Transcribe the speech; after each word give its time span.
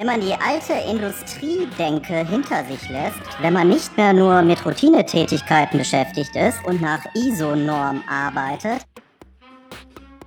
Wenn 0.00 0.06
man 0.06 0.20
die 0.20 0.32
alte 0.32 0.74
Industriedenke 0.88 2.24
hinter 2.24 2.64
sich 2.66 2.88
lässt, 2.88 3.18
wenn 3.40 3.52
man 3.52 3.68
nicht 3.68 3.96
mehr 3.96 4.12
nur 4.12 4.42
mit 4.42 4.64
Routinetätigkeiten 4.64 5.76
beschäftigt 5.76 6.36
ist 6.36 6.64
und 6.64 6.80
nach 6.80 7.04
ISO-Norm 7.16 8.04
arbeitet, 8.08 8.86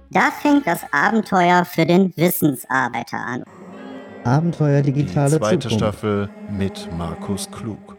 da 0.10 0.30
fängt 0.42 0.68
das 0.68 0.82
Abenteuer 0.92 1.64
für 1.64 1.86
den 1.86 2.12
Wissensarbeiter 2.18 3.16
an. 3.16 3.46
Abenteuer 4.26 4.82
digitale 4.82 5.32
Die 5.32 5.38
zweite 5.38 5.70
Zukunft. 5.70 5.78
Staffel 5.78 6.30
mit 6.50 6.90
Markus 6.98 7.50
Klug. 7.50 7.96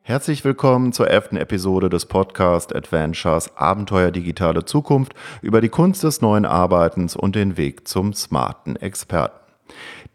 Herzlich 0.00 0.46
willkommen 0.46 0.94
zur 0.94 1.10
elften 1.10 1.36
Episode 1.36 1.90
des 1.90 2.06
Podcast 2.06 2.74
Adventures 2.74 3.54
Abenteuer 3.54 4.12
digitale 4.12 4.64
Zukunft 4.64 5.12
über 5.42 5.60
die 5.60 5.68
Kunst 5.68 6.04
des 6.04 6.22
neuen 6.22 6.46
Arbeitens 6.46 7.16
und 7.16 7.36
den 7.36 7.58
Weg 7.58 7.86
zum 7.86 8.14
smarten 8.14 8.76
Experten. 8.76 9.40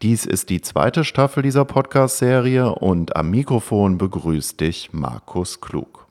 Dies 0.02 0.26
ist 0.26 0.50
die 0.50 0.60
zweite 0.60 1.04
Staffel 1.04 1.42
dieser 1.42 1.64
Podcast-Serie 1.64 2.70
und 2.74 3.16
am 3.16 3.30
Mikrofon 3.30 3.96
begrüßt 3.96 4.60
dich 4.60 4.92
Markus 4.92 5.62
Klug. 5.62 6.06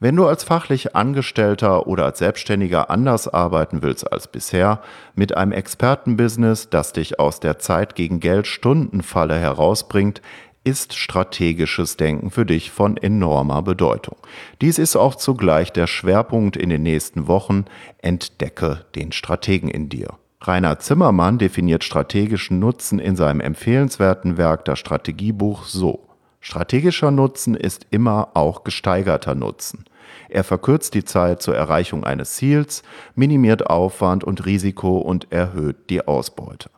Wenn 0.00 0.16
du 0.16 0.26
als 0.26 0.42
fachlich 0.42 0.96
Angestellter 0.96 1.86
oder 1.86 2.06
als 2.06 2.20
Selbstständiger 2.20 2.88
anders 2.88 3.28
arbeiten 3.28 3.82
willst 3.82 4.10
als 4.10 4.26
bisher, 4.26 4.80
mit 5.14 5.36
einem 5.36 5.52
Expertenbusiness, 5.52 6.70
das 6.70 6.94
dich 6.94 7.20
aus 7.20 7.40
der 7.40 7.58
Zeit 7.58 7.94
gegen 7.94 8.20
Geld 8.20 8.46
Stundenfalle 8.46 9.38
herausbringt, 9.38 10.22
ist 10.64 10.94
strategisches 10.94 11.98
Denken 11.98 12.30
für 12.30 12.46
dich 12.46 12.70
von 12.70 12.96
enormer 12.96 13.60
Bedeutung. 13.60 14.16
Dies 14.62 14.78
ist 14.78 14.96
auch 14.96 15.16
zugleich 15.16 15.74
der 15.74 15.86
Schwerpunkt 15.86 16.56
in 16.56 16.70
den 16.70 16.84
nächsten 16.84 17.26
Wochen. 17.26 17.66
Entdecke 17.98 18.86
den 18.94 19.12
Strategen 19.12 19.68
in 19.68 19.90
dir. 19.90 20.16
Rainer 20.44 20.80
Zimmermann 20.80 21.38
definiert 21.38 21.84
strategischen 21.84 22.58
Nutzen 22.58 22.98
in 22.98 23.14
seinem 23.14 23.40
empfehlenswerten 23.40 24.36
Werk 24.36 24.64
Das 24.64 24.80
Strategiebuch 24.80 25.66
so. 25.66 26.08
Strategischer 26.40 27.12
Nutzen 27.12 27.54
ist 27.54 27.86
immer 27.90 28.30
auch 28.34 28.64
gesteigerter 28.64 29.36
Nutzen. 29.36 29.84
Er 30.28 30.42
verkürzt 30.42 30.94
die 30.94 31.04
Zeit 31.04 31.42
zur 31.42 31.54
Erreichung 31.54 32.02
eines 32.02 32.34
Ziels, 32.34 32.82
minimiert 33.14 33.68
Aufwand 33.68 34.24
und 34.24 34.44
Risiko 34.44 34.98
und 34.98 35.30
erhöht 35.30 35.90
die 35.90 36.08
Ausbeute. 36.08 36.70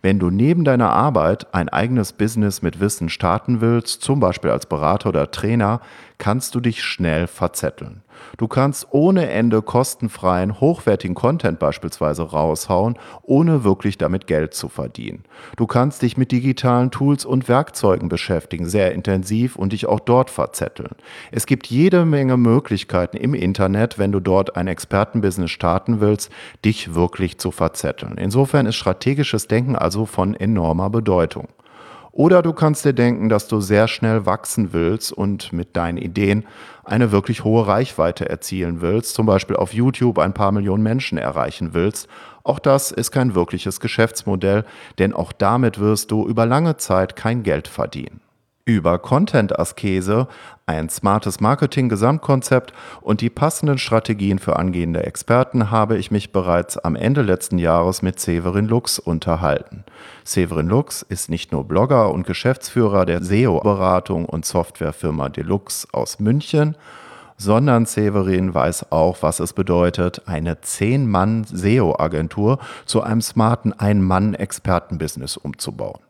Wenn 0.00 0.20
du 0.20 0.30
neben 0.30 0.64
deiner 0.64 0.90
Arbeit 0.90 1.52
ein 1.52 1.68
eigenes 1.68 2.12
Business 2.12 2.62
mit 2.62 2.78
Wissen 2.78 3.08
starten 3.08 3.60
willst, 3.60 4.02
zum 4.02 4.20
Beispiel 4.20 4.50
als 4.50 4.66
Berater 4.66 5.08
oder 5.08 5.30
Trainer, 5.30 5.80
kannst 6.18 6.54
du 6.54 6.60
dich 6.60 6.82
schnell 6.82 7.26
verzetteln. 7.26 8.02
Du 8.36 8.48
kannst 8.48 8.88
ohne 8.90 9.30
Ende 9.30 9.62
kostenfreien, 9.62 10.60
hochwertigen 10.60 11.14
Content 11.14 11.58
beispielsweise 11.58 12.24
raushauen, 12.24 12.98
ohne 13.22 13.64
wirklich 13.64 13.96
damit 13.96 14.26
Geld 14.26 14.54
zu 14.54 14.68
verdienen. 14.68 15.24
Du 15.56 15.66
kannst 15.66 16.02
dich 16.02 16.16
mit 16.16 16.32
digitalen 16.32 16.90
Tools 16.90 17.24
und 17.24 17.48
Werkzeugen 17.48 18.08
beschäftigen, 18.08 18.68
sehr 18.68 18.92
intensiv 18.92 19.56
und 19.56 19.72
dich 19.72 19.86
auch 19.86 20.00
dort 20.00 20.30
verzetteln. 20.30 20.96
Es 21.30 21.46
gibt 21.46 21.68
jede 21.68 22.04
Menge 22.04 22.36
Möglichkeiten 22.36 23.16
im 23.16 23.34
Internet, 23.34 23.98
wenn 23.98 24.12
du 24.12 24.20
dort 24.20 24.56
ein 24.56 24.66
Expertenbusiness 24.66 25.50
starten 25.50 26.00
willst, 26.00 26.30
dich 26.64 26.94
wirklich 26.94 27.38
zu 27.38 27.50
verzetteln. 27.50 28.18
Insofern 28.18 28.66
ist 28.66 28.76
strategisches 28.76 29.46
Denken 29.46 29.76
also 29.76 30.06
von 30.06 30.34
enormer 30.34 30.90
Bedeutung. 30.90 31.48
Oder 32.18 32.42
du 32.42 32.52
kannst 32.52 32.84
dir 32.84 32.94
denken, 32.94 33.28
dass 33.28 33.46
du 33.46 33.60
sehr 33.60 33.86
schnell 33.86 34.26
wachsen 34.26 34.72
willst 34.72 35.12
und 35.12 35.52
mit 35.52 35.76
deinen 35.76 35.98
Ideen 35.98 36.44
eine 36.82 37.12
wirklich 37.12 37.44
hohe 37.44 37.64
Reichweite 37.64 38.28
erzielen 38.28 38.80
willst, 38.80 39.14
zum 39.14 39.24
Beispiel 39.24 39.54
auf 39.54 39.72
YouTube 39.72 40.18
ein 40.18 40.34
paar 40.34 40.50
Millionen 40.50 40.82
Menschen 40.82 41.16
erreichen 41.16 41.74
willst. 41.74 42.08
Auch 42.42 42.58
das 42.58 42.90
ist 42.90 43.12
kein 43.12 43.36
wirkliches 43.36 43.78
Geschäftsmodell, 43.78 44.64
denn 44.98 45.12
auch 45.14 45.30
damit 45.30 45.78
wirst 45.78 46.10
du 46.10 46.26
über 46.26 46.44
lange 46.44 46.76
Zeit 46.76 47.14
kein 47.14 47.44
Geld 47.44 47.68
verdienen. 47.68 48.20
Über 48.68 48.98
Content-Askese, 48.98 50.28
ein 50.66 50.90
smartes 50.90 51.40
Marketing-Gesamtkonzept 51.40 52.74
und 53.00 53.22
die 53.22 53.30
passenden 53.30 53.78
Strategien 53.78 54.38
für 54.38 54.56
angehende 54.56 55.04
Experten 55.04 55.70
habe 55.70 55.96
ich 55.96 56.10
mich 56.10 56.32
bereits 56.32 56.76
am 56.76 56.94
Ende 56.94 57.22
letzten 57.22 57.56
Jahres 57.56 58.02
mit 58.02 58.20
Severin 58.20 58.66
Lux 58.66 58.98
unterhalten. 58.98 59.84
Severin 60.22 60.68
Lux 60.68 61.00
ist 61.00 61.30
nicht 61.30 61.50
nur 61.50 61.64
Blogger 61.64 62.12
und 62.12 62.26
Geschäftsführer 62.26 63.06
der 63.06 63.24
SEO-Beratung 63.24 64.26
und 64.26 64.44
Softwarefirma 64.44 65.30
Deluxe 65.30 65.88
aus 65.92 66.20
München, 66.20 66.76
sondern 67.38 67.86
Severin 67.86 68.52
weiß 68.52 68.92
auch, 68.92 69.22
was 69.22 69.40
es 69.40 69.54
bedeutet, 69.54 70.24
eine 70.26 70.56
10-Mann-SEO-Agentur 70.56 72.58
zu 72.84 73.00
einem 73.00 73.22
smarten 73.22 73.72
Ein-Mann-Expertenbusiness 73.72 75.38
umzubauen. 75.38 76.00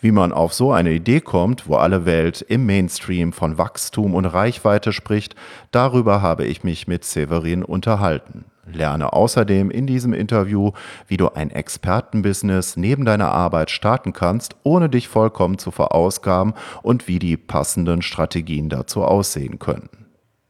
Wie 0.00 0.12
man 0.12 0.32
auf 0.32 0.54
so 0.54 0.70
eine 0.70 0.92
Idee 0.92 1.20
kommt, 1.20 1.68
wo 1.68 1.74
alle 1.74 2.04
Welt 2.06 2.40
im 2.42 2.66
Mainstream 2.66 3.32
von 3.32 3.58
Wachstum 3.58 4.14
und 4.14 4.26
Reichweite 4.26 4.92
spricht, 4.92 5.34
darüber 5.72 6.22
habe 6.22 6.44
ich 6.44 6.62
mich 6.62 6.86
mit 6.86 7.04
Severin 7.04 7.64
unterhalten. 7.64 8.44
Lerne 8.72 9.12
außerdem 9.12 9.70
in 9.72 9.88
diesem 9.88 10.12
Interview, 10.12 10.70
wie 11.08 11.16
du 11.16 11.30
ein 11.30 11.50
Expertenbusiness 11.50 12.76
neben 12.76 13.04
deiner 13.04 13.32
Arbeit 13.32 13.70
starten 13.70 14.12
kannst, 14.12 14.54
ohne 14.62 14.88
dich 14.88 15.08
vollkommen 15.08 15.58
zu 15.58 15.72
verausgaben 15.72 16.54
und 16.82 17.08
wie 17.08 17.18
die 17.18 17.36
passenden 17.36 18.02
Strategien 18.02 18.68
dazu 18.68 19.02
aussehen 19.02 19.58
können. 19.58 19.88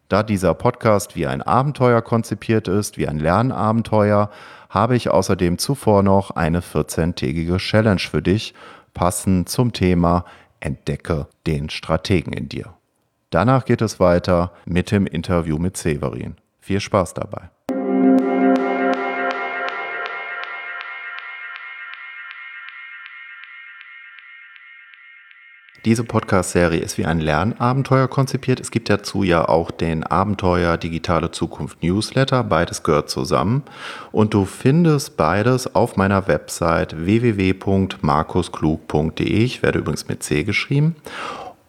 Da 0.09 0.23
dieser 0.23 0.55
Podcast 0.55 1.17
wie 1.17 1.27
ein 1.27 1.43
Abenteuer 1.43 2.03
konzipiert 2.03 2.67
ist, 2.67 2.99
wie 2.99 3.07
ein 3.07 3.19
Lernabenteuer, 3.19 4.31
habe 4.71 4.97
ich 4.97 5.11
außerdem 5.11 5.59
zuvor 5.59 6.03
noch 6.03 6.31
eine 6.31 6.61
14-tägige 6.61 7.59
Challenge 7.59 8.01
für 8.01 8.23
dich, 8.23 8.55
passend 8.95 9.49
zum 9.49 9.73
Thema 9.73 10.25
Entdecke 10.61 11.29
den 11.47 11.71
Strategen 11.71 12.33
in 12.33 12.49
dir. 12.49 12.75
Danach 13.31 13.65
geht 13.65 13.83
es 13.83 14.01
weiter 14.01 14.53
mit 14.65 14.91
dem 14.91 15.07
Interview 15.07 15.59
mit 15.59 15.77
Severin. 15.77 16.37
Viel 16.61 16.81
Spaß 16.81 17.15
dabei. 17.15 17.51
Diese 25.89 26.05
Podcast-Serie 26.05 26.79
ist 26.81 26.99
wie 26.99 27.07
ein 27.07 27.19
Lernabenteuer 27.19 28.09
konzipiert. 28.09 28.61
Es 28.61 28.71
gibt 28.71 28.91
dazu 28.91 29.23
ja 29.23 29.49
auch 29.49 29.71
den 29.71 30.05
Abenteuer 30.05 30.77
Digitale 30.77 31.31
Zukunft 31.31 31.83
Newsletter. 31.83 32.45
Beides 32.45 32.83
gehört 32.83 33.09
zusammen. 33.09 33.63
Und 34.13 34.35
du 34.35 34.45
findest 34.45 35.17
beides 35.17 35.75
auf 35.75 35.97
meiner 35.97 36.29
Website 36.29 37.07
www.markusklug.de. 37.07 39.25
Ich 39.25 39.63
werde 39.63 39.79
übrigens 39.79 40.09
mit 40.09 40.23
C 40.23 40.45
geschrieben. 40.45 40.97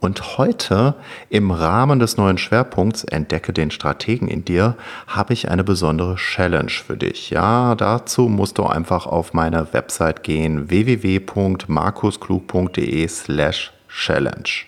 Und 0.02 0.38
heute 0.38 0.96
im 1.30 1.52
Rahmen 1.52 2.00
des 2.00 2.18
neuen 2.18 2.38
Schwerpunkts 2.38 3.06
Entdecke 3.06 3.54
den 3.54 3.72
Strategen 3.72 4.28
in 4.28 4.44
dir 4.44 4.76
habe 5.08 5.32
ich 5.32 5.50
eine 5.50 5.64
besondere 5.64 6.18
Challenge 6.18 6.72
für 6.72 6.98
dich. 6.98 7.30
Ja, 7.30 7.74
dazu 7.74 8.24
musst 8.24 8.58
du 8.58 8.66
einfach 8.66 9.06
auf 9.06 9.32
meine 9.32 9.72
Website 9.72 10.24
gehen 10.24 10.70
www.markusklug.de 10.70 13.08
slash 13.08 13.72
Challenge. 14.00 14.66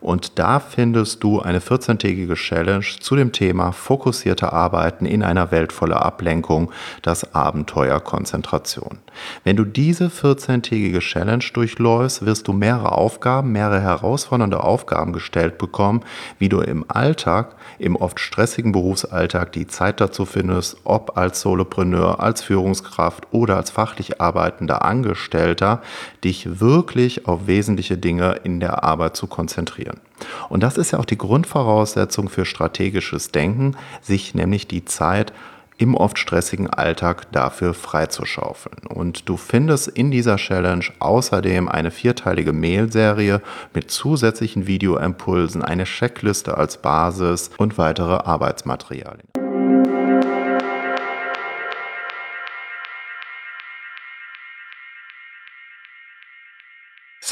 Und 0.00 0.40
da 0.40 0.58
findest 0.58 1.22
du 1.22 1.40
eine 1.40 1.60
14-tägige 1.60 2.34
Challenge 2.34 2.84
zu 3.00 3.14
dem 3.14 3.30
Thema 3.30 3.70
fokussierte 3.70 4.52
Arbeiten 4.52 5.06
in 5.06 5.22
einer 5.22 5.52
Welt 5.52 5.72
voller 5.72 6.04
Ablenkung, 6.04 6.72
das 7.02 7.34
Abenteuer 7.34 8.00
Konzentration. 8.00 8.98
Wenn 9.44 9.56
du 9.56 9.64
diese 9.64 10.08
14-tägige 10.08 11.00
Challenge 11.00 11.44
durchläufst, 11.52 12.24
wirst 12.24 12.48
du 12.48 12.52
mehrere 12.52 12.92
Aufgaben, 12.92 13.52
mehrere 13.52 13.80
herausfordernde 13.80 14.62
Aufgaben 14.62 15.12
gestellt 15.12 15.58
bekommen, 15.58 16.02
wie 16.38 16.48
du 16.48 16.60
im 16.60 16.84
Alltag, 16.88 17.56
im 17.78 17.96
oft 17.96 18.20
stressigen 18.20 18.72
Berufsalltag 18.72 19.52
die 19.52 19.66
Zeit 19.66 20.00
dazu 20.00 20.24
findest, 20.24 20.76
ob 20.84 21.16
als 21.16 21.40
Solopreneur, 21.40 22.20
als 22.20 22.42
Führungskraft 22.42 23.26
oder 23.30 23.56
als 23.56 23.70
fachlich 23.70 24.20
arbeitender 24.20 24.84
Angestellter, 24.84 25.82
dich 26.24 26.60
wirklich 26.60 27.26
auf 27.26 27.46
wesentliche 27.46 27.98
Dinge 27.98 28.40
in 28.44 28.60
der 28.60 28.84
Arbeit 28.84 29.16
zu 29.16 29.26
konzentrieren. 29.26 30.00
Und 30.48 30.62
das 30.62 30.78
ist 30.78 30.92
ja 30.92 30.98
auch 30.98 31.04
die 31.04 31.18
Grundvoraussetzung 31.18 32.28
für 32.28 32.44
strategisches 32.44 33.32
Denken, 33.32 33.76
sich 34.00 34.34
nämlich 34.34 34.68
die 34.68 34.84
Zeit 34.84 35.32
im 35.78 35.94
oft 35.94 36.18
stressigen 36.18 36.68
Alltag 36.68 37.30
dafür 37.32 37.74
freizuschaufeln. 37.74 38.86
Und 38.86 39.28
du 39.28 39.36
findest 39.36 39.88
in 39.88 40.10
dieser 40.10 40.36
Challenge 40.36 40.84
außerdem 40.98 41.68
eine 41.68 41.90
vierteilige 41.90 42.52
Mail-Serie 42.52 43.42
mit 43.74 43.90
zusätzlichen 43.90 44.66
Videoimpulsen, 44.66 45.62
eine 45.62 45.84
Checkliste 45.84 46.56
als 46.56 46.76
Basis 46.76 47.50
und 47.58 47.78
weitere 47.78 48.14
Arbeitsmaterialien. 48.14 49.41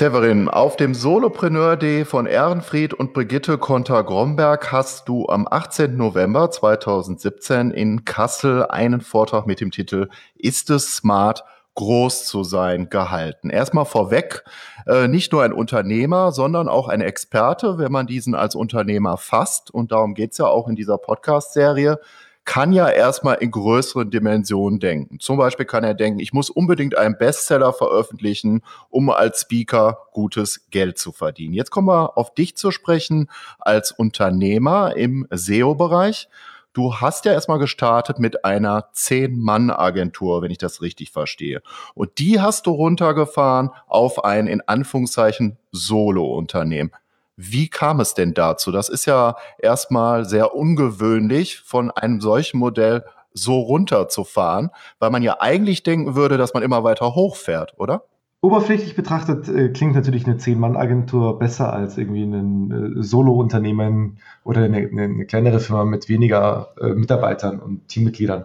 Severin, 0.00 0.49
auf 0.49 0.76
dem 0.76 0.94
Solopreneur 0.94 1.76
Day 1.76 2.06
von 2.06 2.25
Ehrenfried 2.25 2.94
und 2.94 3.12
Brigitte 3.12 3.58
Konter-Gromberg 3.58 4.73
hast 4.73 5.11
du 5.11 5.29
am 5.29 5.47
18. 5.47 5.94
November 5.94 6.50
2017 6.50 7.70
in 7.70 8.06
Kassel 8.06 8.64
einen 8.64 9.02
Vortrag 9.02 9.47
mit 9.47 9.61
dem 9.61 9.70
Titel 9.70 10.08
Ist 10.37 10.70
es 10.70 10.97
smart, 10.97 11.44
groß 11.75 12.25
zu 12.25 12.44
sein 12.44 12.88
gehalten. 12.88 13.50
Erstmal 13.50 13.85
vorweg, 13.85 14.43
äh, 14.87 15.06
nicht 15.06 15.32
nur 15.32 15.43
ein 15.43 15.52
Unternehmer, 15.52 16.32
sondern 16.32 16.67
auch 16.70 16.88
ein 16.88 17.03
Experte, 17.03 17.76
wenn 17.76 17.93
man 17.93 18.06
diesen 18.06 18.35
als 18.35 18.55
Unternehmer 18.55 19.19
fasst. 19.19 19.70
Und 19.70 19.93
darum 19.93 20.14
geht's 20.14 20.38
ja 20.38 20.46
auch 20.46 20.67
in 20.67 20.76
dieser 20.76 20.96
Podcast-Serie 20.96 21.99
kann 22.44 22.72
ja 22.72 22.88
erstmal 22.88 23.37
in 23.37 23.50
größeren 23.50 24.10
Dimensionen 24.10 24.81
denken. 24.81 25.20
Zum 25.20 25.37
Beispiel 25.37 25.66
kann 25.66 25.84
er 25.84 25.94
denken, 25.94 26.20
ich 26.20 26.32
muss 26.32 26.50
unbedingt 26.50 26.96
einen 26.96 27.16
Bestseller 27.16 27.72
veröffentlichen, 27.72 28.62
um 28.88 29.10
als 29.10 29.42
Speaker 29.42 30.06
gutes 30.12 30.69
Geld 30.70 30.98
zu 30.98 31.12
verdienen. 31.12 31.54
Jetzt 31.54 31.70
kommen 31.70 31.88
wir 31.88 32.16
auf 32.19 32.34
dich 32.34 32.56
zu 32.56 32.70
sprechen 32.70 33.31
als 33.58 33.92
Unternehmer 33.92 34.96
im 34.96 35.26
SEO-Bereich. 35.31 36.28
Du 36.72 36.94
hast 36.94 37.25
ja 37.25 37.32
erstmal 37.32 37.58
gestartet 37.58 38.20
mit 38.20 38.44
einer 38.44 38.90
Zehn-Mann-Agentur, 38.93 40.40
wenn 40.40 40.52
ich 40.52 40.58
das 40.58 40.82
richtig 40.82 41.10
verstehe. 41.10 41.62
Und 41.94 42.19
die 42.19 42.40
hast 42.40 42.66
du 42.66 42.70
runtergefahren 42.70 43.70
auf 43.88 44.25
ein 44.25 44.46
in 44.46 44.62
Anführungszeichen 44.66 45.58
Solo-Unternehmen. 45.72 46.93
Wie 47.42 47.69
kam 47.69 48.00
es 48.00 48.12
denn 48.12 48.34
dazu? 48.34 48.70
Das 48.70 48.90
ist 48.90 49.06
ja 49.06 49.34
erstmal 49.58 50.26
sehr 50.26 50.54
ungewöhnlich, 50.54 51.58
von 51.60 51.90
einem 51.90 52.20
solchen 52.20 52.58
Modell 52.58 53.02
so 53.32 53.60
runterzufahren, 53.60 54.69
weil 54.98 55.10
man 55.10 55.22
ja 55.22 55.37
eigentlich 55.40 55.82
denken 55.82 56.14
würde, 56.14 56.37
dass 56.37 56.52
man 56.52 56.62
immer 56.62 56.84
weiter 56.84 57.14
hochfährt, 57.14 57.75
oder? 57.78 58.04
Oberflächlich 58.42 58.94
betrachtet 58.94 59.48
äh, 59.48 59.70
klingt 59.70 59.94
natürlich 59.94 60.26
eine 60.26 60.37
Zehn-Mann-Agentur 60.37 61.38
besser 61.38 61.72
als 61.72 61.96
irgendwie 61.96 62.25
ein 62.25 62.98
äh, 62.98 63.02
Solo-Unternehmen 63.02 64.19
oder 64.44 64.62
eine, 64.62 64.78
eine, 64.78 65.25
kleinere 65.25 65.60
Firma 65.60 65.84
mit 65.84 66.10
weniger 66.10 66.75
äh, 66.78 66.88
Mitarbeitern 66.88 67.58
und 67.58 67.88
Teammitgliedern. 67.88 68.44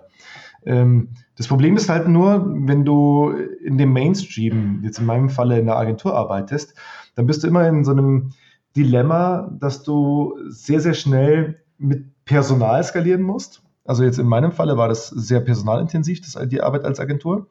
Ähm, 0.65 1.09
das 1.37 1.47
Problem 1.47 1.75
ist 1.75 1.89
halt 1.89 2.07
nur, 2.07 2.45
wenn 2.45 2.85
du 2.85 3.31
in 3.61 3.77
dem 3.77 3.91
Mainstream, 3.91 4.81
jetzt 4.83 4.99
in 4.99 5.05
meinem 5.05 5.29
Falle 5.29 5.59
in 5.59 5.65
der 5.65 5.77
Agentur 5.77 6.15
arbeitest, 6.15 6.75
dann 7.15 7.27
bist 7.27 7.43
du 7.43 7.47
immer 7.47 7.67
in 7.67 7.83
so 7.83 7.91
einem 7.91 8.31
Dilemma, 8.75 9.49
dass 9.59 9.83
du 9.83 10.37
sehr, 10.47 10.79
sehr 10.79 10.93
schnell 10.93 11.59
mit 11.77 12.05
Personal 12.25 12.83
skalieren 12.83 13.21
musst. 13.21 13.61
Also 13.85 14.03
jetzt 14.03 14.17
in 14.17 14.27
meinem 14.27 14.51
Falle 14.51 14.77
war 14.77 14.87
das 14.87 15.09
sehr 15.09 15.41
personalintensiv, 15.41 16.21
das, 16.21 16.37
die 16.49 16.61
Arbeit 16.61 16.85
als 16.85 16.99
Agentur. 16.99 17.47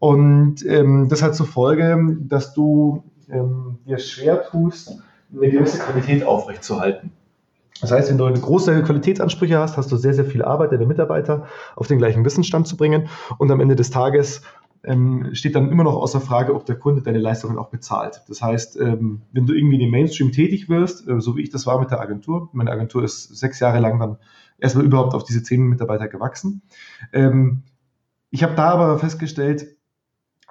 Und 0.00 0.66
ähm, 0.66 1.08
das 1.08 1.22
hat 1.22 1.36
zur 1.36 1.46
Folge, 1.46 2.16
dass 2.20 2.54
du 2.54 3.04
ähm, 3.30 3.78
dir 3.86 3.98
schwer 3.98 4.44
tust, 4.44 4.98
eine 5.32 5.50
gewisse 5.50 5.78
Qualität 5.78 6.24
aufrechtzuerhalten. 6.24 7.12
Das 7.80 7.92
heißt, 7.92 8.10
wenn 8.10 8.18
du 8.18 8.24
eine 8.24 8.40
große 8.40 8.82
Qualitätsansprüche 8.82 9.58
hast, 9.58 9.76
hast 9.76 9.92
du 9.92 9.96
sehr, 9.96 10.14
sehr 10.14 10.24
viel 10.24 10.42
Arbeit, 10.42 10.72
deine 10.72 10.86
Mitarbeiter 10.86 11.46
auf 11.76 11.86
den 11.86 11.98
gleichen 11.98 12.24
Wissensstand 12.24 12.66
zu 12.66 12.76
bringen. 12.76 13.08
Und 13.38 13.50
am 13.50 13.60
Ende 13.60 13.76
des 13.76 13.90
Tages 13.90 14.42
ähm, 14.86 15.34
steht 15.34 15.56
dann 15.56 15.70
immer 15.70 15.84
noch 15.84 15.96
außer 15.96 16.20
Frage, 16.20 16.54
ob 16.54 16.64
der 16.64 16.76
Kunde 16.76 17.02
deine 17.02 17.18
Leistungen 17.18 17.58
auch 17.58 17.70
bezahlt. 17.70 18.22
Das 18.28 18.40
heißt, 18.40 18.80
ähm, 18.80 19.22
wenn 19.32 19.46
du 19.46 19.52
irgendwie 19.52 19.74
in 19.74 19.80
dem 19.80 19.90
Mainstream 19.90 20.32
tätig 20.32 20.68
wirst, 20.68 21.08
äh, 21.08 21.20
so 21.20 21.36
wie 21.36 21.42
ich 21.42 21.50
das 21.50 21.66
war 21.66 21.80
mit 21.80 21.90
der 21.90 22.00
Agentur, 22.00 22.48
meine 22.52 22.70
Agentur 22.70 23.02
ist 23.02 23.36
sechs 23.36 23.58
Jahre 23.60 23.80
lang 23.80 23.98
dann 23.98 24.16
erstmal 24.58 24.84
überhaupt 24.86 25.14
auf 25.14 25.24
diese 25.24 25.42
zehn 25.42 25.66
Mitarbeiter 25.66 26.06
gewachsen. 26.06 26.62
Ähm, 27.12 27.64
ich 28.30 28.44
habe 28.44 28.54
da 28.54 28.70
aber 28.70 28.98
festgestellt, 28.98 29.76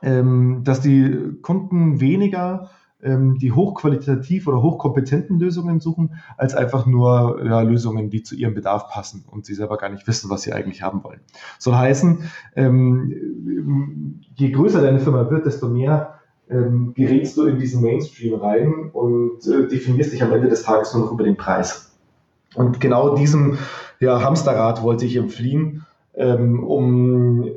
ähm, 0.01 0.61
dass 0.63 0.81
die 0.81 1.37
Kunden 1.41 2.01
weniger 2.01 2.69
die 3.01 3.51
hochqualitativ 3.51 4.47
oder 4.47 4.61
hochkompetenten 4.61 5.37
Lösungen 5.37 5.79
suchen, 5.79 6.15
als 6.37 6.55
einfach 6.55 6.85
nur 6.85 7.43
ja, 7.45 7.61
Lösungen, 7.61 8.09
die 8.09 8.23
zu 8.23 8.35
ihrem 8.35 8.55
Bedarf 8.55 8.89
passen 8.89 9.25
und 9.29 9.45
sie 9.45 9.53
selber 9.53 9.77
gar 9.77 9.89
nicht 9.89 10.07
wissen, 10.07 10.29
was 10.29 10.43
sie 10.43 10.53
eigentlich 10.53 10.81
haben 10.81 11.03
wollen. 11.03 11.19
Soll 11.59 11.75
heißen, 11.75 12.23
ähm, 12.55 14.21
je 14.35 14.49
größer 14.49 14.81
deine 14.81 14.99
Firma 14.99 15.29
wird, 15.29 15.45
desto 15.45 15.67
mehr 15.67 16.19
ähm, 16.49 16.93
gerätst 16.95 17.37
du 17.37 17.45
in 17.45 17.59
diesen 17.59 17.81
Mainstream 17.81 18.35
rein 18.35 18.89
und 18.93 19.45
äh, 19.45 19.67
definierst 19.67 20.13
dich 20.13 20.23
am 20.23 20.31
Ende 20.31 20.47
des 20.47 20.63
Tages 20.63 20.93
nur 20.93 21.05
noch 21.05 21.11
über 21.11 21.23
den 21.23 21.37
Preis. 21.37 21.95
Und 22.55 22.79
genau 22.79 23.15
diesem 23.15 23.57
ja, 23.99 24.21
Hamsterrad 24.21 24.83
wollte 24.83 25.05
ich 25.05 25.15
entfliehen, 25.17 25.85
ähm, 26.13 26.63
um 26.63 27.49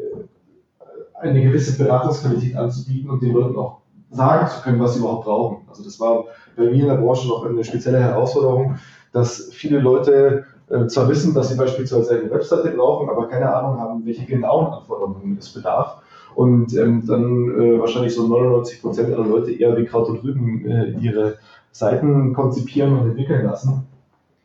eine 1.14 1.42
gewisse 1.42 1.82
Beratungsqualität 1.82 2.56
anzubieten 2.56 3.10
und 3.10 3.22
den 3.22 3.32
Leuten 3.32 3.56
auch 3.56 3.80
sagen 4.10 4.48
zu 4.48 4.62
können, 4.62 4.80
was 4.80 4.94
sie 4.94 5.00
überhaupt 5.00 5.24
brauchen. 5.24 5.68
Also 5.68 5.84
das 5.84 6.00
war 6.00 6.24
bei 6.56 6.64
mir 6.64 6.82
in 6.82 6.86
der 6.86 6.94
Branche 6.94 7.28
noch 7.28 7.44
eine 7.44 7.62
spezielle 7.64 8.00
Herausforderung, 8.00 8.78
dass 9.12 9.50
viele 9.52 9.78
Leute 9.80 10.44
äh, 10.70 10.86
zwar 10.86 11.08
wissen, 11.08 11.34
dass 11.34 11.48
sie 11.48 11.56
beispielsweise 11.56 12.20
eine 12.20 12.30
Webseite 12.30 12.70
brauchen, 12.70 13.08
aber 13.08 13.28
keine 13.28 13.54
Ahnung 13.54 13.80
haben, 13.80 14.04
welche 14.04 14.24
genauen 14.24 14.72
Anforderungen 14.72 15.36
es 15.38 15.52
bedarf. 15.52 16.02
Und 16.34 16.76
ähm, 16.76 17.04
dann 17.06 17.60
äh, 17.60 17.80
wahrscheinlich 17.80 18.14
so 18.14 18.26
99 18.28 18.80
Prozent 18.80 19.12
aller 19.12 19.26
Leute 19.26 19.52
eher 19.52 19.76
wie 19.76 19.84
Kraut 19.84 20.08
und 20.08 20.22
Rüben 20.22 20.64
äh, 20.66 20.90
ihre 21.00 21.38
Seiten 21.72 22.32
konzipieren 22.32 22.98
und 22.98 23.08
entwickeln 23.10 23.44
lassen 23.44 23.86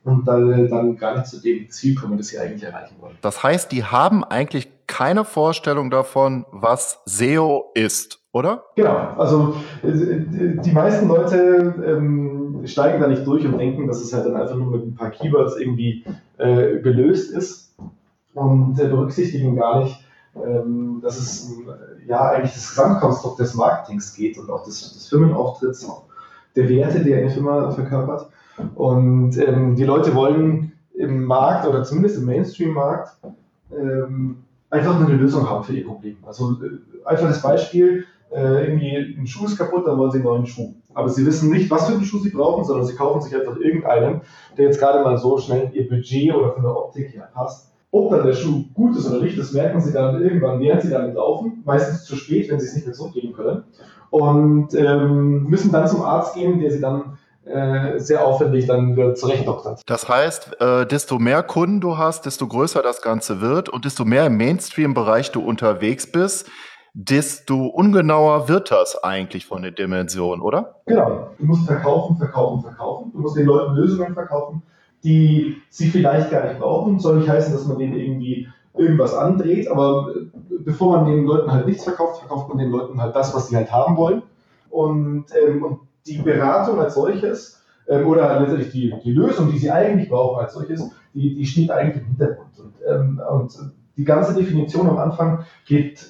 und 0.04 0.28
dann, 0.28 0.70
dann 0.70 0.98
gar 0.98 1.18
nicht 1.18 1.28
zu 1.28 1.42
dem 1.42 1.70
Ziel 1.70 1.96
kommen, 1.96 2.18
das 2.18 2.28
sie 2.28 2.40
eigentlich 2.40 2.64
erreichen 2.64 2.96
wollen. 3.00 3.18
Das 3.22 3.44
heißt, 3.44 3.72
die 3.72 3.84
haben 3.84 4.24
eigentlich 4.24 4.70
keine 4.88 5.24
Vorstellung 5.24 5.90
davon, 5.90 6.46
was 6.52 7.00
SEO 7.06 7.72
ist 7.74 8.23
oder? 8.34 8.66
Genau, 8.76 9.14
also 9.18 9.56
äh, 9.84 9.92
die 9.92 10.72
meisten 10.72 11.08
Leute 11.08 11.76
ähm, 11.86 12.64
steigen 12.66 13.00
da 13.00 13.08
nicht 13.08 13.26
durch 13.26 13.46
und 13.46 13.58
denken, 13.58 13.88
dass 13.88 14.02
es 14.02 14.12
halt 14.12 14.26
dann 14.26 14.36
einfach 14.36 14.56
nur 14.56 14.72
mit 14.72 14.86
ein 14.86 14.96
paar 14.96 15.12
Keywords 15.12 15.56
irgendwie 15.58 16.04
äh, 16.38 16.80
gelöst 16.80 17.32
ist 17.32 17.76
und 18.34 18.80
äh, 18.80 18.88
berücksichtigen 18.88 19.56
gar 19.56 19.84
nicht, 19.84 20.04
ähm, 20.36 21.00
dass 21.04 21.20
es 21.20 21.52
äh, 21.52 22.08
ja 22.08 22.32
eigentlich 22.32 22.54
das 22.54 22.70
Gesamtkonstrukt 22.70 23.40
des 23.40 23.54
Marketings 23.54 24.16
geht 24.16 24.38
und 24.40 24.50
auch 24.50 24.64
des, 24.66 24.94
des 24.94 25.08
Firmenauftritts, 25.08 25.88
auch 25.88 26.06
der 26.56 26.68
Werte, 26.70 27.04
die 27.04 27.14
eine 27.14 27.30
Firma 27.30 27.72
verkörpert. 27.72 28.30
Und 28.76 29.38
ähm, 29.38 29.76
die 29.76 29.84
Leute 29.84 30.14
wollen 30.16 30.74
im 30.96 31.24
Markt 31.26 31.68
oder 31.68 31.84
zumindest 31.84 32.18
im 32.18 32.26
Mainstream-Markt 32.26 33.16
ähm, 33.72 34.44
einfach 34.70 35.00
eine 35.00 35.16
Lösung 35.16 35.48
haben 35.48 35.64
für 35.64 35.74
ihr 35.74 35.86
Problem. 35.86 36.18
Also 36.26 36.54
äh, 36.64 37.06
einfaches 37.06 37.42
Beispiel, 37.42 38.06
äh, 38.36 38.66
irgendwie 38.66 39.18
ein 39.20 39.28
Schuh 39.28 39.46
ist 39.46 39.58
kaputt, 39.58 39.88
dann 39.88 39.98
wollen 39.98 40.12
sie 40.12 40.18
einen 40.18 40.26
neuen 40.26 40.46
Schuh. 40.46 40.74
Aber 40.94 41.10
sie 41.10 41.26
wissen 41.26 41.52
nicht, 41.52 41.70
was 41.70 41.88
für 41.88 41.94
einen 41.94 42.04
Schuh 42.04 42.20
sie 42.20 42.30
brauchen, 42.30 42.64
sondern 42.64 42.86
sie 42.86 42.96
kaufen 42.96 43.22
sich 43.22 43.36
einfach 43.36 43.58
irgendeinen, 43.58 44.22
der 44.58 44.66
jetzt 44.66 44.80
gerade 44.80 45.04
mal 45.04 45.18
so 45.18 45.38
schnell 45.38 45.70
ihr 45.74 45.88
Budget 45.88 46.34
oder 46.34 46.52
von 46.54 46.64
der 46.64 46.76
Optik 46.76 47.14
her 47.14 47.30
passt. 47.34 47.72
Ob 47.92 48.10
dann 48.10 48.26
der 48.26 48.34
Schuh 48.34 48.64
gut 48.74 48.96
ist 48.96 49.10
oder 49.10 49.22
nicht, 49.22 49.38
das 49.38 49.54
merken 49.54 49.80
sie 49.80 49.94
dann 49.94 50.22
irgendwann, 50.22 50.60
während 50.60 50.82
sie 50.82 50.90
damit 50.90 51.16
laufen. 51.16 51.62
Meistens 51.64 52.06
zu 52.06 52.16
spät, 52.16 52.50
wenn 52.50 52.60
sie 52.60 52.66
es 52.66 52.76
nicht 52.76 52.88
mehr 52.88 52.96
zurückgeben 52.96 53.34
können. 53.34 53.64
Und 54.10 54.74
ähm, 54.74 55.44
müssen 55.44 55.72
dann 55.72 55.88
zum 55.88 56.02
Arzt 56.02 56.36
gehen, 56.36 56.60
der 56.60 56.72
sie 56.72 56.82
dann 56.82 57.18
äh, 57.46 58.00
sehr 58.00 58.26
aufwendig 58.26 58.68
dann 58.68 58.96
wieder 58.96 59.16
zurechtdoktert. 59.16 59.82
Das 59.86 60.08
heißt, 60.08 60.62
äh, 60.62 60.86
desto 60.86 61.20
mehr 61.20 61.44
Kunden 61.44 61.82
du 61.82 61.98
hast, 61.98 62.26
desto 62.26 62.48
größer 62.48 62.82
das 62.82 63.02
Ganze 63.02 63.42
wird 63.42 63.70
und 63.70 63.86
desto 63.86 64.06
mehr 64.06 64.28
im 64.28 64.38
Mainstream-Bereich 64.38 65.32
du 65.32 65.42
unterwegs 65.42 66.10
bist, 66.10 66.50
desto 66.94 67.66
ungenauer 67.66 68.48
wird 68.48 68.72
das 68.72 69.04
eigentlich 69.04 69.46
von 69.46 69.64
der 69.64 69.72
Dimension, 69.72 70.42
oder? 70.42 70.76
Genau. 70.86 71.30
Du 71.40 71.46
musst 71.46 71.66
verkaufen, 71.66 72.18
verkaufen, 72.18 72.62
verkaufen. 72.62 73.12
Du 73.12 73.20
musst 73.20 73.36
den 73.36 73.48
Leuten 73.48 73.74
Lösungen 73.74 74.14
verkaufen, 74.14 74.62
die 75.04 75.58
sie 75.70 75.90
vielleicht 75.90 76.30
gar 76.30 76.46
nicht 76.48 76.60
brauchen. 76.60 77.00
Soll 77.00 77.18
nicht 77.18 77.30
heißen, 77.30 77.52
dass 77.54 77.66
man 77.66 77.80
denen 77.80 77.98
irgendwie 77.98 78.48
irgendwas 78.76 79.14
andreht, 79.14 79.68
aber 79.68 80.14
äh, 80.16 80.58
bevor 80.60 80.98
man 80.98 81.06
den 81.06 81.26
Leuten 81.26 81.52
halt 81.52 81.68
nichts 81.68 81.84
verkauft, 81.84 82.20
verkauft 82.20 82.50
man 82.50 82.58
den 82.58 82.72
Leuten 82.72 83.00
halt 83.02 83.16
das, 83.16 83.34
was 83.34 83.48
sie 83.48 83.56
halt 83.56 83.72
haben 83.72 83.98
wollen. 83.98 84.24
Und, 84.70 85.26
ähm, 85.36 85.64
und 85.64 85.80
die 86.08 86.18
Beratung 86.18 86.80
als 86.80 86.96
solches, 86.96 87.62
ähm, 87.88 88.08
oder 88.08 88.40
letztendlich 88.40 88.72
die, 88.72 88.94
die 89.04 89.12
Lösung, 89.12 89.52
die 89.52 89.58
sie 89.58 89.70
eigentlich 89.70 90.10
brauchen 90.10 90.42
als 90.42 90.54
solches, 90.54 90.90
die, 91.14 91.36
die 91.36 91.46
steht 91.46 91.70
eigentlich 91.70 92.04
im 92.04 92.08
Hintergrund. 92.10 92.60
Und, 92.60 92.74
ähm, 92.88 93.22
und 93.32 93.74
die 93.98 94.04
ganze 94.04 94.34
Definition 94.34 94.90
am 94.90 94.98
Anfang 94.98 95.46
geht 95.68 96.04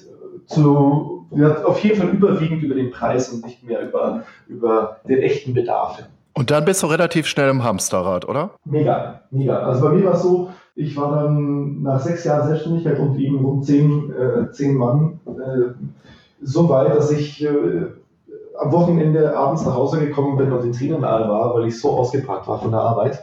zu, 0.46 1.26
auf 1.64 1.82
jeden 1.82 1.96
Fall 1.96 2.10
überwiegend 2.10 2.62
über 2.62 2.74
den 2.74 2.90
Preis 2.90 3.30
und 3.30 3.44
nicht 3.44 3.64
mehr 3.64 3.86
über, 3.86 4.24
über 4.48 4.98
den 5.08 5.18
echten 5.18 5.54
Bedarf. 5.54 6.02
Und 6.34 6.50
dann 6.50 6.64
bist 6.64 6.82
du 6.82 6.88
relativ 6.88 7.26
schnell 7.26 7.48
im 7.48 7.62
Hamsterrad, 7.62 8.28
oder? 8.28 8.50
Mega, 8.64 9.20
mega. 9.30 9.58
Also 9.60 9.82
bei 9.82 9.94
mir 9.94 10.04
war 10.04 10.14
es 10.14 10.22
so, 10.22 10.50
ich 10.74 10.96
war 10.96 11.22
dann 11.22 11.82
nach 11.82 12.00
sechs 12.00 12.24
Jahren 12.24 12.48
Selbstständigkeit 12.48 12.98
und 12.98 13.16
eben 13.18 13.44
um 13.44 13.62
zehn, 13.62 14.12
äh, 14.12 14.50
zehn 14.50 14.76
Mann 14.76 15.20
äh, 15.26 15.72
so 16.42 16.68
weit, 16.68 16.94
dass 16.94 17.12
ich 17.12 17.44
äh, 17.44 17.86
am 18.60 18.72
Wochenende 18.72 19.36
abends 19.36 19.64
nach 19.64 19.74
Hause 19.74 20.00
gekommen 20.00 20.36
bin 20.36 20.52
und 20.52 20.64
in 20.64 20.72
Tränen 20.72 21.02
nahe 21.02 21.28
war, 21.28 21.54
weil 21.54 21.68
ich 21.68 21.80
so 21.80 21.90
ausgepackt 21.90 22.48
war 22.48 22.60
von 22.60 22.72
der 22.72 22.80
Arbeit. 22.80 23.22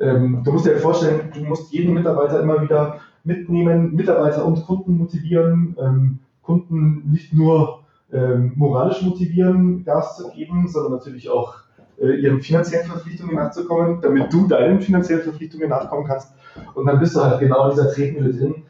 Ähm, 0.00 0.42
du 0.44 0.52
musst 0.52 0.66
dir 0.66 0.76
vorstellen, 0.78 1.30
du 1.32 1.40
musst 1.44 1.72
jeden 1.72 1.94
Mitarbeiter 1.94 2.40
immer 2.40 2.60
wieder 2.62 2.96
mitnehmen, 3.22 3.94
Mitarbeiter 3.94 4.44
und 4.44 4.64
Kunden 4.66 4.96
motivieren, 4.96 5.76
ähm, 5.80 6.18
Kunden 6.42 7.10
nicht 7.10 7.32
nur 7.32 7.84
ähm, 8.12 8.52
moralisch 8.56 9.02
motivieren, 9.02 9.84
Gas 9.84 10.16
zu 10.16 10.30
geben, 10.30 10.66
sondern 10.68 10.92
natürlich 10.92 11.30
auch 11.30 11.54
äh, 12.00 12.14
ihren 12.14 12.40
finanziellen 12.40 12.86
Verpflichtungen 12.86 13.36
nachzukommen, 13.36 14.00
damit 14.00 14.32
du 14.32 14.46
deinen 14.46 14.80
finanziellen 14.80 15.22
Verpflichtungen 15.22 15.68
nachkommen 15.68 16.06
kannst. 16.06 16.32
Und 16.74 16.86
dann 16.86 16.98
bist 16.98 17.14
du 17.14 17.20
halt 17.20 17.38
genau 17.40 17.68
in 17.68 17.70
dieser 17.70 17.92
Tretmühle 17.92 18.32
drin, 18.32 18.62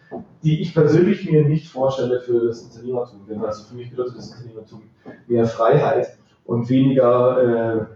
die 0.43 0.61
ich 0.61 0.75
persönlich 0.75 1.31
mir 1.31 1.45
nicht 1.47 1.69
vorstelle 1.69 2.21
für 2.21 2.49
das 2.49 2.63
Unternehmertum. 2.63 3.21
Denn 3.29 3.43
also 3.43 3.65
für 3.65 3.75
mich 3.75 3.91
bedeutet 3.91 4.19
das 4.19 4.31
Unternehmertum 4.31 4.83
mehr 5.27 5.47
Freiheit 5.47 6.19
und 6.45 6.69
weniger 6.69 7.87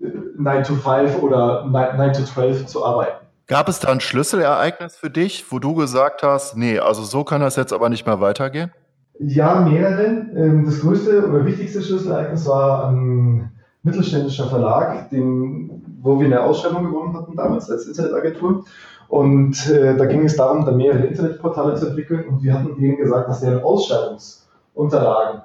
äh, 0.00 0.06
9 0.38 0.64
to 0.64 0.74
5 0.74 1.22
oder 1.22 1.64
9 1.66 2.12
to 2.12 2.22
12 2.22 2.66
zu 2.66 2.84
arbeiten. 2.84 3.26
Gab 3.46 3.68
es 3.68 3.80
da 3.80 3.88
ein 3.88 4.00
Schlüsselereignis 4.00 4.96
für 4.96 5.10
dich, 5.10 5.44
wo 5.50 5.58
du 5.58 5.74
gesagt 5.74 6.22
hast, 6.22 6.56
nee, 6.56 6.78
also 6.78 7.02
so 7.02 7.24
kann 7.24 7.40
das 7.40 7.56
jetzt 7.56 7.72
aber 7.72 7.88
nicht 7.88 8.06
mehr 8.06 8.20
weitergehen? 8.20 8.72
Ja, 9.18 9.60
mehrere. 9.60 10.26
Ähm, 10.34 10.64
das 10.66 10.80
größte 10.80 11.26
oder 11.28 11.44
wichtigste 11.46 11.82
Schlüsselereignis 11.82 12.46
war 12.46 12.88
ein 12.88 13.50
mittelständischer 13.82 14.46
Verlag, 14.46 15.10
den, 15.10 15.82
wo 16.02 16.18
wir 16.18 16.26
eine 16.26 16.42
Ausschreibung 16.42 16.84
gewonnen 16.84 17.16
hatten 17.16 17.36
damals 17.36 17.70
als 17.70 17.86
Internetagentur. 17.86 18.64
Und 19.08 19.70
äh, 19.70 19.96
da 19.96 20.04
ging 20.06 20.24
es 20.24 20.36
darum, 20.36 20.64
da 20.64 20.72
mehrere 20.72 21.06
Internetportale 21.06 21.76
zu 21.76 21.86
entwickeln 21.88 22.28
und 22.28 22.42
wir 22.42 22.54
hatten 22.54 22.76
denen 22.76 22.96
gesagt, 22.96 23.28
dass 23.28 23.40
deren 23.40 23.62
Ausschreibungsunterlagen 23.62 25.42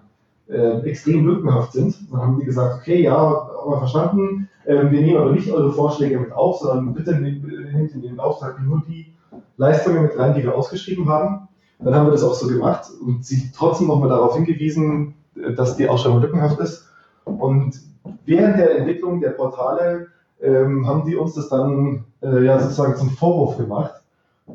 äh, 0.49 0.79
extrem 0.89 1.27
lückenhaft 1.27 1.73
sind. 1.73 1.95
Dann 2.11 2.21
haben 2.21 2.39
die 2.39 2.45
gesagt, 2.45 2.79
okay, 2.81 3.01
ja, 3.01 3.15
haben 3.15 3.71
wir 3.71 3.77
verstanden, 3.77 4.49
äh, 4.65 4.89
wir 4.89 5.01
nehmen 5.01 5.17
aber 5.17 5.31
nicht 5.31 5.51
eure 5.51 5.71
Vorschläge 5.71 6.19
mit 6.19 6.31
auf, 6.31 6.59
sondern 6.59 6.93
bitte 6.93 7.15
nehmt 7.15 7.93
in 7.93 8.01
den 8.01 8.19
Auftrag 8.19 8.59
nur 8.61 8.81
die 8.87 9.13
Leistungen 9.57 10.01
mit 10.03 10.17
rein, 10.17 10.33
die 10.33 10.43
wir 10.43 10.55
ausgeschrieben 10.55 11.07
haben. 11.07 11.47
Dann 11.83 11.95
haben 11.95 12.07
wir 12.07 12.11
das 12.11 12.23
auch 12.23 12.33
so 12.33 12.47
gemacht 12.47 12.85
und 13.03 13.25
sie 13.25 13.51
trotzdem 13.55 13.87
nochmal 13.87 14.09
darauf 14.09 14.35
hingewiesen, 14.35 15.15
dass 15.55 15.77
die 15.77 15.87
Ausschreibung 15.87 16.21
lückenhaft 16.21 16.59
ist. 16.59 16.87
Und 17.25 17.79
während 18.25 18.57
der 18.57 18.77
Entwicklung 18.77 19.21
der 19.21 19.31
Portale 19.31 20.07
ähm, 20.41 20.87
haben 20.87 21.05
die 21.05 21.15
uns 21.15 21.33
das 21.33 21.49
dann 21.49 22.05
äh, 22.21 22.43
ja 22.43 22.59
sozusagen 22.59 22.95
zum 22.95 23.09
Vorwurf 23.11 23.57
gemacht, 23.57 23.93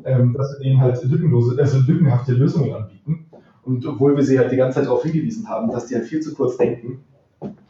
ähm, 0.03 0.33
dass 0.33 0.53
wir 0.53 0.63
denen 0.63 0.81
halt 0.81 1.03
lückenlose, 1.03 1.59
also 1.59 1.79
lückenhafte 1.79 2.33
Lösungen 2.33 2.73
anbieten. 2.73 3.25
Und 3.63 3.85
obwohl 3.85 4.15
wir 4.15 4.23
sie 4.23 4.39
halt 4.39 4.51
die 4.51 4.57
ganze 4.57 4.75
Zeit 4.75 4.85
darauf 4.85 5.03
hingewiesen 5.03 5.49
haben, 5.49 5.71
dass 5.71 5.87
die 5.87 5.95
halt 5.95 6.05
viel 6.05 6.21
zu 6.21 6.33
kurz 6.33 6.57
denken. 6.57 7.03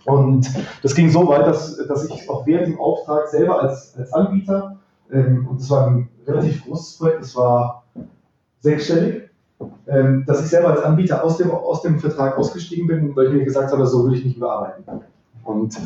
Und 0.06 0.50
das 0.84 0.96
ging 0.96 1.10
so 1.10 1.28
weit, 1.28 1.48
dass, 1.48 1.76
dass 1.88 2.10
ich 2.10 2.30
auch 2.30 2.46
während 2.46 2.68
dem 2.68 2.80
Auftrag 2.80 3.28
selber 3.28 3.62
als, 3.62 3.96
als 3.98 4.14
Anbieter, 4.14 4.78
ähm, 5.12 5.48
und 5.50 5.60
es 5.60 5.70
war 5.70 5.88
ein 5.88 6.10
relativ 6.26 6.66
großes 6.66 6.98
Projekt, 6.98 7.24
es 7.24 7.36
war 7.36 7.84
sechsstellig, 8.60 9.27
ähm, 9.88 10.26
dass 10.26 10.42
ich 10.42 10.48
selber 10.48 10.70
als 10.70 10.84
Anbieter 10.84 11.24
aus 11.24 11.38
dem, 11.38 11.52
aus 11.52 11.82
dem 11.82 12.00
Vertrag 12.00 12.38
ausgestiegen 12.38 12.88
bin, 12.88 13.16
weil 13.16 13.28
ich 13.28 13.34
mir 13.34 13.46
gesagt 13.46 13.72
habe, 13.72 13.86
so 13.88 14.06
will 14.06 14.16
ich 14.16 14.26
nicht 14.26 14.40
mehr 14.40 14.50
arbeiten. 14.50 14.84
Und, 15.44 15.78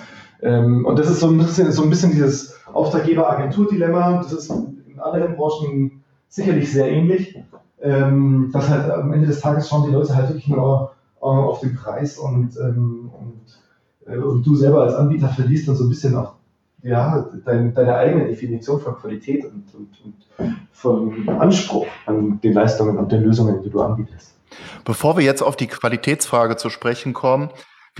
ähm, 0.41 0.85
und 0.85 0.97
das 0.97 1.09
ist 1.09 1.19
so 1.19 1.27
ein 1.27 1.37
bisschen, 1.37 1.71
so 1.71 1.83
ein 1.83 1.89
bisschen 1.89 2.11
dieses 2.11 2.55
Auftraggeber-Agentur-Dilemma. 2.73 4.17
Das 4.23 4.33
ist 4.33 4.49
in 4.49 4.99
anderen 4.99 5.35
Branchen 5.35 6.03
sicherlich 6.29 6.71
sehr 6.71 6.91
ähnlich. 6.91 7.37
Ähm, 7.83 8.51
dass 8.53 8.69
halt 8.69 8.91
am 8.91 9.11
Ende 9.11 9.25
des 9.25 9.39
Tages 9.39 9.67
schauen 9.67 9.87
die 9.87 9.93
Leute 9.93 10.15
halt 10.15 10.29
wirklich 10.29 10.47
nur 10.47 10.91
äh, 11.19 11.25
auf 11.25 11.61
den 11.61 11.75
Preis 11.75 12.19
und, 12.19 12.55
ähm, 12.57 13.09
und, 13.11 14.13
äh, 14.13 14.17
und, 14.17 14.45
du 14.45 14.55
selber 14.55 14.83
als 14.83 14.93
Anbieter 14.93 15.29
verlierst 15.29 15.67
dann 15.67 15.75
so 15.75 15.85
ein 15.85 15.89
bisschen 15.89 16.15
auch 16.15 16.35
ja, 16.83 17.29
dein, 17.45 17.73
deine 17.73 17.95
eigene 17.95 18.27
Definition 18.27 18.79
von 18.79 18.95
Qualität 18.95 19.45
und, 19.45 19.73
und, 19.73 19.89
und 20.03 20.57
von 20.71 21.29
Anspruch 21.29 21.87
an 22.05 22.39
den 22.41 22.53
Leistungen 22.53 22.97
und 22.97 23.11
den 23.11 23.23
Lösungen, 23.23 23.61
die 23.61 23.69
du 23.69 23.81
anbietest. 23.81 24.35
Bevor 24.83 25.17
wir 25.17 25.23
jetzt 25.23 25.41
auf 25.41 25.55
die 25.55 25.67
Qualitätsfrage 25.67 26.57
zu 26.57 26.69
sprechen 26.69 27.13
kommen, 27.13 27.49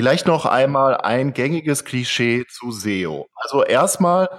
Vielleicht 0.02 0.26
noch 0.26 0.48
einmal 0.48 0.98
ein 0.98 1.32
gängiges 1.32 1.86
Klischee 1.86 2.48
zu 2.50 2.72
SEO. 2.72 3.30
Also 3.36 3.64
erstmal 3.64 4.30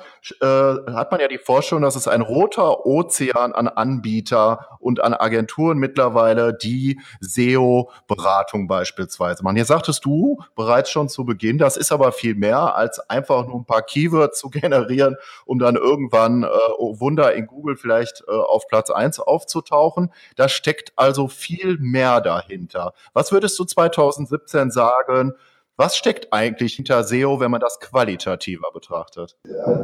äh, 0.40 0.47
hat 0.47 1.12
man 1.12 1.21
ja 1.21 1.28
die 1.28 1.38
Vorstellung, 1.38 1.83
dass 1.83 1.95
es 1.95 2.09
ein 2.09 2.21
roter 2.21 2.85
Ozean 2.85 3.52
an 3.52 3.69
Anbieter 3.69 4.66
und 4.81 5.00
an 5.04 5.14
Agenturen 5.14 5.78
mittlerweile, 5.78 6.52
die 6.52 7.00
SEO-Beratung 7.21 8.66
beispielsweise 8.66 9.45
machen. 9.45 9.54
Hier 9.54 9.64
sagtest 9.64 10.04
du 10.04 10.40
bereits 10.57 10.90
schon 10.90 11.09
zu 11.09 11.25
Beginn, 11.25 11.59
das 11.59 11.76
ist 11.76 11.92
aber 11.92 12.11
viel 12.11 12.35
mehr 12.35 12.75
als 12.75 12.99
einfach 13.09 13.47
nur 13.47 13.61
ein 13.61 13.64
paar 13.64 13.83
Keywords 13.83 14.40
zu 14.40 14.50
generieren, 14.50 15.14
um 15.47 15.61
dann 15.61 15.76
irgendwann, 15.76 16.42
äh, 16.42 16.49
oh 16.76 16.99
Wunder, 16.99 17.35
in 17.35 17.47
Google 17.47 17.76
vielleicht 17.76 18.25
äh, 18.26 18.33
auf 18.33 18.66
Platz 18.66 18.90
eins 18.90 19.21
aufzutauchen. 19.21 20.12
Da 20.35 20.49
steckt 20.49 20.92
also 20.97 21.28
viel 21.28 21.78
mehr 21.78 22.21
dahinter. 22.21 22.95
Was 23.12 23.31
würdest 23.31 23.57
du 23.61 23.64
2017 23.64 24.73
sagen? 24.73 25.35
Was 25.83 25.97
steckt 25.97 26.33
eigentlich 26.33 26.75
hinter 26.75 27.03
SEO, 27.03 27.41
wenn 27.41 27.51
man 27.51 27.61
das 27.61 27.81
qualitativer 27.81 28.69
betrachtet? 28.73 29.37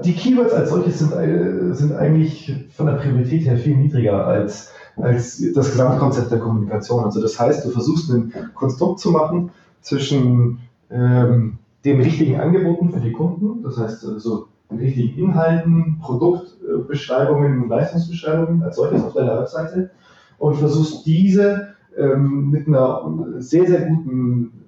Die 0.04 0.12
Keywords 0.12 0.52
als 0.52 0.70
solches 0.70 1.00
sind, 1.00 1.12
äh, 1.12 1.74
sind 1.74 1.92
eigentlich 1.92 2.54
von 2.70 2.86
der 2.86 2.92
Priorität 2.92 3.44
her 3.44 3.56
viel 3.56 3.74
niedriger 3.74 4.24
als, 4.24 4.72
als 4.96 5.42
das 5.54 5.72
Gesamtkonzept 5.72 6.30
der 6.30 6.38
Kommunikation. 6.38 7.02
Also 7.02 7.20
das 7.20 7.40
heißt, 7.40 7.64
du 7.64 7.70
versuchst 7.70 8.12
ein 8.12 8.32
Konstrukt 8.54 9.00
zu 9.00 9.10
machen 9.10 9.50
zwischen 9.80 10.60
ähm, 10.88 11.58
den 11.84 12.00
richtigen 12.00 12.38
Angeboten 12.38 12.92
für 12.92 13.00
die 13.00 13.10
Kunden, 13.10 13.64
das 13.64 13.76
heißt 13.76 14.06
also 14.06 14.46
den 14.70 14.78
richtigen 14.78 15.18
Inhalten, 15.18 15.98
Produktbeschreibungen 16.00 17.64
und 17.64 17.70
Leistungsbeschreibungen 17.70 18.62
als 18.62 18.76
solches 18.76 19.02
auf 19.02 19.14
deiner 19.14 19.40
Webseite 19.40 19.90
und 20.38 20.54
versuchst 20.54 21.04
diese 21.06 21.74
ähm, 21.98 22.50
mit 22.50 22.68
einer 22.68 23.02
sehr, 23.38 23.66
sehr 23.66 23.80
guten 23.80 24.52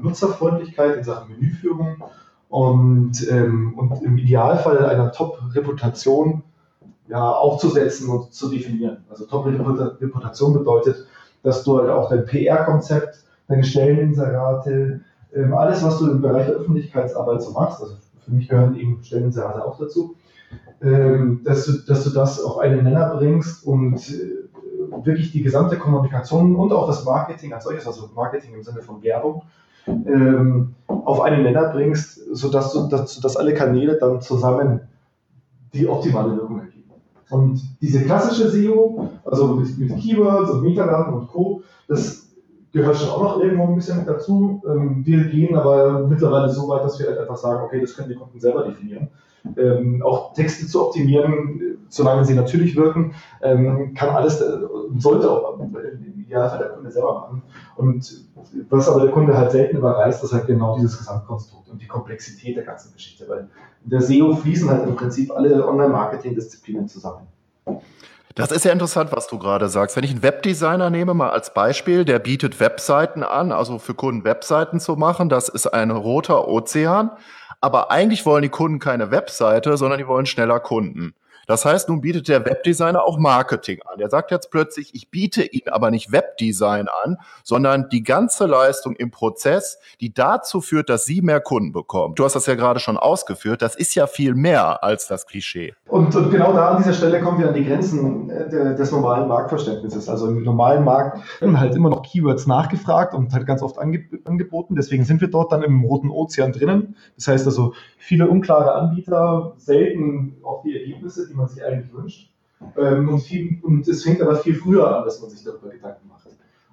Nutzerfreundlichkeit 0.00 0.96
in 0.96 1.04
Sachen 1.04 1.32
Menüführung 1.32 2.02
und, 2.48 3.30
ähm, 3.30 3.74
und 3.76 4.02
im 4.02 4.18
Idealfall 4.18 4.84
einer 4.86 5.12
Top-Reputation 5.12 6.42
ja, 7.08 7.30
aufzusetzen 7.32 8.08
und 8.08 8.32
zu 8.32 8.48
definieren. 8.48 9.04
Also 9.10 9.26
Top-Reputation 9.26 10.52
bedeutet, 10.52 11.06
dass 11.42 11.64
du 11.64 11.78
halt 11.78 11.90
auch 11.90 12.08
dein 12.08 12.26
PR-Konzept, 12.26 13.24
deine 13.48 13.64
Stelleninserate, 13.64 15.00
ähm, 15.34 15.54
alles, 15.54 15.82
was 15.84 15.98
du 15.98 16.10
im 16.10 16.22
Bereich 16.22 16.46
der 16.46 16.56
Öffentlichkeitsarbeit 16.56 17.42
so 17.42 17.52
machst, 17.52 17.82
also 17.82 17.94
für 18.24 18.32
mich 18.32 18.48
gehören 18.48 18.76
eben 18.76 19.02
Stelleninserate 19.02 19.64
auch 19.64 19.78
dazu, 19.78 20.16
ähm, 20.82 21.40
dass, 21.44 21.66
du, 21.66 21.72
dass 21.86 22.04
du 22.04 22.10
das 22.10 22.42
auf 22.42 22.58
einen 22.58 22.84
Nenner 22.84 23.14
bringst 23.16 23.66
und 23.66 23.96
äh, 24.10 24.48
wirklich 25.04 25.32
die 25.32 25.42
gesamte 25.42 25.78
Kommunikation 25.78 26.56
und 26.56 26.72
auch 26.72 26.86
das 26.86 27.04
Marketing 27.04 27.52
als 27.52 27.64
solches, 27.64 27.86
also 27.86 28.10
Marketing 28.14 28.54
im 28.54 28.62
Sinne 28.62 28.82
von 28.82 29.02
Werbung, 29.02 29.42
ähm, 29.86 30.74
auf 30.86 31.20
einen 31.20 31.42
Nenner 31.42 31.70
bringst, 31.72 32.20
sodass 32.32 32.72
du, 32.72 32.88
dass, 32.88 33.20
dass 33.20 33.36
alle 33.36 33.54
Kanäle 33.54 33.98
dann 33.98 34.20
zusammen 34.20 34.80
die 35.72 35.88
optimale 35.88 36.36
Wirkung 36.36 36.60
ergeben. 36.60 36.90
Und 37.30 37.60
diese 37.80 38.04
klassische 38.04 38.50
SEO, 38.50 39.08
also 39.24 39.54
mit, 39.54 39.78
mit 39.78 39.96
Keywords 39.98 40.50
und 40.50 40.62
Metadaten 40.62 41.14
und 41.14 41.28
Co., 41.28 41.62
das 41.86 42.19
gehört 42.72 42.96
schon 42.96 43.10
auch 43.10 43.22
noch 43.22 43.40
irgendwo 43.40 43.64
ein 43.64 43.74
bisschen 43.74 43.98
mit 43.98 44.08
dazu. 44.08 44.62
Ähm, 44.66 45.02
wir 45.04 45.24
gehen 45.24 45.56
aber 45.56 46.06
mittlerweile 46.06 46.50
so 46.50 46.68
weit, 46.68 46.84
dass 46.84 46.98
wir 46.98 47.08
halt 47.08 47.18
einfach 47.18 47.36
sagen, 47.36 47.64
okay, 47.64 47.80
das 47.80 47.96
können 47.96 48.08
die 48.08 48.14
Kunden 48.14 48.38
selber 48.38 48.64
definieren. 48.64 49.08
Ähm, 49.56 50.02
auch 50.02 50.34
Texte 50.34 50.66
zu 50.66 50.86
optimieren, 50.86 51.78
solange 51.88 52.24
sie 52.24 52.34
natürlich 52.34 52.76
wirken, 52.76 53.14
ähm, 53.40 53.94
kann 53.94 54.10
alles, 54.10 54.40
äh, 54.40 54.58
sollte 54.98 55.30
auch 55.30 55.58
im 55.58 55.74
Idealfall 56.20 56.58
der 56.58 56.68
Kunde 56.68 56.90
selber 56.90 57.14
machen. 57.14 57.42
Und 57.76 58.24
was 58.68 58.88
aber 58.88 59.00
der 59.00 59.10
Kunde 59.10 59.36
halt 59.36 59.50
selten 59.50 59.78
überreißt, 59.78 60.22
ist 60.22 60.32
halt 60.32 60.46
genau 60.46 60.76
dieses 60.76 60.98
Gesamtkonstrukt 60.98 61.68
und 61.70 61.80
die 61.80 61.86
Komplexität 61.86 62.56
der 62.56 62.64
ganzen 62.64 62.92
Geschichte, 62.92 63.28
weil 63.28 63.48
in 63.84 63.90
der 63.90 64.02
SEO 64.02 64.34
fließen 64.36 64.68
halt 64.68 64.86
im 64.86 64.94
Prinzip 64.94 65.30
alle 65.32 65.66
Online-Marketing-Disziplinen 65.66 66.86
zusammen. 66.86 67.26
Das 68.34 68.52
ist 68.52 68.64
ja 68.64 68.72
interessant, 68.72 69.10
was 69.12 69.26
du 69.26 69.38
gerade 69.38 69.68
sagst. 69.68 69.96
Wenn 69.96 70.04
ich 70.04 70.10
einen 70.12 70.22
Webdesigner 70.22 70.88
nehme, 70.88 71.14
mal 71.14 71.30
als 71.30 71.52
Beispiel, 71.52 72.04
der 72.04 72.20
bietet 72.20 72.60
Webseiten 72.60 73.24
an, 73.24 73.50
also 73.50 73.78
für 73.78 73.94
Kunden 73.94 74.24
Webseiten 74.24 74.78
zu 74.78 74.94
machen, 74.96 75.28
das 75.28 75.48
ist 75.48 75.66
ein 75.66 75.90
roter 75.90 76.46
Ozean. 76.46 77.10
Aber 77.60 77.90
eigentlich 77.90 78.24
wollen 78.26 78.42
die 78.42 78.48
Kunden 78.48 78.78
keine 78.78 79.10
Webseite, 79.10 79.76
sondern 79.76 79.98
die 79.98 80.06
wollen 80.06 80.26
schneller 80.26 80.60
Kunden. 80.60 81.14
Das 81.46 81.64
heißt, 81.64 81.88
nun 81.88 82.00
bietet 82.00 82.28
der 82.28 82.44
Webdesigner 82.44 83.04
auch 83.04 83.18
Marketing 83.18 83.80
an. 83.90 83.98
Der 83.98 84.10
sagt 84.10 84.30
jetzt 84.30 84.50
plötzlich, 84.50 84.94
ich 84.94 85.10
biete 85.10 85.42
Ihnen 85.42 85.68
aber 85.68 85.90
nicht 85.90 86.12
Webdesign 86.12 86.86
an, 87.04 87.18
sondern 87.42 87.88
die 87.88 88.02
ganze 88.02 88.46
Leistung 88.46 88.94
im 88.96 89.10
Prozess, 89.10 89.78
die 90.00 90.12
dazu 90.14 90.60
führt, 90.60 90.88
dass 90.88 91.04
Sie 91.04 91.22
mehr 91.22 91.40
Kunden 91.40 91.72
bekommen. 91.72 92.14
Du 92.14 92.24
hast 92.24 92.34
das 92.34 92.46
ja 92.46 92.54
gerade 92.54 92.80
schon 92.80 92.96
ausgeführt. 92.96 93.62
Das 93.62 93.76
ist 93.76 93.94
ja 93.94 94.06
viel 94.06 94.34
mehr 94.34 94.82
als 94.84 95.06
das 95.06 95.26
Klischee. 95.26 95.74
Und, 95.88 96.14
und 96.14 96.30
genau 96.30 96.52
da 96.52 96.70
an 96.70 96.78
dieser 96.78 96.92
Stelle 96.92 97.20
kommen 97.20 97.38
wir 97.38 97.48
an 97.48 97.54
die 97.54 97.64
Grenzen 97.64 98.30
äh, 98.30 98.76
des 98.76 98.92
normalen 98.92 99.28
Marktverständnisses. 99.28 100.08
Also 100.08 100.28
im 100.28 100.42
normalen 100.42 100.84
Markt 100.84 101.18
werden 101.40 101.58
halt 101.58 101.74
immer 101.74 101.90
noch 101.90 102.02
Keywords 102.02 102.46
nachgefragt 102.46 103.14
und 103.14 103.32
halt 103.32 103.46
ganz 103.46 103.62
oft 103.62 103.78
angeboten. 103.78 104.74
Deswegen 104.76 105.04
sind 105.04 105.20
wir 105.20 105.28
dort 105.28 105.52
dann 105.52 105.62
im 105.62 105.84
roten 105.84 106.10
Ozean 106.10 106.52
drinnen. 106.52 106.96
Das 107.16 107.28
heißt 107.28 107.46
also, 107.46 107.74
viele 107.98 108.28
unklare 108.28 108.74
Anbieter, 108.74 109.54
selten 109.56 110.36
auch 110.42 110.62
die 110.62 110.78
Ergebnisse, 110.78 111.29
die 111.30 111.34
man 111.34 111.48
sich 111.48 111.64
eigentlich 111.64 111.92
wünscht. 111.92 112.30
Ähm, 112.76 113.08
und, 113.08 113.20
viel, 113.20 113.58
und 113.62 113.88
es 113.88 114.04
fängt 114.04 114.20
aber 114.20 114.36
viel 114.36 114.54
früher 114.54 114.96
an, 114.96 115.04
dass 115.04 115.20
man 115.20 115.30
sich 115.30 115.42
darüber 115.42 115.70
Gedanken 115.70 116.08
macht. 116.08 116.28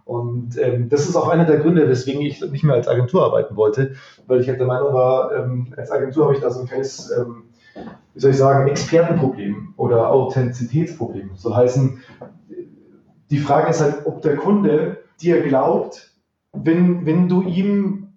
Und 0.08 0.58
ähm, 0.58 0.88
das 0.88 1.08
ist 1.08 1.18
auch 1.18 1.28
einer 1.28 1.46
der 1.46 1.60
Gründe, 1.60 1.90
weswegen 1.90 2.22
ich 2.22 2.42
nicht 2.42 2.64
mehr 2.64 2.76
als 2.76 2.88
Agentur 2.88 3.26
arbeiten 3.26 3.58
wollte, 3.58 3.96
weil 4.26 4.40
ich 4.40 4.48
halt 4.48 4.60
der 4.60 4.68
Meinung 4.68 4.94
war, 4.94 5.36
ähm, 5.36 5.74
als 5.76 5.92
Agentur 5.92 6.26
habe 6.26 6.34
ich 6.34 6.40
da 6.40 6.50
so 6.50 6.62
ein 6.62 6.68
kleines, 6.68 7.12
ähm, 7.12 7.44
wie 8.14 8.20
soll 8.20 8.32
ich 8.32 8.38
sagen, 8.38 8.70
Expertenproblem 8.70 9.74
oder 9.76 10.10
Authentizitätsproblem. 10.10 11.32
Soll 11.36 11.56
heißen, 11.56 12.02
die 13.30 13.38
Frage 13.38 13.70
ist 13.70 13.82
halt, 13.82 14.06
ob 14.06 14.22
der 14.22 14.38
Kunde 14.38 15.00
dir 15.22 15.42
glaubt, 15.42 16.14
wenn, 16.54 17.06
wenn 17.06 17.28
du 17.28 17.42
ihm 17.42 18.14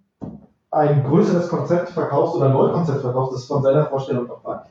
ein 0.70 1.02
größeres 1.02 1.49
Konzept 1.49 1.88
verkaufst 1.88 2.37
oder 2.37 2.47
ein 2.47 2.52
neues 2.52 2.73
Konzept 2.73 3.00
verkaufst, 3.00 3.35
das 3.35 3.47
von 3.47 3.62
seiner 3.62 3.87
Vorstellung 3.87 4.30
abweicht. 4.30 4.70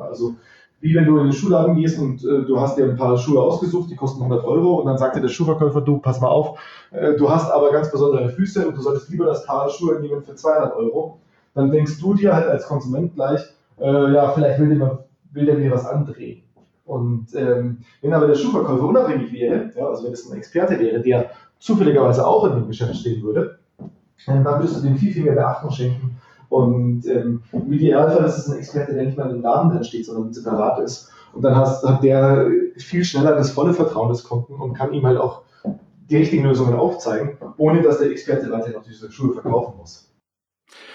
Also 0.00 0.34
wie 0.80 0.94
wenn 0.94 1.06
du 1.06 1.18
in 1.18 1.24
den 1.24 1.32
Schuhladen 1.32 1.74
gehst 1.76 1.98
und 1.98 2.24
äh, 2.24 2.42
du 2.44 2.60
hast 2.60 2.76
dir 2.76 2.84
ein 2.84 2.96
paar 2.96 3.16
Schuhe 3.16 3.40
ausgesucht, 3.42 3.90
die 3.90 3.96
kosten 3.96 4.22
100 4.22 4.44
Euro 4.44 4.80
und 4.80 4.86
dann 4.86 4.98
sagt 4.98 5.16
dir 5.16 5.20
der 5.20 5.28
Schuhverkäufer, 5.28 5.80
du, 5.80 5.98
pass 5.98 6.20
mal 6.20 6.28
auf, 6.28 6.58
äh, 6.90 7.14
du 7.14 7.30
hast 7.30 7.50
aber 7.50 7.72
ganz 7.72 7.90
besondere 7.90 8.28
Füße 8.28 8.66
und 8.66 8.76
du 8.76 8.82
solltest 8.82 9.08
lieber 9.08 9.24
das 9.24 9.44
Paar 9.46 9.68
Schuhe 9.70 10.00
nehmen 10.00 10.22
für 10.22 10.34
200 10.34 10.76
Euro. 10.76 11.18
Dann 11.54 11.70
denkst 11.70 11.98
du 11.98 12.14
dir 12.14 12.34
halt 12.34 12.46
als 12.48 12.66
Konsument 12.66 13.14
gleich, 13.14 13.40
äh, 13.80 14.12
ja, 14.12 14.30
vielleicht 14.30 14.60
will 14.60 14.78
der, 14.78 15.04
will 15.32 15.46
der 15.46 15.56
mir 15.56 15.70
was 15.70 15.86
andrehen. 15.86 16.42
Und 16.84 17.34
ähm, 17.34 17.78
wenn 18.00 18.12
aber 18.12 18.28
der 18.28 18.36
Schuhverkäufer 18.36 18.84
unabhängig 18.84 19.32
wäre, 19.32 19.70
ja, 19.76 19.88
also 19.88 20.04
wenn 20.04 20.12
es 20.12 20.30
ein 20.30 20.36
Experte 20.36 20.78
wäre, 20.78 21.00
der 21.00 21.30
zufälligerweise 21.58 22.24
auch 22.26 22.44
in 22.44 22.54
dem 22.54 22.68
Geschäft 22.68 22.96
stehen 22.96 23.22
würde, 23.22 23.58
dann 24.26 24.44
würdest 24.44 24.76
du 24.76 24.86
dem 24.86 24.96
viel, 24.96 25.12
viel 25.12 25.24
mehr 25.24 25.34
Beachtung 25.34 25.70
schenken. 25.70 26.18
Und 26.48 27.06
ähm, 27.06 27.42
im 27.52 27.72
Idealfall 27.72 28.24
ist 28.24 28.38
es 28.38 28.48
ein 28.48 28.58
Experte, 28.58 28.94
der 28.94 29.04
nicht 29.04 29.18
mal 29.18 29.30
im 29.30 29.40
Namen 29.40 29.70
drin 29.70 29.84
steht, 29.84 30.06
sondern 30.06 30.32
separat 30.32 30.80
ist. 30.80 31.10
Und 31.32 31.42
dann 31.42 31.56
hast, 31.56 31.84
hat 31.84 32.02
der 32.02 32.50
viel 32.78 33.04
schneller 33.04 33.34
das 33.34 33.50
volle 33.50 33.74
Vertrauen 33.74 34.08
des 34.08 34.24
Kunden 34.24 34.54
und 34.54 34.72
kann 34.74 34.92
ihm 34.92 35.04
halt 35.04 35.18
auch 35.18 35.42
die 36.08 36.16
richtigen 36.16 36.44
Lösungen 36.44 36.74
aufzeigen, 36.74 37.36
ohne 37.58 37.82
dass 37.82 37.98
der 37.98 38.10
Experte 38.10 38.50
weiterhin 38.50 38.74
noch 38.74 38.84
diese 38.84 39.10
Schuhe 39.10 39.34
verkaufen 39.34 39.74
muss. 39.76 40.10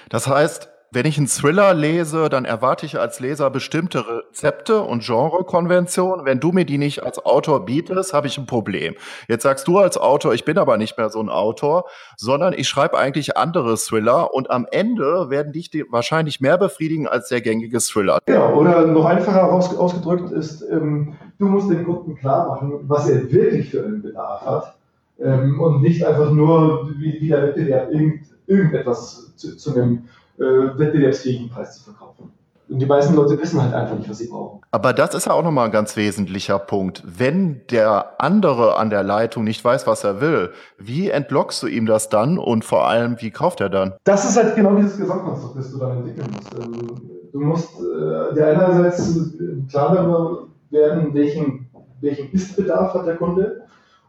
Das 0.09 0.27
heißt, 0.27 0.70
wenn 0.93 1.05
ich 1.05 1.17
einen 1.17 1.27
Thriller 1.27 1.73
lese, 1.73 2.27
dann 2.27 2.43
erwarte 2.43 2.85
ich 2.85 2.99
als 2.99 3.21
Leser 3.21 3.49
bestimmte 3.49 4.03
Rezepte 4.05 4.81
und 4.81 5.05
Genrekonventionen. 5.05 6.25
Wenn 6.25 6.41
du 6.41 6.51
mir 6.51 6.65
die 6.65 6.77
nicht 6.77 7.01
als 7.01 7.25
Autor 7.25 7.65
bietest, 7.65 8.13
habe 8.13 8.27
ich 8.27 8.37
ein 8.37 8.45
Problem. 8.45 8.95
Jetzt 9.29 9.43
sagst 9.43 9.69
du 9.69 9.77
als 9.77 9.97
Autor, 9.97 10.33
ich 10.33 10.43
bin 10.43 10.57
aber 10.57 10.75
nicht 10.75 10.97
mehr 10.97 11.09
so 11.09 11.21
ein 11.21 11.29
Autor, 11.29 11.85
sondern 12.17 12.51
ich 12.51 12.67
schreibe 12.67 12.97
eigentlich 12.97 13.37
andere 13.37 13.77
Thriller 13.77 14.33
und 14.33 14.51
am 14.51 14.67
Ende 14.69 15.29
werden 15.29 15.53
dich 15.53 15.69
die 15.69 15.85
wahrscheinlich 15.89 16.41
mehr 16.41 16.57
befriedigen 16.57 17.07
als 17.07 17.29
der 17.29 17.39
gängige 17.39 17.79
Thriller. 17.79 18.19
Ja, 18.27 18.49
oder 18.49 18.85
noch 18.85 19.05
einfacher 19.05 19.49
aus, 19.49 19.73
ausgedrückt 19.73 20.31
ist, 20.31 20.61
ähm, 20.69 21.13
du 21.39 21.45
musst 21.45 21.71
dem 21.71 21.85
Kunden 21.85 22.17
klar 22.17 22.49
machen, 22.49 22.81
was 22.83 23.09
er 23.09 23.31
wirklich 23.31 23.71
für 23.71 23.81
einen 23.85 24.01
Bedarf 24.01 24.41
hat 24.41 24.75
ähm, 25.23 25.57
und 25.61 25.81
nicht 25.81 26.05
einfach 26.05 26.31
nur, 26.31 26.89
wie, 26.97 27.21
wie 27.21 27.29
der 27.29 27.43
Wettbewerb 27.43 27.91
irgend, 27.93 28.25
irgendetwas 28.45 29.33
zu, 29.37 29.55
zu 29.55 29.73
einem 29.73 30.09
äh, 30.41 30.79
wettbewerbsfähigen 30.79 31.49
Preis 31.49 31.77
zu 31.77 31.83
verkaufen. 31.83 32.31
Und 32.67 32.79
die 32.79 32.85
meisten 32.85 33.15
Leute 33.15 33.37
wissen 33.39 33.61
halt 33.61 33.73
einfach 33.73 33.97
nicht, 33.97 34.09
was 34.09 34.17
sie 34.19 34.29
brauchen. 34.29 34.61
Aber 34.71 34.93
das 34.93 35.13
ist 35.13 35.25
ja 35.25 35.33
auch 35.33 35.43
nochmal 35.43 35.65
ein 35.65 35.71
ganz 35.71 35.97
wesentlicher 35.97 36.57
Punkt. 36.57 37.03
Wenn 37.05 37.61
der 37.69 38.21
andere 38.21 38.77
an 38.77 38.89
der 38.89 39.03
Leitung 39.03 39.43
nicht 39.43 39.63
weiß, 39.63 39.87
was 39.87 40.05
er 40.05 40.21
will, 40.21 40.51
wie 40.77 41.09
entlockst 41.09 41.61
du 41.61 41.67
ihm 41.67 41.85
das 41.85 42.07
dann 42.07 42.37
und 42.37 42.63
vor 42.63 42.87
allem, 42.87 43.17
wie 43.19 43.29
kauft 43.29 43.59
er 43.59 43.69
dann? 43.69 43.93
Das 44.05 44.23
ist 44.23 44.37
halt 44.37 44.55
genau 44.55 44.73
dieses 44.75 44.97
Gesamtkonstrukt, 44.97 45.57
das 45.57 45.71
du 45.71 45.79
dann 45.79 45.97
entwickeln 45.97 46.27
musst. 46.33 46.53
Ähm, 46.63 47.19
du 47.33 47.39
musst 47.41 47.69
äh, 47.81 48.35
der 48.35 48.47
einerseits 48.47 49.19
klar 49.69 49.93
darüber 49.93 50.47
werden, 50.69 51.13
welchen, 51.13 51.69
welchen 51.99 52.31
Ist-Bedarf 52.31 52.93
hat 52.93 53.05
der 53.05 53.17
Kunde 53.17 53.63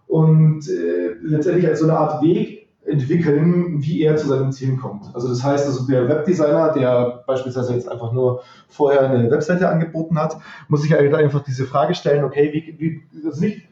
und 0.07 0.69
äh, 0.69 1.15
letztendlich 1.21 1.67
als 1.67 1.81
so 1.81 1.87
eine 1.89 1.99
Art 1.99 2.23
Weg 2.23 2.62
entwickeln, 2.85 3.83
wie 3.83 4.03
er 4.03 4.17
zu 4.17 4.29
seinem 4.29 4.53
Ziel 4.53 4.77
kommt. 4.77 5.15
Also 5.15 5.29
das 5.29 5.43
heißt, 5.43 5.67
also 5.67 5.87
der 5.87 6.09
Webdesigner, 6.09 6.73
der 6.73 7.23
beispielsweise 7.27 7.75
jetzt 7.75 7.89
einfach 7.89 8.13
nur 8.13 8.43
vorher 8.69 9.09
eine 9.09 9.31
Webseite 9.31 9.69
angeboten 9.69 10.19
hat, 10.19 10.37
muss 10.69 10.83
sich 10.83 10.93
halt 10.93 11.15
einfach 11.15 11.45
diese 11.45 11.65
Frage 11.65 11.95
stellen, 11.95 12.25
okay, 12.25 12.51
wie, 12.53 12.77
wie 12.79 13.23
das 13.23 13.41
nicht, 13.41 13.69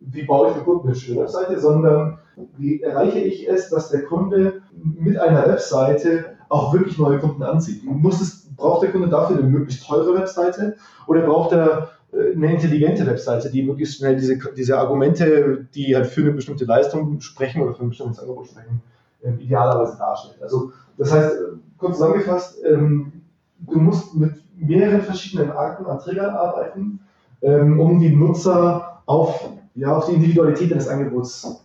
wie 0.00 0.24
baue 0.24 0.48
ich 0.48 0.56
für 0.56 0.64
Kunden 0.64 0.88
eine 0.88 0.96
schöne 0.96 1.20
Webseite, 1.20 1.60
sondern 1.60 2.18
wie 2.56 2.82
erreiche 2.82 3.18
ich 3.18 3.48
es, 3.48 3.68
dass 3.68 3.90
der 3.90 4.04
Kunde 4.04 4.62
mit 4.72 5.18
einer 5.18 5.46
Webseite 5.46 6.36
auch 6.48 6.72
wirklich 6.72 6.98
neue 6.98 7.18
Kunden 7.18 7.42
anzieht. 7.42 7.84
Muss 7.84 8.20
es, 8.20 8.54
braucht 8.56 8.82
der 8.82 8.92
Kunde 8.92 9.08
dafür 9.08 9.38
eine 9.38 9.46
möglichst 9.46 9.86
teure 9.86 10.14
Webseite 10.14 10.76
oder 11.06 11.22
braucht 11.22 11.52
er 11.52 11.90
eine 12.14 12.52
intelligente 12.52 13.06
Webseite, 13.06 13.50
die 13.50 13.62
möglichst 13.62 13.96
schnell 13.96 14.16
diese, 14.16 14.38
diese 14.56 14.78
Argumente, 14.78 15.66
die 15.74 15.94
halt 15.94 16.06
für 16.06 16.22
eine 16.22 16.32
bestimmte 16.32 16.64
Leistung 16.64 17.20
sprechen 17.20 17.62
oder 17.62 17.74
für 17.74 17.82
ein 17.82 17.88
bestimmtes 17.88 18.20
Angebot 18.20 18.48
sprechen, 18.48 18.82
ähm, 19.22 19.38
idealerweise 19.40 19.96
darstellt. 19.98 20.42
Also 20.42 20.72
das 20.96 21.12
heißt, 21.12 21.36
kurz 21.78 21.96
zusammengefasst, 21.96 22.58
ähm, 22.64 23.12
du 23.60 23.78
musst 23.78 24.14
mit 24.14 24.34
mehreren 24.56 25.02
verschiedenen 25.02 25.50
Arten 25.50 25.86
an 25.86 25.98
Triggern 25.98 26.34
arbeiten, 26.34 27.00
ähm, 27.42 27.80
um 27.80 27.98
die 27.98 28.14
Nutzer 28.14 29.02
auf, 29.06 29.48
ja, 29.74 29.96
auf 29.96 30.06
die 30.06 30.14
Individualität 30.14 30.70
des 30.70 30.88
Angebots 30.88 31.64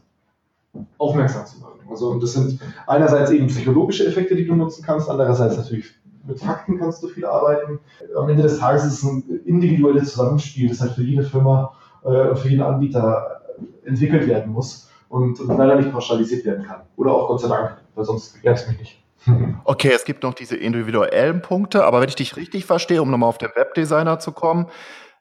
aufmerksam 0.97 1.45
zu 1.45 1.59
machen. 1.59 1.79
Also 1.89 2.09
und 2.09 2.21
das 2.21 2.33
sind 2.33 2.59
einerseits 2.88 3.31
eben 3.31 3.47
psychologische 3.47 4.05
Effekte, 4.05 4.35
die 4.35 4.45
du 4.45 4.55
nutzen 4.55 4.83
kannst, 4.85 5.09
andererseits 5.09 5.57
natürlich 5.57 5.91
mit 6.25 6.39
Fakten 6.39 6.77
kannst 6.77 7.01
du 7.03 7.08
viel 7.08 7.25
arbeiten. 7.25 7.79
Am 8.15 8.29
Ende 8.29 8.43
des 8.43 8.60
Tages 8.60 8.86
ist 8.86 8.93
es 8.93 9.03
ein 9.03 9.41
individuelles 9.45 10.12
Zusammenspiel, 10.12 10.69
das 10.69 10.82
halt 10.82 10.93
für 10.93 11.03
jede 11.03 11.23
Firma 11.23 11.73
äh, 12.03 12.36
für 12.36 12.47
jeden 12.47 12.62
Anbieter 12.62 13.41
entwickelt 13.84 14.27
werden 14.27 14.53
muss 14.53 14.89
und, 15.10 15.39
leider 15.39 15.75
nicht 15.75 15.91
pauschalisiert 15.91 16.45
werden 16.45 16.65
kann. 16.65 16.82
Oder 16.95 17.13
auch 17.13 17.27
Gott 17.27 17.41
sei 17.41 17.49
Dank, 17.49 17.77
weil 17.95 18.05
sonst 18.05 18.41
lernst 18.43 18.65
du 18.65 18.71
mich 18.71 18.79
nicht. 18.79 19.03
Okay, 19.65 19.91
es 19.93 20.05
gibt 20.05 20.23
noch 20.23 20.34
diese 20.34 20.55
individuellen 20.55 21.41
Punkte, 21.41 21.84
aber 21.84 22.01
wenn 22.01 22.10
ich 22.10 22.15
dich 22.15 22.38
richtig 22.38 22.65
verstehe, 22.65 23.01
um 23.01 23.12
nochmal 23.12 23.29
auf 23.29 23.38
den 23.38 23.49
Webdesigner 23.53 24.17
zu 24.19 24.32
kommen, 24.32 24.67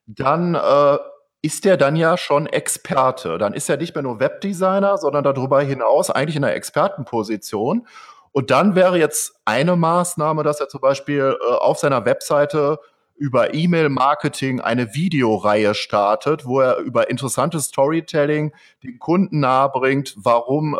dann 0.06 0.54
äh, 0.54 0.98
ist 1.42 1.64
der 1.64 1.76
dann 1.76 1.96
ja 1.96 2.16
schon 2.16 2.46
Experte. 2.46 3.38
Dann 3.38 3.52
ist 3.52 3.68
er 3.68 3.76
nicht 3.76 3.94
mehr 3.94 4.02
nur 4.02 4.20
Webdesigner, 4.20 4.96
sondern 4.98 5.24
darüber 5.24 5.60
hinaus 5.60 6.10
eigentlich 6.10 6.36
in 6.36 6.44
einer 6.44 6.54
Expertenposition. 6.54 7.86
Und 8.38 8.52
dann 8.52 8.76
wäre 8.76 8.96
jetzt 8.96 9.34
eine 9.46 9.74
Maßnahme, 9.74 10.44
dass 10.44 10.60
er 10.60 10.68
zum 10.68 10.80
Beispiel 10.80 11.36
äh, 11.40 11.54
auf 11.54 11.80
seiner 11.80 12.04
Webseite 12.04 12.78
über 13.18 13.52
E-Mail-Marketing 13.52 14.60
eine 14.60 14.94
Videoreihe 14.94 15.74
startet, 15.74 16.46
wo 16.46 16.60
er 16.60 16.78
über 16.78 17.10
interessantes 17.10 17.64
Storytelling 17.64 18.52
den 18.84 18.98
Kunden 18.98 19.40
nahebringt, 19.40 20.14
warum 20.16 20.74
äh, 20.74 20.78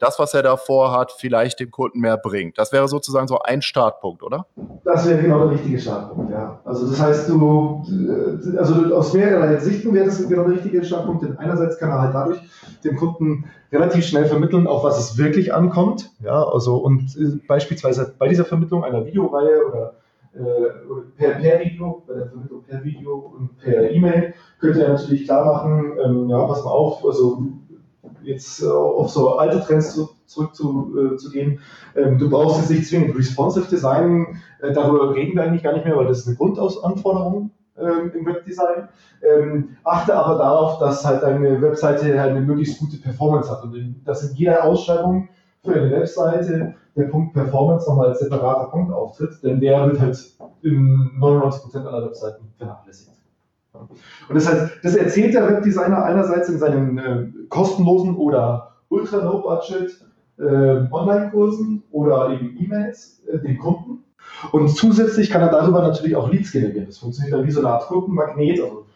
das, 0.00 0.18
was 0.18 0.34
er 0.34 0.42
davor 0.42 0.92
hat, 0.92 1.12
vielleicht 1.12 1.60
dem 1.60 1.70
Kunden 1.70 2.00
mehr 2.00 2.16
bringt. 2.16 2.58
Das 2.58 2.72
wäre 2.72 2.88
sozusagen 2.88 3.28
so 3.28 3.38
ein 3.38 3.62
Startpunkt, 3.62 4.22
oder? 4.22 4.46
Das 4.84 5.08
wäre 5.08 5.22
genau 5.22 5.46
der 5.46 5.52
richtige 5.52 5.78
Startpunkt, 5.78 6.30
ja. 6.32 6.60
Also 6.64 6.88
das 6.88 7.00
heißt, 7.00 7.28
du, 7.28 7.84
äh, 7.88 8.58
also 8.58 8.94
aus 8.94 9.12
mehrerlei 9.12 9.56
Sichten 9.58 9.94
wäre 9.94 10.06
das 10.06 10.28
genau 10.28 10.44
der 10.44 10.56
richtige 10.56 10.84
Startpunkt, 10.84 11.22
denn 11.22 11.38
einerseits 11.38 11.78
kann 11.78 11.90
er 11.90 12.00
halt 12.00 12.14
dadurch 12.14 12.40
dem 12.82 12.96
Kunden 12.96 13.44
relativ 13.70 14.04
schnell 14.04 14.26
vermitteln, 14.26 14.66
auf 14.66 14.82
was 14.82 14.98
es 14.98 15.18
wirklich 15.18 15.54
ankommt, 15.54 16.10
ja, 16.20 16.42
also 16.42 16.76
und 16.78 17.16
äh, 17.16 17.38
beispielsweise 17.46 18.12
bei 18.18 18.28
dieser 18.28 18.44
Vermittlung 18.44 18.84
einer 18.84 19.04
Videoreihe 19.06 19.66
oder 19.68 19.94
per, 21.16 21.40
per 21.40 21.60
Video, 21.60 22.02
bei 22.06 22.14
der 22.14 22.28
Vermittlung 22.28 22.62
per 22.62 22.84
Video 22.84 23.34
und 23.38 23.58
per 23.58 23.90
E-Mail, 23.90 24.34
könnte 24.60 24.82
er 24.82 24.90
natürlich 24.90 25.24
klar 25.24 25.44
machen, 25.44 25.92
ähm, 26.04 26.28
ja, 26.28 26.44
pass 26.44 26.64
mal 26.64 26.70
auf, 26.70 27.04
also 27.04 27.42
jetzt 28.22 28.62
äh, 28.62 28.66
auf 28.66 29.10
so 29.10 29.36
alte 29.36 29.60
Trends 29.60 29.94
zu, 29.94 30.08
zurück 30.26 30.54
zu, 30.54 30.92
äh. 31.34 31.58
Ähm, 31.96 32.18
du 32.18 32.28
brauchst 32.28 32.60
jetzt 32.60 32.70
nicht 32.70 32.88
zwingend 32.88 33.16
responsive 33.16 33.68
Design, 33.68 34.40
äh, 34.60 34.72
darüber 34.72 35.14
reden 35.14 35.36
wir 35.36 35.44
eigentlich 35.44 35.62
gar 35.62 35.72
nicht 35.72 35.84
mehr, 35.84 35.96
weil 35.96 36.06
das 36.06 36.20
ist 36.20 36.26
eine 36.26 36.36
Grundanforderung 36.36 37.50
ähm, 37.78 38.12
im 38.14 38.26
Webdesign. 38.26 38.88
Ähm, 39.22 39.76
achte 39.84 40.14
aber 40.14 40.38
darauf, 40.38 40.78
dass 40.78 41.04
halt 41.04 41.22
deine 41.22 41.60
Webseite 41.62 42.20
halt 42.20 42.32
eine 42.32 42.40
möglichst 42.40 42.78
gute 42.78 42.98
Performance 42.98 43.50
hat 43.50 43.62
und 43.62 44.02
dass 44.04 44.28
in 44.28 44.36
jeder 44.36 44.64
Ausschreibung 44.64 45.28
eine 45.68 45.90
Webseite 45.90 46.74
der 46.96 47.04
Punkt 47.04 47.34
Performance 47.34 47.88
nochmal 47.88 48.08
als 48.08 48.20
separater 48.20 48.70
Punkt 48.70 48.92
auftritt, 48.92 49.42
denn 49.42 49.60
der 49.60 49.86
wird 49.86 50.00
halt 50.00 50.18
in 50.62 51.10
99% 51.20 51.84
aller 51.84 52.06
Webseiten 52.06 52.44
vernachlässigt. 52.56 53.12
Und 54.28 54.34
das, 54.34 54.48
heißt, 54.48 54.72
das 54.82 54.96
erzählt 54.96 55.34
der 55.34 55.48
Webdesigner 55.48 56.02
einerseits 56.04 56.48
in 56.48 56.58
seinen 56.58 56.98
äh, 56.98 57.26
kostenlosen 57.50 58.16
oder 58.16 58.72
ultra 58.88 59.18
low 59.18 59.42
budget 59.42 60.00
äh, 60.38 60.90
Online-Kursen 60.90 61.82
oder 61.90 62.30
eben 62.30 62.56
E-Mails 62.58 63.22
äh, 63.30 63.38
den 63.38 63.58
Kunden. 63.58 64.04
Und 64.52 64.68
zusätzlich 64.70 65.30
kann 65.30 65.42
er 65.42 65.50
darüber 65.50 65.82
natürlich 65.82 66.16
auch 66.16 66.30
Leads 66.30 66.52
generieren. 66.52 66.86
Das 66.86 66.98
funktioniert 66.98 67.34
dann 67.34 67.46
wie 67.46 67.50
so 67.50 67.60
eine 67.60 67.70
Art 67.70 67.86
Kundenmagnet. 67.86 68.60
Also 68.60 68.86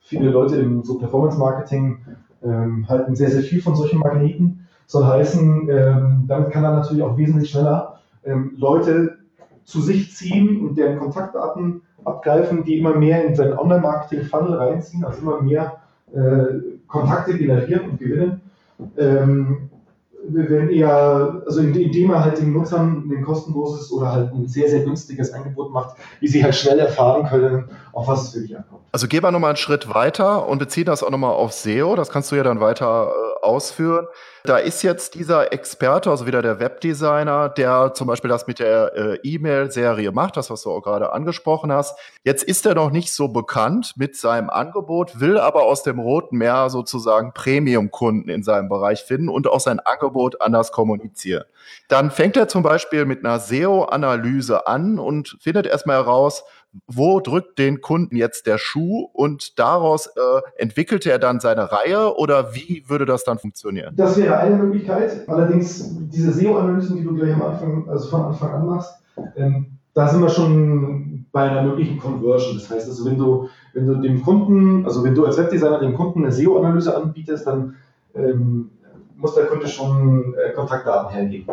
viele 0.00 0.30
Leute 0.30 0.56
im 0.56 0.82
so 0.82 0.98
Performance-Marketing 0.98 1.98
ähm, 2.42 2.88
halten 2.88 3.14
sehr, 3.14 3.30
sehr 3.30 3.42
viel 3.42 3.62
von 3.62 3.76
solchen 3.76 3.98
Magneten 3.98 4.59
soll 4.90 5.04
heißen, 5.04 5.68
ähm, 5.70 6.24
damit 6.26 6.50
kann 6.50 6.64
er 6.64 6.72
natürlich 6.72 7.02
auch 7.04 7.16
wesentlich 7.16 7.50
schneller 7.50 8.00
ähm, 8.24 8.54
Leute 8.56 9.18
zu 9.62 9.80
sich 9.80 10.12
ziehen 10.12 10.60
und 10.66 10.76
deren 10.76 10.98
Kontaktdaten 10.98 11.82
abgreifen, 12.04 12.64
die 12.64 12.78
immer 12.78 12.96
mehr 12.96 13.24
in 13.24 13.36
seinen 13.36 13.56
Online-Marketing-Funnel 13.56 14.54
reinziehen, 14.54 15.04
also 15.04 15.20
immer 15.20 15.40
mehr 15.42 15.76
äh, 16.12 16.78
Kontakte 16.88 17.38
generieren 17.38 17.90
und 17.90 17.98
gewinnen. 18.00 18.40
Ähm, 18.98 19.70
wenn 20.28 20.70
eher, 20.70 21.42
also 21.46 21.60
indem 21.60 22.10
er 22.10 22.24
halt 22.24 22.38
den 22.38 22.52
Nutzern 22.52 23.08
ein 23.10 23.22
kostenloses 23.22 23.92
oder 23.92 24.12
halt 24.12 24.32
ein 24.32 24.48
sehr, 24.48 24.68
sehr 24.68 24.84
günstiges 24.84 25.32
Angebot 25.32 25.72
macht, 25.72 25.96
wie 26.18 26.26
sie 26.26 26.42
halt 26.42 26.56
schnell 26.56 26.80
erfahren 26.80 27.26
können, 27.26 27.70
auf 27.92 28.08
was 28.08 28.28
es 28.28 28.34
wirklich 28.34 28.56
ankommt. 28.56 28.82
Also 28.90 29.06
gehen 29.06 29.22
wir 29.22 29.30
nochmal 29.30 29.50
einen 29.50 29.56
Schritt 29.56 29.94
weiter 29.94 30.48
und 30.48 30.58
beziehen 30.58 30.86
das 30.86 31.04
auch 31.04 31.10
nochmal 31.10 31.32
auf 31.32 31.52
SEO. 31.52 31.94
Das 31.94 32.10
kannst 32.10 32.32
du 32.32 32.36
ja 32.36 32.42
dann 32.42 32.60
weiter 32.60 33.08
äh, 33.08 33.29
ausführen. 33.42 34.06
Da 34.44 34.56
ist 34.56 34.82
jetzt 34.82 35.14
dieser 35.14 35.52
Experte, 35.52 36.10
also 36.10 36.26
wieder 36.26 36.40
der 36.40 36.60
Webdesigner, 36.60 37.48
der 37.50 37.92
zum 37.94 38.06
Beispiel 38.06 38.30
das 38.30 38.46
mit 38.46 38.58
der 38.58 38.94
äh, 38.94 39.18
E-Mail-Serie 39.22 40.12
macht, 40.12 40.36
das, 40.36 40.50
was 40.50 40.62
du 40.62 40.70
auch 40.70 40.80
gerade 40.80 41.12
angesprochen 41.12 41.72
hast. 41.72 41.98
Jetzt 42.24 42.42
ist 42.42 42.64
er 42.64 42.74
noch 42.74 42.90
nicht 42.90 43.12
so 43.12 43.28
bekannt 43.28 43.94
mit 43.96 44.16
seinem 44.16 44.48
Angebot, 44.48 45.20
will 45.20 45.38
aber 45.38 45.64
aus 45.64 45.82
dem 45.82 45.98
Roten 45.98 46.38
Meer 46.38 46.70
sozusagen 46.70 47.32
Premium-Kunden 47.34 48.30
in 48.30 48.42
seinem 48.42 48.68
Bereich 48.68 49.02
finden 49.02 49.28
und 49.28 49.46
auch 49.46 49.60
sein 49.60 49.80
Angebot 49.80 50.40
anders 50.40 50.72
kommunizieren. 50.72 51.44
Dann 51.88 52.10
fängt 52.10 52.36
er 52.36 52.48
zum 52.48 52.62
Beispiel 52.62 53.04
mit 53.04 53.24
einer 53.24 53.38
SEO-Analyse 53.38 54.66
an 54.66 54.98
und 54.98 55.36
findet 55.40 55.66
erstmal 55.66 55.96
heraus, 55.96 56.44
wo 56.86 57.20
drückt 57.20 57.58
den 57.58 57.80
Kunden 57.80 58.16
jetzt 58.16 58.46
der 58.46 58.58
Schuh 58.58 59.08
und 59.12 59.58
daraus 59.58 60.06
äh, 60.06 60.10
entwickelt 60.56 61.04
er 61.06 61.18
dann 61.18 61.40
seine 61.40 61.72
Reihe 61.72 62.16
oder 62.16 62.54
wie 62.54 62.84
würde 62.86 63.06
das 63.06 63.24
dann 63.24 63.38
funktionieren? 63.38 63.94
Das 63.96 64.16
wäre 64.16 64.36
eine 64.38 64.56
Möglichkeit. 64.56 65.28
Allerdings 65.28 65.96
diese 66.08 66.32
SEO-Analysen, 66.32 66.96
die 66.96 67.04
du 67.04 67.14
gleich 67.14 67.34
am 67.34 67.42
Anfang, 67.42 67.88
also 67.88 68.08
von 68.08 68.22
Anfang 68.22 68.50
an 68.50 68.66
machst, 68.66 68.94
ähm, 69.36 69.78
da 69.94 70.06
sind 70.08 70.22
wir 70.22 70.28
schon 70.28 71.26
bei 71.32 71.50
einer 71.50 71.62
möglichen 71.62 71.98
Conversion. 71.98 72.56
Das 72.56 72.70
heißt 72.70 72.88
also, 72.88 73.04
wenn 73.04 73.18
du, 73.18 73.48
wenn 73.74 73.86
du 73.86 73.94
dem 73.96 74.22
Kunden, 74.22 74.84
also 74.84 75.02
wenn 75.04 75.14
du 75.14 75.26
als 75.26 75.38
Webdesigner 75.38 75.80
dem 75.80 75.94
Kunden 75.94 76.22
eine 76.22 76.32
SEO-Analyse 76.32 76.96
anbietest, 76.96 77.46
dann 77.46 77.76
ähm, 78.14 78.70
muss 79.16 79.34
der 79.34 79.46
Kunde 79.46 79.68
schon 79.68 80.34
äh, 80.34 80.52
Kontaktdaten 80.52 81.10
hergeben. 81.10 81.46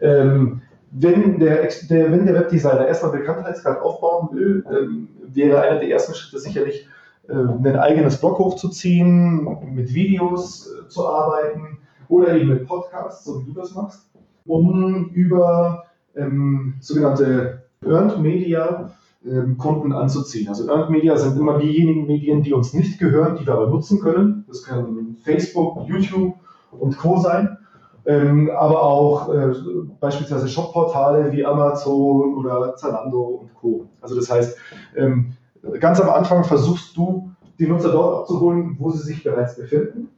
Ähm, 0.00 0.62
wenn 0.90 1.38
der, 1.38 1.68
der, 1.88 2.12
wenn 2.12 2.26
der 2.26 2.34
Webdesigner 2.34 2.86
erstmal 2.86 3.12
Bekanntheitsgrad 3.12 3.80
aufbauen 3.80 4.28
will, 4.32 4.64
ähm, 4.70 5.08
wäre 5.32 5.60
einer 5.60 5.78
der 5.78 5.88
ersten 5.88 6.14
Schritte 6.14 6.40
sicherlich, 6.40 6.88
äh, 7.28 7.34
ein 7.34 7.76
eigenes 7.76 8.18
Blog 8.18 8.38
hochzuziehen, 8.38 9.44
mit 9.72 9.94
Videos 9.94 10.68
äh, 10.68 10.88
zu 10.88 11.06
arbeiten 11.06 11.78
oder 12.08 12.34
eben 12.34 12.48
mit 12.48 12.66
Podcasts, 12.66 13.24
so 13.24 13.40
wie 13.40 13.46
du 13.46 13.52
das 13.52 13.74
machst, 13.74 14.10
um 14.46 15.10
über 15.14 15.84
ähm, 16.16 16.74
sogenannte 16.80 17.62
Earned 17.84 18.18
Media 18.18 18.90
ähm, 19.24 19.58
Kunden 19.58 19.92
anzuziehen. 19.92 20.48
Also 20.48 20.68
Earned 20.68 20.90
Media 20.90 21.16
sind 21.16 21.38
immer 21.38 21.58
diejenigen 21.58 22.06
Medien, 22.06 22.42
die 22.42 22.52
uns 22.52 22.74
nicht 22.74 22.98
gehören, 22.98 23.36
die 23.36 23.46
wir 23.46 23.54
aber 23.54 23.68
nutzen 23.68 24.00
können. 24.00 24.44
Das 24.48 24.64
können 24.64 25.18
Facebook, 25.22 25.88
YouTube 25.88 26.34
und 26.72 26.98
Co. 26.98 27.18
sein 27.18 27.58
ähm, 28.06 28.50
aber 28.56 28.82
auch 28.82 29.32
äh, 29.34 29.52
beispielsweise 30.00 30.48
Shopportale 30.48 31.32
wie 31.32 31.44
Amazon 31.44 32.34
oder 32.36 32.76
Zalando 32.76 33.40
und 33.42 33.54
Co. 33.54 33.86
Also 34.00 34.16
das 34.16 34.30
heißt, 34.30 34.56
ähm, 34.96 35.32
ganz 35.78 36.00
am 36.00 36.10
Anfang 36.10 36.44
versuchst 36.44 36.96
du, 36.96 37.30
die 37.58 37.66
Nutzer 37.66 37.92
dort 37.92 38.20
abzuholen, 38.20 38.76
wo 38.78 38.90
sie 38.90 39.02
sich 39.02 39.22
bereits 39.22 39.56
befinden, 39.56 40.08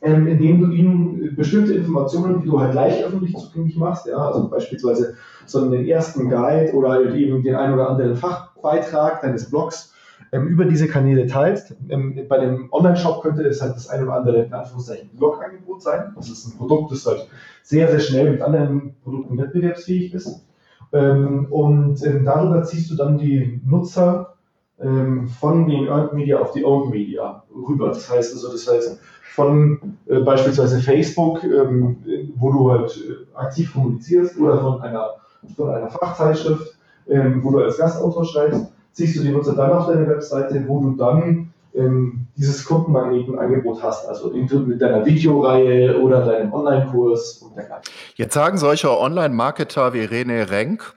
ähm, 0.00 0.26
indem 0.26 0.60
du 0.60 0.70
ihnen 0.70 1.34
bestimmte 1.34 1.74
Informationen, 1.74 2.40
die 2.40 2.46
du 2.46 2.60
halt 2.60 2.72
gleich 2.72 3.04
öffentlich 3.04 3.36
zugänglich 3.36 3.76
machst, 3.76 4.06
ja, 4.06 4.16
also 4.16 4.48
beispielsweise 4.48 5.16
so 5.46 5.62
einen 5.62 5.86
ersten 5.86 6.30
Guide 6.30 6.72
oder 6.72 7.14
eben 7.14 7.42
den 7.42 7.56
einen 7.56 7.74
oder 7.74 7.90
anderen 7.90 8.16
Fachbeitrag 8.16 9.22
deines 9.22 9.50
Blogs 9.50 9.91
ähm, 10.32 10.46
über 10.46 10.64
diese 10.64 10.88
Kanäle 10.88 11.26
teilst. 11.26 11.74
Ähm, 11.90 12.18
bei 12.26 12.38
dem 12.38 12.72
Online-Shop 12.72 13.22
könnte 13.22 13.42
es 13.42 13.60
halt 13.60 13.76
das 13.76 13.88
eine 13.88 14.04
oder 14.04 14.14
andere, 14.14 14.44
in 14.44 14.52
Anführungszeichen, 14.52 15.10
Blog-Angebot 15.16 15.82
sein. 15.82 16.12
Das 16.16 16.30
ist 16.30 16.46
ein 16.46 16.56
Produkt, 16.56 16.90
das 16.90 17.06
halt 17.06 17.28
sehr, 17.62 17.90
sehr 17.90 18.00
schnell 18.00 18.32
mit 18.32 18.40
anderen 18.40 18.94
Produkten 19.04 19.36
wettbewerbsfähig 19.36 20.14
ist. 20.14 20.46
Ähm, 20.92 21.46
und 21.50 22.04
ähm, 22.06 22.24
darüber 22.24 22.62
ziehst 22.62 22.90
du 22.90 22.96
dann 22.96 23.18
die 23.18 23.60
Nutzer 23.66 24.34
ähm, 24.80 25.28
von 25.28 25.68
den 25.68 25.86
Earned 25.86 26.14
Media 26.14 26.38
auf 26.38 26.52
die 26.52 26.64
Owned 26.64 26.90
Media 26.90 27.42
rüber. 27.54 27.88
Das 27.88 28.10
heißt 28.10 28.32
also, 28.32 28.52
das 28.52 28.66
heißt, 28.66 29.00
von 29.34 29.98
äh, 30.06 30.20
beispielsweise 30.20 30.80
Facebook, 30.80 31.44
ähm, 31.44 31.98
wo 32.36 32.52
du 32.52 32.70
halt 32.70 32.96
äh, 32.96 33.36
aktiv 33.36 33.72
kommunizierst, 33.72 34.38
oder 34.38 34.58
von 34.58 34.80
einer, 34.80 35.10
von 35.56 35.70
einer 35.70 35.88
Fachzeitschrift, 35.88 36.74
wo 37.04 37.50
du 37.50 37.58
als 37.58 37.78
Gastautor 37.78 38.24
schreibst, 38.24 38.71
ziehst 38.92 39.16
du 39.16 39.22
die 39.22 39.30
Nutzer 39.30 39.54
dann 39.54 39.72
auf 39.72 39.86
deine 39.86 40.08
Webseite, 40.08 40.64
wo 40.66 40.80
du 40.80 40.96
dann 40.96 41.52
ähm, 41.74 42.26
dieses 42.36 42.64
Kundenmagnetenangebot 42.64 43.82
hast, 43.82 44.06
also 44.06 44.30
mit 44.30 44.80
deiner 44.80 45.04
Videoreihe 45.06 46.00
oder 46.00 46.24
deinem 46.24 46.52
Online-Kurs 46.52 47.38
und 47.38 47.56
dergleichen. 47.56 47.84
Jetzt 48.14 48.34
sagen 48.34 48.58
solche 48.58 48.90
Online-Marketer 48.98 49.94
wie 49.94 50.04
René 50.04 50.50
Renk, 50.50 50.94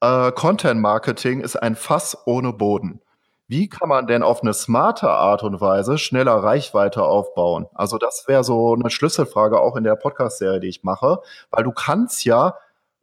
äh, 0.00 0.32
Content-Marketing 0.32 1.40
ist 1.40 1.56
ein 1.56 1.74
Fass 1.74 2.16
ohne 2.26 2.52
Boden. 2.52 3.00
Wie 3.50 3.70
kann 3.70 3.88
man 3.88 4.06
denn 4.06 4.22
auf 4.22 4.42
eine 4.42 4.52
smarte 4.52 5.08
Art 5.08 5.42
und 5.42 5.58
Weise 5.62 5.96
schneller 5.96 6.34
Reichweite 6.34 7.02
aufbauen? 7.02 7.66
Also 7.72 7.96
das 7.96 8.24
wäre 8.28 8.44
so 8.44 8.74
eine 8.74 8.90
Schlüsselfrage 8.90 9.58
auch 9.58 9.74
in 9.74 9.84
der 9.84 9.96
Podcast-Serie, 9.96 10.60
die 10.60 10.68
ich 10.68 10.84
mache, 10.84 11.20
weil 11.50 11.64
du 11.64 11.72
kannst 11.72 12.26
ja 12.26 12.56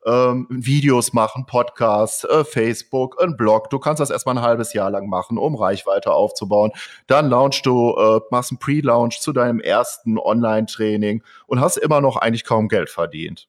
ähm, 0.05 0.47
Videos 0.49 1.13
machen, 1.13 1.45
Podcasts, 1.45 2.23
äh, 2.23 2.43
Facebook, 2.43 3.21
ein 3.21 3.35
Blog. 3.37 3.69
Du 3.69 3.79
kannst 3.79 3.99
das 3.99 4.09
erstmal 4.09 4.37
ein 4.37 4.43
halbes 4.43 4.73
Jahr 4.73 4.89
lang 4.91 5.09
machen, 5.09 5.37
um 5.37 5.55
Reichweite 5.55 6.11
aufzubauen. 6.11 6.71
Dann 7.07 7.29
launchst 7.29 7.65
du, 7.65 7.95
äh, 7.97 8.19
machst 8.31 8.51
einen 8.51 8.59
Pre-Launch 8.59 9.19
zu 9.19 9.33
deinem 9.33 9.59
ersten 9.59 10.17
Online-Training 10.17 11.23
und 11.47 11.59
hast 11.59 11.77
immer 11.77 12.01
noch 12.01 12.17
eigentlich 12.17 12.45
kaum 12.45 12.67
Geld 12.67 12.89
verdient. 12.89 13.47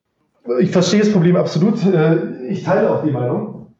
Ich 0.60 0.70
verstehe 0.70 1.00
das 1.00 1.12
Problem 1.12 1.36
absolut. 1.36 1.84
Äh, 1.84 2.46
ich 2.48 2.62
teile 2.62 2.90
auch 2.90 3.04
die 3.04 3.10
Meinung. 3.10 3.74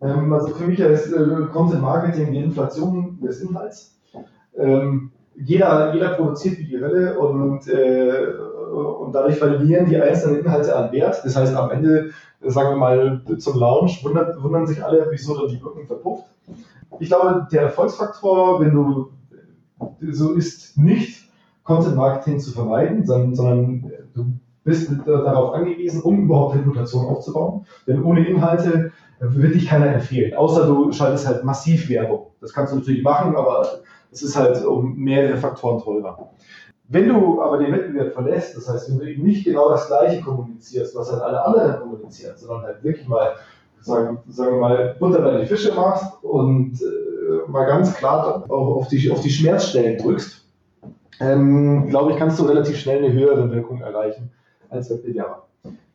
Ähm, 0.00 0.32
also 0.32 0.54
für 0.54 0.64
mich 0.64 0.80
ist 0.80 1.12
äh, 1.12 1.46
Content 1.52 1.82
Marketing 1.82 2.32
die 2.32 2.38
Inflation 2.38 3.18
des 3.20 3.40
Inhalts. 3.40 3.98
Ähm, 4.58 5.12
jeder, 5.38 5.92
jeder 5.92 6.10
produziert 6.14 6.58
wie 6.58 6.64
die 6.64 6.80
Hölle 6.80 7.18
und 7.18 7.68
äh, 7.68 8.28
und 8.76 9.12
dadurch 9.12 9.38
verlieren 9.38 9.86
die 9.86 9.96
einzelnen 9.96 10.40
Inhalte 10.40 10.74
an 10.76 10.92
Wert. 10.92 11.20
Das 11.24 11.36
heißt, 11.36 11.54
am 11.54 11.70
Ende, 11.70 12.10
sagen 12.42 12.70
wir 12.70 12.76
mal, 12.76 13.22
zum 13.38 13.58
Launch 13.58 14.04
wundert, 14.04 14.42
wundern 14.42 14.66
sich 14.66 14.84
alle, 14.84 15.06
wieso 15.10 15.38
dann 15.38 15.48
die 15.48 15.62
Wirkung 15.62 15.86
verpufft. 15.86 16.26
Ich 16.98 17.08
glaube, 17.08 17.46
der 17.50 17.62
Erfolgsfaktor, 17.62 18.60
wenn 18.60 18.72
du 18.72 19.10
so 20.10 20.32
ist, 20.32 20.78
nicht 20.78 21.28
Content 21.64 21.96
Marketing 21.96 22.38
zu 22.38 22.52
vermeiden, 22.52 23.04
sondern, 23.04 23.34
sondern 23.34 23.92
du 24.14 24.26
bist 24.64 24.90
darauf 25.04 25.54
angewiesen, 25.54 26.02
um 26.02 26.24
überhaupt 26.24 26.56
Reputation 26.56 27.06
aufzubauen. 27.06 27.66
Denn 27.86 28.02
ohne 28.02 28.26
Inhalte 28.26 28.92
wird 29.20 29.54
dich 29.54 29.66
keiner 29.66 29.94
empfehlen, 29.94 30.34
außer 30.34 30.66
du 30.66 30.92
schaltest 30.92 31.26
halt 31.26 31.44
massiv 31.44 31.88
Werbung. 31.88 32.26
Das 32.40 32.52
kannst 32.52 32.72
du 32.72 32.78
natürlich 32.78 33.02
machen, 33.02 33.34
aber 33.34 33.66
es 34.10 34.22
ist 34.22 34.36
halt 34.36 34.64
um 34.64 34.96
mehrere 34.96 35.36
Faktoren 35.36 35.82
teurer. 35.82 36.30
Wenn 36.88 37.08
du 37.08 37.42
aber 37.42 37.58
den 37.58 37.72
Wettbewerb 37.72 38.12
verlässt, 38.12 38.56
das 38.56 38.68
heißt, 38.68 38.90
wenn 38.90 38.98
du 38.98 39.10
eben 39.10 39.24
nicht 39.24 39.44
genau 39.44 39.68
das 39.70 39.88
Gleiche 39.88 40.22
kommunizierst, 40.22 40.94
was 40.94 41.10
halt 41.10 41.22
alle 41.22 41.44
anderen 41.44 41.80
kommunizieren, 41.80 42.34
sondern 42.36 42.62
halt 42.62 42.84
wirklich 42.84 43.08
mal, 43.08 43.32
sagen, 43.80 44.18
sagen 44.28 44.52
wir 44.52 44.60
mal, 44.60 44.96
Butter 44.98 45.20
bei 45.20 45.38
den 45.38 45.46
Fische 45.46 45.74
machst 45.74 46.22
und 46.22 46.80
äh, 46.80 47.50
mal 47.50 47.66
ganz 47.66 47.94
klar 47.94 48.44
auf, 48.48 48.50
auf, 48.50 48.88
die, 48.88 49.10
auf 49.10 49.20
die 49.20 49.30
Schmerzstellen 49.30 49.98
drückst, 49.98 50.44
ähm, 51.18 51.88
glaube 51.88 52.12
ich, 52.12 52.18
kannst 52.18 52.38
du 52.38 52.44
relativ 52.44 52.78
schnell 52.78 52.98
eine 52.98 53.12
höhere 53.12 53.50
Wirkung 53.50 53.80
erreichen 53.80 54.30
als 54.68 54.90
Wettbewerber. 54.90 55.46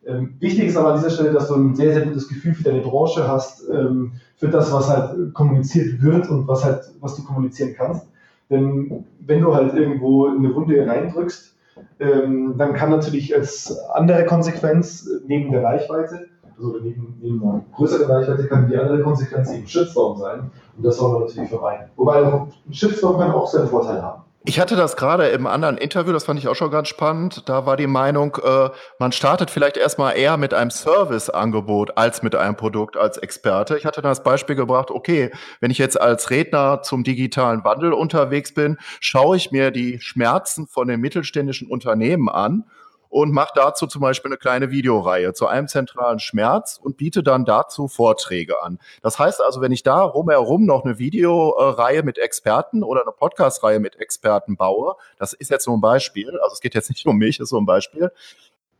Ähm, 0.04 0.34
wichtig 0.40 0.66
ist 0.66 0.76
aber 0.76 0.88
an 0.88 0.96
dieser 0.96 1.10
Stelle, 1.10 1.32
dass 1.32 1.48
du 1.48 1.54
ein 1.54 1.74
sehr, 1.74 1.94
sehr 1.94 2.02
gutes 2.02 2.28
Gefühl 2.28 2.54
für 2.54 2.64
deine 2.64 2.80
Branche 2.80 3.28
hast, 3.28 3.68
ähm, 3.70 4.14
für 4.36 4.48
das, 4.48 4.72
was 4.72 4.88
halt 4.88 5.32
kommuniziert 5.32 6.02
wird 6.02 6.28
und 6.28 6.48
was 6.48 6.64
halt, 6.64 6.90
was 7.00 7.14
du 7.14 7.22
kommunizieren 7.22 7.74
kannst. 7.76 8.06
Denn 8.52 9.04
wenn 9.18 9.40
du 9.40 9.54
halt 9.54 9.74
irgendwo 9.74 10.26
eine 10.28 10.54
Wunde 10.54 10.86
reindrückst, 10.86 11.56
ähm, 11.98 12.54
dann 12.58 12.74
kann 12.74 12.90
natürlich 12.90 13.34
als 13.34 13.76
andere 13.94 14.26
Konsequenz 14.26 15.08
neben 15.26 15.50
der 15.50 15.64
Reichweite, 15.64 16.26
also 16.56 16.78
neben, 16.82 17.18
neben 17.20 17.42
einer 17.42 17.64
größeren 17.74 18.10
Reichweite, 18.10 18.46
kann 18.46 18.68
die 18.68 18.76
andere 18.76 19.02
Konsequenz 19.02 19.50
eben 19.52 19.66
Shitstorm 19.66 20.18
sein. 20.18 20.50
Und 20.76 20.84
das 20.84 20.98
soll 20.98 21.12
man 21.12 21.22
natürlich 21.22 21.48
vermeiden. 21.48 21.86
Wobei 21.96 22.24
ein 22.24 22.52
Shitstorm 22.70 23.18
kann 23.18 23.32
auch 23.32 23.46
seinen 23.46 23.68
Vorteil 23.68 24.02
haben. 24.02 24.21
Ich 24.44 24.58
hatte 24.58 24.74
das 24.74 24.96
gerade 24.96 25.28
im 25.28 25.46
anderen 25.46 25.78
Interview, 25.78 26.12
das 26.12 26.24
fand 26.24 26.36
ich 26.36 26.48
auch 26.48 26.56
schon 26.56 26.72
ganz 26.72 26.88
spannend. 26.88 27.48
Da 27.48 27.64
war 27.64 27.76
die 27.76 27.86
Meinung, 27.86 28.36
äh, 28.42 28.70
man 28.98 29.12
startet 29.12 29.52
vielleicht 29.52 29.76
erstmal 29.76 30.16
eher 30.16 30.36
mit 30.36 30.52
einem 30.52 30.70
Serviceangebot 30.70 31.96
als 31.96 32.24
mit 32.24 32.34
einem 32.34 32.56
Produkt 32.56 32.96
als 32.96 33.18
Experte. 33.18 33.78
Ich 33.78 33.86
hatte 33.86 34.02
das 34.02 34.24
Beispiel 34.24 34.56
gebracht, 34.56 34.90
okay, 34.90 35.30
wenn 35.60 35.70
ich 35.70 35.78
jetzt 35.78 36.00
als 36.00 36.30
Redner 36.30 36.82
zum 36.82 37.04
digitalen 37.04 37.62
Wandel 37.62 37.92
unterwegs 37.92 38.52
bin, 38.52 38.78
schaue 38.98 39.36
ich 39.36 39.52
mir 39.52 39.70
die 39.70 40.00
Schmerzen 40.00 40.66
von 40.66 40.88
den 40.88 41.00
mittelständischen 41.00 41.68
Unternehmen 41.68 42.28
an 42.28 42.64
und 43.12 43.30
mache 43.30 43.52
dazu 43.54 43.86
zum 43.86 44.00
Beispiel 44.00 44.30
eine 44.30 44.38
kleine 44.38 44.70
Videoreihe 44.70 45.34
zu 45.34 45.46
einem 45.46 45.68
zentralen 45.68 46.18
Schmerz 46.18 46.80
und 46.82 46.96
biete 46.96 47.22
dann 47.22 47.44
dazu 47.44 47.86
Vorträge 47.86 48.62
an. 48.62 48.78
Das 49.02 49.18
heißt 49.18 49.42
also, 49.44 49.60
wenn 49.60 49.70
ich 49.70 49.82
da 49.82 50.02
rumherum 50.02 50.64
noch 50.64 50.86
eine 50.86 50.98
Videoreihe 50.98 52.04
mit 52.04 52.16
Experten 52.16 52.82
oder 52.82 53.02
eine 53.02 53.12
Podcast-Reihe 53.12 53.80
mit 53.80 54.00
Experten 54.00 54.56
baue, 54.56 54.94
das 55.18 55.34
ist 55.34 55.50
jetzt 55.50 55.66
nur 55.66 55.76
ein 55.76 55.82
Beispiel, 55.82 56.30
also 56.42 56.54
es 56.54 56.60
geht 56.60 56.74
jetzt 56.74 56.88
nicht 56.88 57.04
um 57.06 57.18
mich, 57.18 57.38
ist 57.38 57.50
so 57.50 57.58
ein 57.58 57.66
Beispiel, 57.66 58.10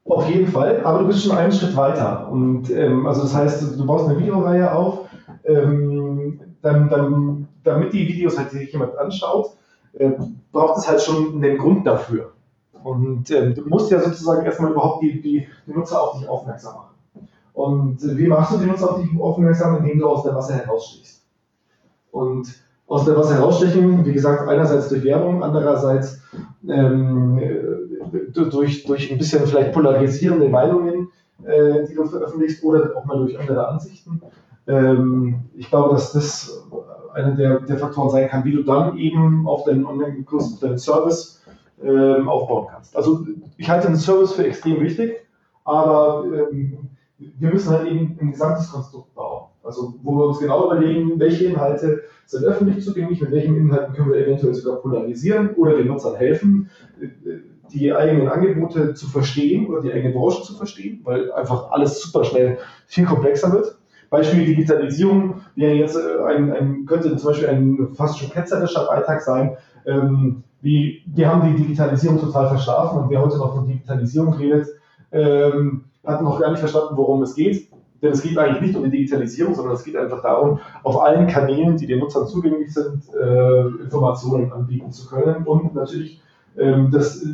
Auf 0.07 0.27
jeden 0.31 0.51
Fall, 0.51 0.83
aber 0.83 1.01
du 1.01 1.09
bist 1.09 1.25
schon 1.25 1.37
einen 1.37 1.53
Schritt 1.53 1.77
weiter. 1.77 2.27
Und 2.31 2.71
ähm, 2.71 3.07
also 3.07 3.23
das 3.23 3.35
heißt, 3.35 3.79
du 3.79 3.87
baust 3.87 4.09
eine 4.09 4.19
Videoreihe 4.19 4.73
auf, 4.73 5.01
ähm, 5.45 6.41
dann, 6.63 6.89
dann, 6.89 7.49
damit 7.65 7.93
die 7.93 8.09
Videos 8.09 8.39
halt 8.39 8.51
sich 8.51 8.73
jemand 8.73 8.97
anschaut, 8.97 9.59
äh, 9.93 10.13
braucht 10.53 10.79
es 10.79 10.89
halt 10.89 11.03
schon 11.03 11.35
einen 11.35 11.59
Grund 11.59 11.87
dafür. 11.87 12.32
Und 12.85 13.31
ähm, 13.31 13.55
du 13.55 13.63
musst 13.69 13.91
ja 13.91 14.01
sozusagen 14.01 14.45
erstmal 14.45 14.73
überhaupt 14.73 15.03
die, 15.03 15.21
die, 15.21 15.47
die 15.67 15.73
Nutzer 15.73 16.03
auf 16.03 16.19
dich 16.19 16.29
aufmerksam 16.29 16.75
machen. 16.75 17.29
Und 17.55 18.03
äh, 18.03 18.17
wie 18.17 18.27
machst 18.27 18.53
du 18.53 18.59
die 18.59 18.67
Nutzer 18.67 18.91
auf 18.91 19.01
dich 19.01 19.11
aufmerksam, 19.21 19.79
indem 19.79 19.99
du 19.99 20.09
aus 20.09 20.23
der 20.25 20.33
Masse 20.33 20.55
herausstichst? 20.55 21.23
Und 22.11 22.49
aus 22.87 23.05
der 23.05 23.15
Masse 23.15 23.35
herausstechen, 23.35 24.05
wie 24.05 24.13
gesagt, 24.13 24.49
einerseits 24.49 24.89
durch 24.89 25.05
Werbung, 25.05 25.43
andererseits 25.43 26.21
ähm, 26.69 27.41
durch, 28.33 28.85
durch 28.85 29.11
ein 29.11 29.19
bisschen 29.19 29.47
vielleicht 29.47 29.73
polarisierende 29.73 30.49
Meinungen, 30.49 31.09
äh, 31.45 31.87
die 31.89 31.95
du 31.95 32.05
veröffentlichst, 32.05 32.63
oder 32.65 32.91
auch 32.97 33.05
mal 33.05 33.19
durch 33.19 33.39
andere 33.39 33.67
Ansichten. 33.69 34.21
Ähm, 34.67 35.41
ich 35.57 35.69
glaube, 35.71 35.95
dass 35.95 36.13
das 36.13 36.67
einer 37.15 37.33
der, 37.33 37.61
der 37.61 37.79
Faktoren 37.79 38.11
sein 38.11 38.29
kann, 38.29 38.45
wie 38.45 38.53
du 38.53 38.63
dann 38.63 38.97
eben 38.97 39.47
auf 39.47 39.65
deinen 39.65 39.85
Online-Kurs, 39.85 40.61
deinen 40.61 40.79
Service 40.79 41.32
ähm, 41.85 42.29
aufbauen 42.29 42.69
kannst. 42.71 42.97
Also 42.97 43.27
ich 43.57 43.69
halte 43.69 43.89
den 43.89 43.97
Service 43.97 44.33
für 44.33 44.47
extrem 44.47 44.81
wichtig, 44.81 45.27
aber 45.65 46.25
ähm, 46.51 46.91
wir 47.19 47.51
müssen 47.51 47.71
halt 47.71 47.89
eben 47.89 48.19
ein 48.21 48.31
gesamtes 48.33 48.71
Konstrukt 48.71 49.15
bauen. 49.15 49.49
Also 49.63 49.95
wo 50.03 50.17
wir 50.17 50.27
uns 50.27 50.41
genau 50.41 50.67
überlegen, 50.67 51.19
welche 51.19 51.45
Inhalte 51.47 52.03
sind 52.27 52.45
öffentlich 52.45 52.85
zugänglich, 52.85 53.21
mit 53.21 53.31
welchen 53.31 53.57
Inhalten 53.57 53.95
können 53.95 54.11
wir 54.11 54.19
eventuell 54.19 54.55
sogar 54.55 54.81
polarisieren 54.81 55.51
oder 55.55 55.77
den 55.77 55.87
Nutzern 55.87 56.17
helfen, 56.17 56.71
die 57.73 57.93
eigenen 57.93 58.29
Angebote 58.29 58.95
zu 58.95 59.07
verstehen 59.07 59.67
oder 59.67 59.83
die 59.83 59.93
eigene 59.93 60.13
Branche 60.13 60.43
zu 60.43 60.55
verstehen, 60.55 61.01
weil 61.05 61.33
einfach 61.33 61.71
alles 61.71 62.03
super 62.03 62.25
schnell 62.25 62.59
viel 62.87 63.05
komplexer 63.05 63.53
wird. 63.53 63.79
Beispiel 64.11 64.45
Digitalisierung 64.45 65.41
wäre 65.57 65.73
jetzt 65.73 65.97
äh, 65.97 66.23
ein, 66.27 66.53
ein, 66.53 66.85
könnte 66.85 67.17
zum 67.17 67.31
Beispiel 67.31 67.49
ein 67.49 67.95
fast 67.95 68.19
schon 68.19 68.29
ketzerischer 68.29 68.87
Beitrag 68.87 69.23
sein. 69.23 69.57
Ähm, 69.87 70.45
wie, 70.63 71.03
wir 71.07 71.29
haben 71.29 71.55
die 71.55 71.63
Digitalisierung 71.63 72.21
total 72.21 72.49
verschlafen 72.49 73.01
und 73.01 73.11
wer 73.11 73.21
heute 73.21 73.37
noch 73.37 73.55
von 73.55 73.67
Digitalisierung 73.67 74.35
redet, 74.35 74.69
ähm, 75.11 75.85
hat 76.07 76.23
noch 76.23 76.41
gar 76.41 76.51
nicht 76.51 76.61
verstanden, 76.61 76.97
worum 76.97 77.23
es 77.23 77.35
geht. 77.35 77.69
Denn 78.01 78.13
es 78.13 78.23
geht 78.23 78.37
eigentlich 78.37 78.61
nicht 78.61 78.77
um 78.77 78.83
die 78.83 78.91
Digitalisierung, 78.91 79.55
sondern 79.55 79.75
es 79.75 79.85
geht 79.85 79.97
einfach 79.97 80.23
darum, 80.23 80.59
auf 80.83 81.01
allen 81.01 81.29
Kanälen, 81.29 81.77
die 81.77 81.87
den 81.87 82.01
Nutzern 82.01 82.27
zugänglich 82.27 82.75
sind, 82.75 83.05
äh, 83.15 83.67
Informationen 83.83 84.53
anbieten 84.53 84.91
zu 84.91 85.09
können 85.09 85.45
und 85.45 85.75
natürlich 85.75 86.21
ähm, 86.59 86.91
das, 86.91 87.25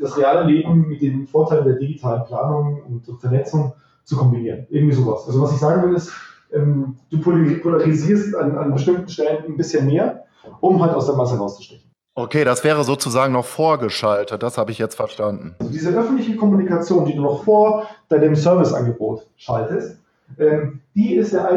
das 0.00 0.18
reale 0.18 0.46
Leben 0.50 0.86
mit 0.86 1.00
den 1.00 1.26
Vorteilen 1.26 1.64
der 1.64 1.76
digitalen 1.76 2.24
Planung 2.24 2.82
und 2.82 3.20
Vernetzung 3.20 3.72
zu 4.04 4.16
kombinieren. 4.16 4.66
Irgendwie 4.68 4.94
sowas. 4.94 5.26
Also 5.26 5.40
was 5.40 5.52
ich 5.52 5.58
sagen 5.58 5.88
will 5.88 5.96
ist, 5.96 6.12
ähm, 6.52 6.96
du 7.10 7.20
polarisierst 7.20 8.34
an, 8.36 8.56
an 8.56 8.72
bestimmten 8.72 9.08
Stellen 9.08 9.44
ein 9.46 9.56
bisschen 9.56 9.86
mehr, 9.86 10.24
um 10.60 10.82
halt 10.82 10.94
aus 10.94 11.06
der 11.06 11.16
Masse 11.16 11.38
rauszustechen. 11.38 11.87
Okay, 12.18 12.42
das 12.42 12.64
wäre 12.64 12.82
sozusagen 12.82 13.32
noch 13.32 13.44
vorgeschaltet, 13.44 14.42
das 14.42 14.58
habe 14.58 14.72
ich 14.72 14.78
jetzt 14.78 14.96
verstanden. 14.96 15.54
Also 15.60 15.72
diese 15.72 15.96
öffentliche 15.96 16.34
Kommunikation, 16.34 17.04
die 17.04 17.14
du 17.14 17.22
noch 17.22 17.44
vor 17.44 17.86
deinem 18.08 18.34
Serviceangebot 18.34 19.28
schaltest, 19.36 19.98
ähm, 20.36 20.80
die, 20.96 21.14
ist 21.14 21.32
der, 21.32 21.48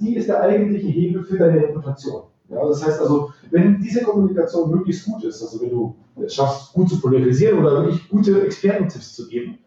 die 0.00 0.14
ist 0.14 0.28
der 0.28 0.42
eigentliche 0.42 0.86
Hebel 0.86 1.24
für 1.24 1.38
deine 1.38 1.60
Reputation. 1.60 2.22
Ja, 2.48 2.64
das 2.68 2.86
heißt 2.86 3.00
also, 3.00 3.32
wenn 3.50 3.80
diese 3.80 4.04
Kommunikation 4.04 4.70
möglichst 4.70 5.06
gut 5.06 5.24
ist, 5.24 5.42
also 5.42 5.60
wenn 5.60 5.70
du 5.70 5.96
es 6.24 6.36
schaffst, 6.36 6.72
gut 6.72 6.88
zu 6.88 7.00
polarisieren 7.00 7.58
oder 7.58 7.72
wirklich 7.82 8.08
gute 8.08 8.42
Expertentipps 8.42 9.16
zu 9.16 9.26
geben, 9.26 9.58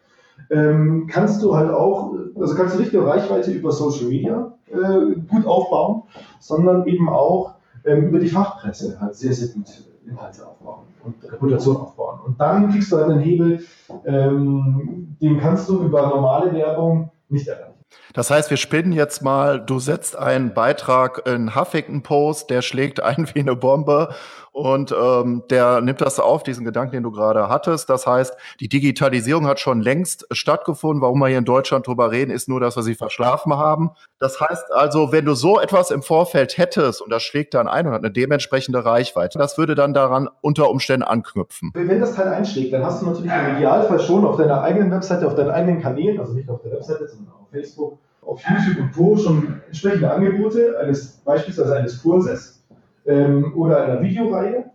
ähm, 0.51 1.05
kannst 1.11 1.43
du 1.43 1.53
halt 1.53 1.69
auch, 1.69 2.13
also 2.39 2.55
kannst 2.55 2.75
du 2.75 2.79
nicht 2.79 2.93
nur 2.93 3.05
Reichweite 3.05 3.51
über 3.51 3.73
Social 3.73 4.05
Media 4.05 4.53
äh, 4.71 5.15
gut 5.27 5.45
aufbauen, 5.45 6.03
sondern 6.39 6.87
eben 6.87 7.09
auch 7.09 7.55
ähm, 7.83 8.07
über 8.07 8.19
die 8.19 8.29
Fachpresse 8.29 9.01
halt 9.01 9.15
sehr, 9.15 9.33
sehr 9.33 9.49
gut 9.49 9.88
Inhalte 10.09 10.47
aufbauen 10.47 10.85
und 11.03 11.23
Reputation 11.31 11.77
aufbauen. 11.77 12.19
Und 12.25 12.39
dann 12.39 12.71
kriegst 12.71 12.91
du 12.91 12.97
halt 12.97 13.09
einen 13.09 13.19
Hebel, 13.19 13.63
ähm, 14.05 15.15
den 15.21 15.39
kannst 15.39 15.69
du 15.69 15.83
über 15.83 16.07
normale 16.07 16.53
Werbung 16.53 17.11
nicht 17.29 17.47
erreichen. 17.47 17.78
Das 18.13 18.31
heißt, 18.31 18.49
wir 18.49 18.57
spinnen 18.57 18.91
jetzt 18.91 19.21
mal, 19.21 19.59
du 19.59 19.79
setzt 19.79 20.17
einen 20.17 20.53
Beitrag 20.53 21.27
in 21.27 21.55
Huffington 21.55 22.01
Post, 22.03 22.49
der 22.49 22.61
schlägt 22.61 22.99
ein 23.03 23.27
wie 23.33 23.39
eine 23.39 23.55
Bombe 23.55 24.09
und 24.51 24.91
ähm, 24.91 25.43
der 25.49 25.79
nimmt 25.81 26.01
das 26.01 26.19
auf, 26.19 26.43
diesen 26.43 26.65
Gedanken, 26.65 26.93
den 26.93 27.03
du 27.03 27.11
gerade 27.11 27.49
hattest. 27.49 27.89
Das 27.89 28.07
heißt, 28.07 28.35
die 28.59 28.67
Digitalisierung 28.67 29.47
hat 29.47 29.59
schon 29.59 29.81
längst 29.81 30.25
stattgefunden. 30.31 31.01
Warum 31.01 31.19
wir 31.19 31.27
hier 31.27 31.37
in 31.37 31.45
Deutschland 31.45 31.87
drüber 31.87 32.11
reden, 32.11 32.31
ist 32.31 32.49
nur, 32.49 32.59
dass 32.59 32.75
wir 32.75 32.83
sie 32.83 32.95
verschlafen 32.95 33.53
haben. 33.53 33.91
Das 34.19 34.41
heißt 34.41 34.71
also, 34.73 35.11
wenn 35.11 35.25
du 35.25 35.33
so 35.33 35.59
etwas 35.59 35.91
im 35.91 36.01
Vorfeld 36.01 36.57
hättest 36.57 37.01
und 37.01 37.09
das 37.09 37.23
schlägt 37.23 37.53
dann 37.53 37.67
ein 37.67 37.87
und 37.87 37.93
hat 37.93 38.03
eine 38.03 38.11
dementsprechende 38.11 38.83
Reichweite, 38.83 39.37
das 39.37 39.57
würde 39.57 39.75
dann 39.75 39.93
daran 39.93 40.29
unter 40.41 40.69
Umständen 40.69 41.03
anknüpfen. 41.03 41.71
Wenn 41.73 41.99
das 41.99 42.15
Teil 42.15 42.27
einschlägt, 42.27 42.73
dann 42.73 42.83
hast 42.83 43.01
du 43.01 43.05
natürlich 43.05 43.31
im 43.31 43.57
Idealfall 43.57 43.99
schon 43.99 44.25
auf 44.25 44.35
deiner 44.35 44.61
eigenen 44.61 44.91
Webseite, 44.91 45.27
auf 45.27 45.35
deinen 45.35 45.51
eigenen 45.51 45.81
Kanälen, 45.81 46.19
also 46.19 46.33
nicht 46.33 46.49
auf 46.49 46.61
der 46.63 46.71
Webseite, 46.71 47.07
sondern 47.07 47.33
auf 47.33 47.38
Facebook, 47.51 47.97
auf 48.21 48.41
YouTube 48.41 48.79
und 48.79 48.93
Co. 48.93 49.17
schon 49.17 49.61
entsprechende 49.67 50.11
Angebote 50.11 50.77
eines 50.79 51.17
beispielsweise 51.25 51.75
eines 51.75 52.01
Kurses 52.01 52.63
ähm, 53.05 53.53
oder 53.55 53.83
einer 53.83 54.01
Videoreihe, 54.01 54.65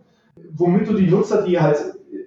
womit 0.53 0.87
du 0.87 0.93
die 0.93 1.09
Nutzer, 1.09 1.43
die 1.43 1.59
halt 1.59 1.77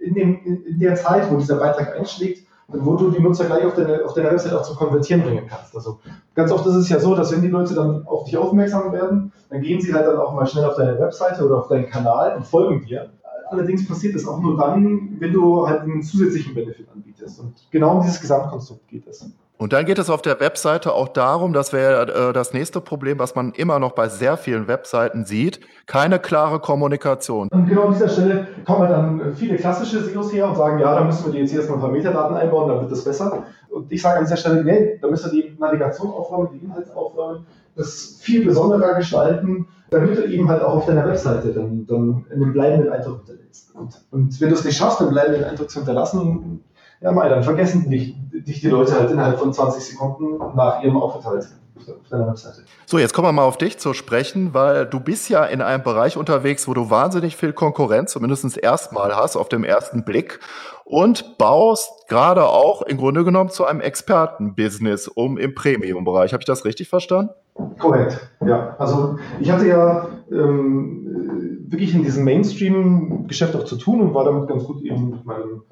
in, 0.01 0.15
dem, 0.15 0.65
in 0.67 0.79
der 0.79 0.95
Zeit, 0.95 1.31
wo 1.31 1.37
dieser 1.37 1.57
Beitrag 1.57 1.97
einschlägt, 1.97 2.47
wo 2.69 2.97
du 2.97 3.11
die 3.11 3.21
Nutzer 3.21 3.47
gleich 3.47 3.65
auf 3.65 3.75
deiner, 3.75 4.05
auf 4.05 4.13
deiner 4.15 4.31
Website 4.31 4.53
auch 4.53 4.63
zum 4.63 4.77
Konvertieren 4.77 5.23
bringen 5.23 5.47
kannst. 5.49 5.75
Also 5.75 6.01
ganz 6.35 6.53
oft 6.53 6.67
ist 6.67 6.75
es 6.75 6.89
ja 6.89 7.01
so, 7.01 7.15
dass 7.15 7.33
wenn 7.33 7.41
die 7.41 7.49
Leute 7.49 7.75
dann 7.75 8.07
auf 8.07 8.25
dich 8.25 8.37
aufmerksam 8.37 8.93
werden, 8.93 9.33
dann 9.49 9.63
gehen 9.63 9.81
sie 9.81 9.95
halt 9.95 10.07
dann 10.07 10.19
auch 10.19 10.35
mal 10.35 10.47
schnell 10.47 10.67
auf 10.67 10.77
deine 10.77 10.99
Webseite 10.99 11.45
oder 11.45 11.59
auf 11.59 11.69
deinen 11.69 11.89
Kanal 11.89 12.37
und 12.37 12.45
folgen 12.45 12.85
dir. 12.85 13.11
Allerdings 13.51 13.89
passiert 13.89 14.15
das 14.15 14.27
auch 14.27 14.41
nur 14.41 14.59
dann, 14.59 15.17
wenn 15.19 15.33
du 15.33 15.67
halt 15.67 15.81
einen 15.81 16.03
zusätzlichen 16.03 16.55
Benefit 16.55 16.87
anbietest. 16.95 17.41
Und 17.41 17.55
genau 17.71 17.97
um 17.97 18.03
dieses 18.03 18.21
Gesamtkonstrukt 18.21 18.87
geht 18.89 19.07
es. 19.07 19.31
Und 19.59 19.73
dann 19.73 19.87
geht 19.87 19.99
es 19.99 20.09
auf 20.09 20.23
der 20.23 20.38
Webseite 20.38 20.92
auch 20.92 21.09
darum, 21.09 21.53
das 21.53 21.73
wäre 21.73 22.29
äh, 22.31 22.33
das 22.33 22.53
nächste 22.53 22.81
Problem, 22.81 23.18
was 23.18 23.35
man 23.35 23.53
immer 23.53 23.81
noch 23.81 23.90
bei 23.90 24.09
sehr 24.09 24.37
vielen 24.37 24.68
Webseiten 24.68 25.25
sieht, 25.25 25.59
keine 25.87 26.21
klare 26.21 26.61
Kommunikation. 26.61 27.49
Und 27.49 27.66
genau 27.66 27.87
an 27.87 27.92
dieser 27.92 28.09
Stelle 28.09 28.47
kommen 28.64 28.88
dann 28.88 29.35
viele 29.35 29.57
klassische 29.57 30.01
SEOs 30.01 30.33
her 30.33 30.49
und 30.49 30.57
sagen, 30.57 30.79
ja, 30.79 30.94
da 30.94 31.03
müssen 31.03 31.27
wir 31.27 31.33
die 31.33 31.38
jetzt 31.38 31.53
erstmal 31.53 31.79
ein 31.79 31.81
paar 31.81 31.90
Metadaten 31.90 32.37
einbauen, 32.37 32.68
dann 32.68 32.81
wird 32.83 32.92
das 32.92 33.03
besser. 33.03 33.42
Und 33.68 33.90
ich 33.90 34.01
sage 34.01 34.18
an 34.18 34.25
dieser 34.25 34.37
Stelle, 34.37 34.62
nee, 34.62 34.97
da 35.03 35.09
müssen 35.09 35.33
wir 35.33 35.42
die 35.42 35.57
Navigation 35.59 36.12
aufräumen, 36.12 36.51
die 36.53 36.64
Inhalte 36.64 36.94
aufräumen, 36.94 37.44
das 37.75 38.18
viel 38.21 38.44
besonderer 38.44 38.94
gestalten, 38.94 39.66
damit 39.90 40.18
du 40.18 40.25
eben 40.25 40.49
halt 40.49 40.62
auch 40.62 40.77
auf 40.77 40.87
deiner 40.87 41.05
Webseite 41.05 41.53
dann, 41.53 41.85
dann 41.85 42.27
einen 42.33 42.53
bleibenden 42.53 42.92
Eindruck 42.92 43.25
hinterlässt. 43.27 43.75
Und, 43.75 44.05
und 44.12 44.40
wenn 44.40 44.51
du 44.51 44.55
es 44.55 44.64
nicht 44.64 44.77
schaffst, 44.77 45.01
einen 45.01 45.11
bleibenden 45.11 45.42
Eindruck 45.42 45.68
zu 45.68 45.81
hinterlassen, 45.81 46.62
ja, 47.01 47.13
mal, 47.13 47.29
dann 47.29 47.43
vergessen 47.43 47.91
dich, 47.91 48.17
dich 48.33 48.61
die 48.61 48.69
Leute 48.69 48.93
halt 48.93 49.11
innerhalb 49.11 49.39
von 49.39 49.53
20 49.53 49.85
Sekunden 49.85 50.39
nach 50.57 50.83
ihrem 50.83 50.97
Aufenthalt 50.97 51.49
auf 51.77 52.09
deiner 52.09 52.27
Webseite. 52.27 52.63
So, 52.87 52.99
jetzt 52.99 53.15
kommen 53.15 53.29
wir 53.29 53.33
mal 53.33 53.45
auf 53.45 53.57
dich 53.57 53.79
zu 53.79 53.95
sprechen, 53.95 54.53
weil 54.53 54.87
du 54.87 55.01
bist 55.01 55.29
ja 55.29 55.45
in 55.45 55.63
einem 55.63 55.83
Bereich 55.83 56.17
unterwegs, 56.17 56.69
wo 56.69 56.75
du 56.75 56.91
wahnsinnig 56.91 57.37
viel 57.37 57.53
Konkurrenz 57.53 58.13
zumindest 58.13 58.59
erstmal 58.59 59.17
hast, 59.17 59.37
auf 59.37 59.49
dem 59.49 59.65
ersten 59.65 60.05
Blick 60.05 60.41
und 60.85 61.39
baust 61.39 62.09
gerade 62.09 62.45
auch 62.45 62.83
im 62.83 62.97
Grunde 62.97 63.25
genommen 63.25 63.51
zu 63.51 63.65
einem 63.65 63.81
Expertenbusiness 63.81 65.09
um 65.09 65.39
im 65.39 65.55
Premium-Bereich. 65.55 66.33
Habe 66.33 66.43
ich 66.43 66.47
das 66.47 66.65
richtig 66.65 66.89
verstanden? 66.89 67.33
Korrekt, 67.79 68.29
ja. 68.45 68.77
Also 68.79 69.19
ich 69.41 69.51
hatte 69.51 69.67
ja 69.67 70.09
ähm, 70.31 71.67
wirklich 71.69 71.95
in 71.95 72.03
diesem 72.03 72.25
Mainstream-Geschäft 72.25 73.55
auch 73.57 73.65
zu 73.65 73.77
tun 73.77 74.01
und 74.01 74.15
war 74.15 74.25
damit 74.25 74.49
ganz 74.49 74.65
gut 74.65 74.83
eben 74.83 75.11
mit 75.11 75.25
meinem 75.25 75.63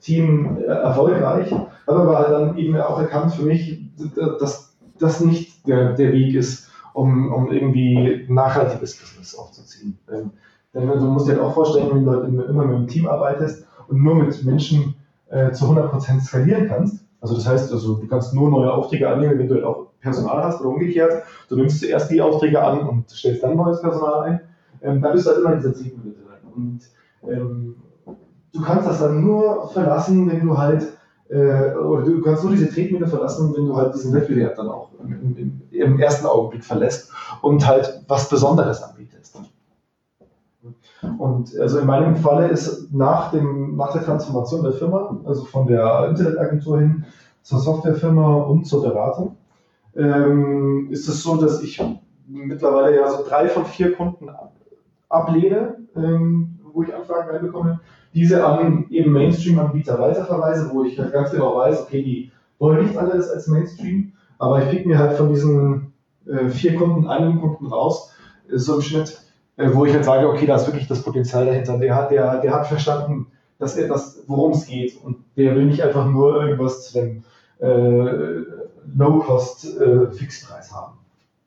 Team 0.00 0.58
äh, 0.58 0.64
erfolgreich, 0.64 1.54
aber 1.86 2.18
halt 2.18 2.30
dann 2.30 2.56
eben 2.56 2.76
auch 2.76 2.98
erkannt 2.98 3.34
für 3.34 3.42
mich, 3.42 3.82
dass 4.38 4.76
das 4.98 5.20
nicht 5.20 5.66
der, 5.66 5.92
der 5.92 6.12
Weg 6.12 6.34
ist, 6.34 6.68
um, 6.94 7.32
um 7.32 7.52
irgendwie 7.52 8.26
nachhaltiges 8.28 8.98
Business 8.98 9.34
aufzuziehen. 9.34 9.98
Ähm, 10.12 10.30
denn 10.74 10.86
du 10.86 11.06
musst 11.06 11.26
dir 11.26 11.32
halt 11.32 11.42
auch 11.42 11.54
vorstellen, 11.54 11.90
wenn 11.92 12.04
du 12.04 12.10
halt 12.10 12.28
immer 12.28 12.64
mit 12.64 12.76
einem 12.76 12.86
Team 12.86 13.06
arbeitest 13.06 13.66
und 13.88 14.02
nur 14.02 14.14
mit 14.14 14.44
Menschen 14.44 14.94
äh, 15.28 15.50
zu 15.52 15.66
100% 15.66 16.20
skalieren 16.20 16.68
kannst, 16.68 17.04
also 17.20 17.34
das 17.34 17.46
heißt, 17.46 17.72
also 17.72 17.96
du 17.96 18.06
kannst 18.06 18.34
nur 18.34 18.50
neue 18.50 18.72
Aufträge 18.72 19.08
annehmen, 19.08 19.38
wenn 19.38 19.48
du 19.48 19.54
halt 19.56 19.64
auch 19.64 19.88
Personal 20.00 20.42
hast 20.42 20.60
oder 20.60 20.70
umgekehrt. 20.70 21.22
Du 21.48 21.56
nimmst 21.56 21.80
zuerst 21.80 22.10
die 22.10 22.22
Aufträge 22.22 22.62
an 22.62 22.80
und 22.88 23.10
stellst 23.10 23.42
dann 23.42 23.56
neues 23.56 23.82
Personal 23.82 24.22
ein. 24.22 24.40
Ähm, 24.82 25.02
da 25.02 25.12
bist 25.12 25.26
du 25.26 25.30
halt 25.30 25.40
immer 25.40 25.52
in 25.52 25.58
dieser 25.58 25.74
Zielgruppe 25.74 26.08
drin. 26.08 26.20
Und 26.54 26.80
ähm, 27.30 27.76
du 28.52 28.60
kannst 28.62 28.86
das 28.86 29.00
dann 29.00 29.24
nur 29.24 29.68
verlassen, 29.68 30.30
wenn 30.30 30.46
du 30.46 30.58
halt, 30.58 30.86
äh, 31.28 31.74
oder 31.74 32.04
du 32.04 32.20
kannst 32.22 32.42
nur 32.42 32.52
diese 32.52 32.68
Tretmühle 32.68 33.06
verlassen, 33.06 33.54
wenn 33.56 33.66
du 33.66 33.76
halt 33.76 33.94
diesen 33.94 34.12
Wettbewerb 34.12 34.56
dann 34.56 34.68
auch 34.68 34.90
im, 35.02 35.36
im, 35.36 35.62
im, 35.70 36.00
ersten 36.00 36.26
Augenblick 36.26 36.64
verlässt 36.64 37.10
und 37.42 37.66
halt 37.66 38.02
was 38.08 38.28
Besonderes 38.28 38.82
anbietest. 38.82 39.38
Und 41.18 41.58
also 41.58 41.78
in 41.78 41.86
meinem 41.86 42.16
Falle 42.16 42.48
ist 42.48 42.92
nach, 42.92 43.30
dem, 43.30 43.76
nach 43.76 43.92
der 43.92 44.04
Transformation 44.04 44.62
der 44.62 44.72
Firma, 44.72 45.18
also 45.24 45.44
von 45.44 45.66
der 45.66 46.08
Internetagentur 46.08 46.80
hin 46.80 47.04
zur 47.42 47.58
Softwarefirma 47.58 48.42
und 48.42 48.66
zur 48.66 48.82
Beratung, 48.82 49.36
ähm, 49.96 50.88
ist 50.90 51.08
es 51.08 51.22
so, 51.22 51.36
dass 51.36 51.62
ich 51.62 51.82
mittlerweile 52.26 52.96
ja 52.96 53.10
so 53.10 53.24
drei 53.26 53.48
von 53.48 53.64
vier 53.64 53.94
Kunden 53.94 54.28
ablehne, 55.08 55.76
ähm, 55.96 56.58
wo 56.72 56.82
ich 56.82 56.94
Anfragen 56.94 57.30
reinbekomme, 57.30 57.80
diese 58.14 58.44
an 58.44 58.86
eben 58.90 59.12
Mainstream-Anbieter 59.12 59.98
weiterverweise, 59.98 60.70
wo 60.72 60.84
ich 60.84 60.98
halt 60.98 61.12
ganz 61.12 61.30
genau 61.30 61.56
weiß, 61.56 61.82
okay, 61.82 62.02
die 62.02 62.30
wollen 62.58 62.84
nicht 62.86 62.96
alles 62.96 63.30
als 63.30 63.46
Mainstream, 63.46 64.12
aber 64.38 64.62
ich 64.62 64.70
pick 64.70 64.86
mir 64.86 64.98
halt 64.98 65.16
von 65.16 65.28
diesen 65.28 65.92
äh, 66.26 66.48
vier 66.48 66.74
Kunden 66.76 67.06
einen 67.06 67.40
Kunden 67.40 67.66
raus, 67.66 68.12
äh, 68.50 68.58
so 68.58 68.76
im 68.76 68.82
Schnitt, 68.82 69.20
äh, 69.56 69.70
wo 69.72 69.84
ich 69.84 69.94
halt 69.94 70.04
sage, 70.04 70.28
okay, 70.28 70.46
da 70.46 70.56
ist 70.56 70.66
wirklich 70.66 70.88
das 70.88 71.02
Potenzial 71.02 71.46
dahinter. 71.46 71.78
Der 71.78 71.94
hat, 71.94 72.10
der, 72.10 72.40
der 72.40 72.52
hat 72.52 72.66
verstanden, 72.66 73.26
dass 73.58 73.76
er 73.76 73.88
das, 73.88 74.22
worum 74.26 74.52
es 74.52 74.66
geht 74.66 75.02
und 75.04 75.18
der 75.36 75.54
will 75.54 75.66
nicht 75.66 75.82
einfach 75.82 76.06
nur 76.06 76.42
irgendwas 76.42 76.88
zu 76.88 76.98
dem 76.98 77.24
äh, 77.60 78.44
Low-Cost-Fixpreis 78.96 80.72
haben. 80.72 80.98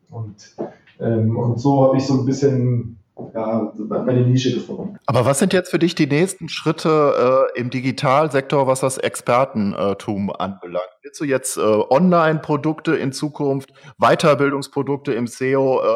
Und, 0.10 0.56
ähm, 0.99 1.38
und 1.38 1.60
so 1.60 1.86
habe 1.86 1.97
ich 1.97 2.06
so 2.06 2.19
ein 2.19 2.26
bisschen 2.26 2.97
ja, 3.34 3.71
meine 3.88 4.21
Nische 4.21 4.54
gefunden. 4.54 4.97
Aber 5.06 5.26
was 5.26 5.39
sind 5.39 5.54
jetzt 5.54 5.69
für 5.69 5.80
dich 5.80 5.95
die 5.95 6.08
nächsten 6.08 6.49
Schritte 6.49 7.47
äh, 7.56 7.60
im 7.60 7.69
Digitalsektor, 7.69 8.65
was 8.65 8.80
das 8.80 8.97
Expertentum 8.97 10.32
anbelangt? 10.32 10.88
Willst 11.04 11.21
du 11.21 11.26
jetzt 11.26 11.58
äh, 11.58 11.62
Online-Produkte 11.62 12.95
in 12.95 13.12
Zukunft, 13.12 13.73
Weiterbildungsprodukte 13.99 15.13
im 15.13 15.28
SEO, 15.28 15.82
äh, 15.82 15.88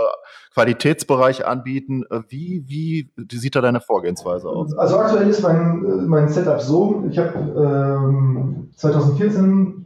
Qualitätsbereich 0.54 1.46
anbieten? 1.46 2.04
Äh, 2.10 2.22
wie, 2.30 2.64
wie, 2.68 3.12
wie 3.16 3.38
sieht 3.38 3.56
da 3.56 3.62
deine 3.62 3.82
Vorgehensweise 3.82 4.48
aus? 4.48 4.78
Also 4.78 5.00
aktuell 5.00 5.28
ist 5.28 5.42
mein, 5.42 6.08
mein 6.08 6.30
Setup 6.30 6.62
so, 6.62 7.04
ich 7.10 7.18
habe 7.18 7.38
ähm, 7.40 8.70
2014 8.76 9.86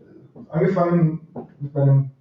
angefangen 0.50 1.28
mit 1.60 1.74
meinem 1.74 2.12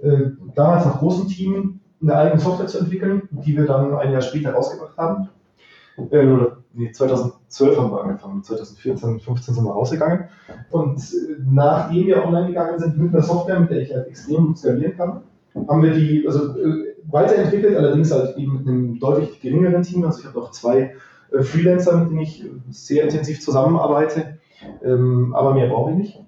äh, 0.00 0.30
damals 0.54 0.86
noch 0.86 1.00
großen 1.00 1.28
Team 1.28 1.77
eine 2.00 2.14
eigene 2.14 2.40
Software 2.40 2.66
zu 2.66 2.78
entwickeln, 2.78 3.28
die 3.30 3.56
wir 3.56 3.66
dann 3.66 3.94
ein 3.96 4.12
Jahr 4.12 4.22
später 4.22 4.52
rausgebracht 4.52 4.96
haben. 4.96 5.28
Äh, 6.10 6.26
nee, 6.74 6.92
2012 6.92 7.76
haben 7.76 7.90
wir 7.90 8.04
angefangen, 8.04 8.42
2014, 8.42 8.98
2015 8.98 9.54
sind 9.54 9.64
wir 9.64 9.72
rausgegangen. 9.72 10.24
Und 10.70 10.98
äh, 10.98 11.36
nachdem 11.44 12.06
wir 12.06 12.24
online 12.24 12.48
gegangen 12.48 12.78
sind 12.78 12.98
mit 12.98 13.12
einer 13.12 13.22
Software, 13.22 13.60
mit 13.60 13.70
der 13.70 13.82
ich 13.82 13.92
halt 13.92 14.06
extrem 14.06 14.54
skalieren 14.54 14.96
kann, 14.96 15.22
haben 15.66 15.82
wir 15.82 15.92
die 15.92 16.24
also, 16.26 16.56
äh, 16.56 16.94
weiterentwickelt, 17.10 17.76
allerdings 17.76 18.12
halt 18.12 18.36
eben 18.36 18.58
mit 18.58 18.68
einem 18.68 18.98
deutlich 19.00 19.40
geringeren 19.40 19.82
Team. 19.82 20.04
Also 20.04 20.20
ich 20.20 20.26
habe 20.26 20.38
noch 20.38 20.52
zwei 20.52 20.94
äh, 21.32 21.42
Freelancer, 21.42 21.96
mit 21.96 22.10
denen 22.10 22.20
ich 22.20 22.44
sehr 22.70 23.04
intensiv 23.04 23.40
zusammenarbeite, 23.40 24.38
ähm, 24.84 25.34
aber 25.34 25.54
mehr 25.54 25.68
brauche 25.68 25.90
ich 25.92 25.96
nicht. 25.96 26.24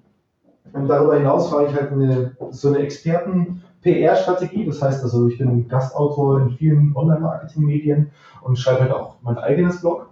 Und 0.73 0.87
darüber 0.87 1.15
hinaus 1.17 1.49
fahre 1.49 1.67
ich 1.67 1.73
halt 1.73 1.91
eine, 1.91 2.35
so 2.49 2.69
eine 2.69 2.79
Experten- 2.79 3.63
PR-Strategie. 3.81 4.65
Das 4.65 4.81
heißt 4.81 5.03
also, 5.03 5.27
ich 5.27 5.37
bin 5.37 5.67
Gastautor 5.67 6.41
in 6.41 6.51
vielen 6.51 6.95
Online-Marketing-Medien 6.95 8.11
und 8.41 8.57
schreibe 8.57 8.81
halt 8.81 8.91
auch 8.91 9.15
mein 9.21 9.37
eigenes 9.37 9.81
Blog. 9.81 10.09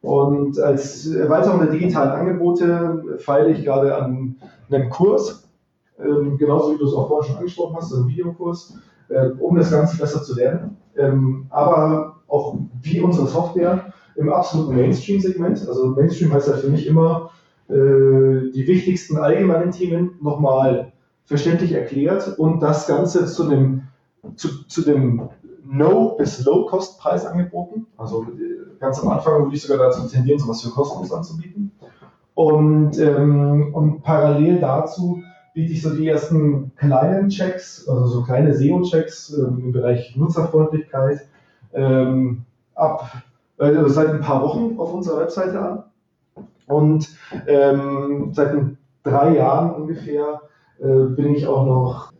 Und 0.00 0.58
als 0.60 1.06
Erweiterung 1.08 1.60
der 1.60 1.70
digitalen 1.70 2.10
Angebote 2.10 3.18
feile 3.18 3.50
ich 3.50 3.64
gerade 3.64 3.96
an 3.96 4.36
einem 4.70 4.90
Kurs, 4.90 5.48
ähm, 5.98 6.38
genauso 6.38 6.74
wie 6.74 6.78
du 6.78 6.84
es 6.84 6.94
auch 6.94 7.08
vorhin 7.08 7.30
schon 7.30 7.38
angesprochen 7.38 7.76
hast, 7.76 7.92
einem 7.92 8.08
Videokurs, 8.08 8.78
äh, 9.08 9.30
um 9.40 9.56
das 9.56 9.70
Ganze 9.70 9.98
besser 9.98 10.22
zu 10.22 10.36
lernen. 10.36 10.76
Ähm, 10.96 11.46
aber 11.50 12.16
auch 12.28 12.56
wie 12.82 13.00
unsere 13.00 13.26
Software 13.26 13.92
im 14.14 14.32
absoluten 14.32 14.76
Mainstream-Segment. 14.76 15.66
Also 15.66 15.88
Mainstream 15.88 16.32
heißt 16.32 16.48
ja 16.48 16.54
für 16.54 16.68
mich 16.68 16.86
immer, 16.86 17.30
äh, 17.68 18.50
die 18.52 18.64
wichtigsten 18.66 19.16
allgemeinen 19.16 19.72
Themen 19.72 20.12
nochmal 20.20 20.92
verständlich 21.28 21.72
erklärt 21.72 22.38
und 22.38 22.60
das 22.60 22.86
Ganze 22.86 23.26
zu 23.26 23.48
dem, 23.48 23.82
zu, 24.36 24.64
zu 24.66 24.82
dem 24.82 25.28
No- 25.64 26.14
bis 26.16 26.42
Low-Cost-Preis 26.44 27.26
angeboten. 27.26 27.86
Also 27.98 28.22
äh, 28.24 28.80
ganz 28.80 28.98
am 29.00 29.08
Anfang 29.10 29.44
würde 29.44 29.54
ich 29.54 29.62
sogar 29.62 29.78
dazu 29.86 30.08
tendieren, 30.08 30.38
sowas 30.38 30.62
für 30.62 30.70
kostenlos 30.70 31.12
anzubieten. 31.12 31.70
Und, 32.34 32.98
ähm, 32.98 33.74
und 33.74 34.02
parallel 34.02 34.60
dazu 34.60 35.22
biete 35.52 35.72
ich 35.72 35.82
so 35.82 35.90
die 35.90 36.08
ersten 36.08 36.72
kleinen 36.76 37.28
Checks, 37.28 37.86
also 37.86 38.06
so 38.06 38.22
kleine 38.22 38.54
SEO-Checks 38.54 39.34
ähm, 39.36 39.64
im 39.64 39.72
Bereich 39.72 40.16
Nutzerfreundlichkeit 40.16 41.28
ähm, 41.74 42.44
ab 42.74 43.10
äh, 43.58 43.74
seit 43.88 44.08
ein 44.08 44.20
paar 44.20 44.42
Wochen 44.42 44.78
auf 44.78 44.94
unserer 44.94 45.20
Webseite 45.20 45.60
an. 45.60 45.84
Und 46.66 47.10
ähm, 47.46 48.30
seit 48.32 48.54
drei 49.02 49.36
Jahren 49.36 49.74
ungefähr 49.74 50.22
äh, 50.24 50.47
bin 50.80 51.34
ich 51.34 51.46
auch 51.46 51.66
noch 51.66 52.12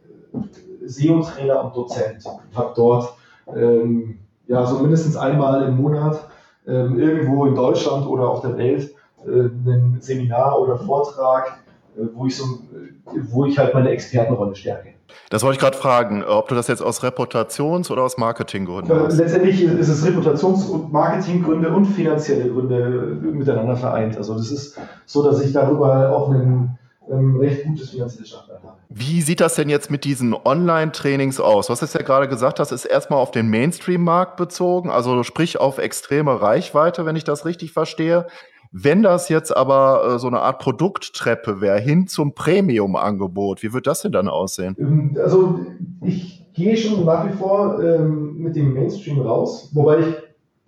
SEO-Trainer 0.84 1.64
und 1.64 1.76
Dozent 1.76 2.24
und 2.24 2.56
habe 2.56 2.72
dort 2.74 3.14
ähm, 3.54 4.18
ja, 4.46 4.66
so 4.66 4.78
mindestens 4.78 5.16
einmal 5.16 5.62
im 5.68 5.76
Monat 5.76 6.28
ähm, 6.66 6.98
irgendwo 6.98 7.46
in 7.46 7.54
Deutschland 7.54 8.06
oder 8.06 8.28
auf 8.28 8.40
der 8.40 8.56
Welt 8.56 8.90
äh, 9.26 9.30
ein 9.30 9.98
Seminar 10.00 10.58
oder 10.60 10.76
Vortrag, 10.76 11.58
äh, 11.96 12.02
wo, 12.14 12.26
ich 12.26 12.36
so, 12.36 12.44
äh, 12.44 13.20
wo 13.30 13.44
ich 13.44 13.58
halt 13.58 13.74
meine 13.74 13.90
Expertenrolle 13.90 14.54
stärke. 14.54 14.94
Das 15.30 15.42
wollte 15.42 15.56
ich 15.56 15.60
gerade 15.60 15.76
fragen, 15.76 16.22
ob 16.24 16.48
du 16.48 16.54
das 16.54 16.68
jetzt 16.68 16.82
aus 16.82 17.02
Reputations- 17.02 17.90
oder 17.90 18.02
aus 18.02 18.18
Marketinggründen 18.18 18.94
äh, 18.94 19.00
hast. 19.04 19.16
Letztendlich 19.16 19.62
ist 19.62 19.88
es 19.88 20.06
Reputations- 20.06 20.68
und 20.68 20.92
Marketinggründe 20.92 21.70
und 21.70 21.86
finanzielle 21.86 22.50
Gründe 22.50 23.18
miteinander 23.22 23.76
vereint. 23.76 24.16
Also 24.16 24.34
das 24.34 24.50
ist 24.50 24.78
so, 25.06 25.22
dass 25.22 25.42
ich 25.42 25.52
darüber 25.52 26.14
auch 26.14 26.30
einen 26.30 26.78
recht 27.10 27.64
gutes 27.64 27.90
finanzielles 27.90 28.28
Standbein 28.28 28.62
habe. 28.62 28.76
Wie 28.88 29.22
sieht 29.22 29.40
das 29.40 29.54
denn 29.54 29.68
jetzt 29.68 29.90
mit 29.90 30.04
diesen 30.04 30.34
Online-Trainings 30.34 31.40
aus? 31.40 31.70
Was 31.70 31.82
ist 31.82 31.94
ja 31.94 32.02
gerade 32.02 32.28
gesagt, 32.28 32.58
das 32.58 32.72
ist 32.72 32.84
erstmal 32.84 33.18
auf 33.18 33.30
den 33.30 33.48
Mainstream-Markt 33.48 34.36
bezogen, 34.36 34.90
also 34.90 35.22
sprich 35.22 35.60
auf 35.60 35.78
extreme 35.78 36.40
Reichweite, 36.40 37.06
wenn 37.06 37.16
ich 37.16 37.24
das 37.24 37.44
richtig 37.44 37.72
verstehe. 37.72 38.26
Wenn 38.70 39.02
das 39.02 39.30
jetzt 39.30 39.56
aber 39.56 40.04
äh, 40.04 40.18
so 40.18 40.26
eine 40.26 40.40
Art 40.40 40.58
Produkttreppe 40.58 41.60
wäre, 41.60 41.78
hin 41.78 42.06
zum 42.06 42.34
Premium-Angebot, 42.34 43.62
wie 43.62 43.72
wird 43.72 43.86
das 43.86 44.02
denn 44.02 44.12
dann 44.12 44.28
aussehen? 44.28 44.76
Ähm, 44.78 45.16
also 45.22 45.60
ich 46.02 46.46
gehe 46.52 46.76
schon 46.76 47.04
nach 47.04 47.26
wie 47.26 47.32
vor 47.32 47.82
ähm, 47.82 48.36
mit 48.38 48.56
dem 48.56 48.74
Mainstream 48.74 49.20
raus, 49.20 49.70
wobei 49.72 50.00
ich, 50.00 50.14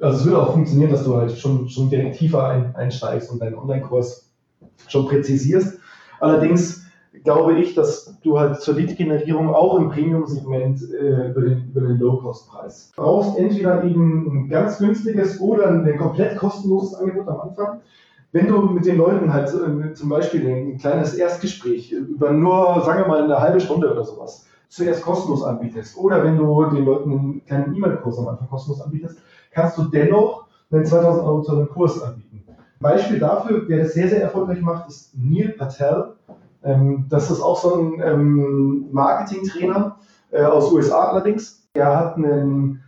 also 0.00 0.18
es 0.18 0.24
würde 0.24 0.38
auch 0.40 0.52
funktionieren, 0.54 0.90
dass 0.90 1.04
du 1.04 1.14
halt 1.14 1.32
schon, 1.32 1.68
schon 1.68 1.90
direkt 1.90 2.16
tiefer 2.16 2.48
ein, 2.48 2.74
einsteigst 2.74 3.30
und 3.30 3.40
deinen 3.40 3.56
Online-Kurs 3.56 4.30
schon 4.88 5.06
präzisierst. 5.06 5.79
Allerdings 6.20 6.84
glaube 7.24 7.58
ich, 7.58 7.74
dass 7.74 8.16
du 8.22 8.38
halt 8.38 8.60
zur 8.60 8.74
Lead-Generierung 8.74 9.54
auch 9.54 9.78
im 9.78 9.88
Premium-Segment 9.90 10.80
äh, 10.92 11.30
über 11.30 11.40
den, 11.42 11.70
über 11.70 11.80
den 11.80 11.98
Low-Cost-Preis 11.98 12.92
brauchst. 12.96 13.38
Entweder 13.38 13.82
eben 13.84 14.44
ein 14.44 14.48
ganz 14.48 14.78
günstiges 14.78 15.40
oder 15.40 15.68
ein 15.68 15.98
komplett 15.98 16.36
kostenloses 16.36 16.94
Angebot 16.94 17.28
am 17.28 17.40
Anfang. 17.40 17.80
Wenn 18.32 18.46
du 18.46 18.60
mit 18.60 18.86
den 18.86 18.96
Leuten 18.96 19.32
halt 19.32 19.48
äh, 19.48 19.92
zum 19.92 20.08
Beispiel 20.08 20.46
ein 20.46 20.78
kleines 20.78 21.14
Erstgespräch 21.14 21.92
über 21.92 22.30
nur, 22.30 22.80
sagen 22.84 23.00
wir 23.00 23.08
mal, 23.08 23.24
eine 23.24 23.40
halbe 23.40 23.60
Stunde 23.60 23.90
oder 23.90 24.04
sowas 24.04 24.46
zuerst 24.68 25.02
kostenlos 25.02 25.42
anbietest 25.42 25.98
oder 25.98 26.22
wenn 26.22 26.38
du 26.38 26.64
den 26.66 26.84
Leuten 26.84 27.10
einen 27.10 27.44
kleinen 27.44 27.74
E-Mail-Kurs 27.74 28.18
am 28.18 28.28
Anfang 28.28 28.48
kostenlos 28.48 28.80
anbietest, 28.80 29.18
kannst 29.50 29.76
du 29.76 29.84
dennoch 29.84 30.46
einen 30.70 30.84
2000 30.84 31.24
Euro 31.26 31.42
teuren 31.42 31.68
Kurs 31.68 32.00
anbieten. 32.00 32.44
Beispiel 32.80 33.18
dafür, 33.18 33.64
wer 33.68 33.84
das 33.84 33.92
sehr, 33.92 34.08
sehr 34.08 34.22
erfolgreich 34.22 34.60
macht, 34.62 34.88
ist 34.88 35.12
Neil 35.14 35.50
Patel. 35.50 36.14
Ähm, 36.64 37.06
das 37.08 37.30
ist 37.30 37.40
auch 37.40 37.60
so 37.60 37.76
ein 37.76 38.02
ähm, 38.02 38.88
Marketing-Trainer 38.90 39.96
äh, 40.30 40.42
aus 40.42 40.72
USA 40.72 41.10
allerdings. 41.10 41.68
Er 41.74 41.96
hat 41.96 42.16
einen, 42.16 42.82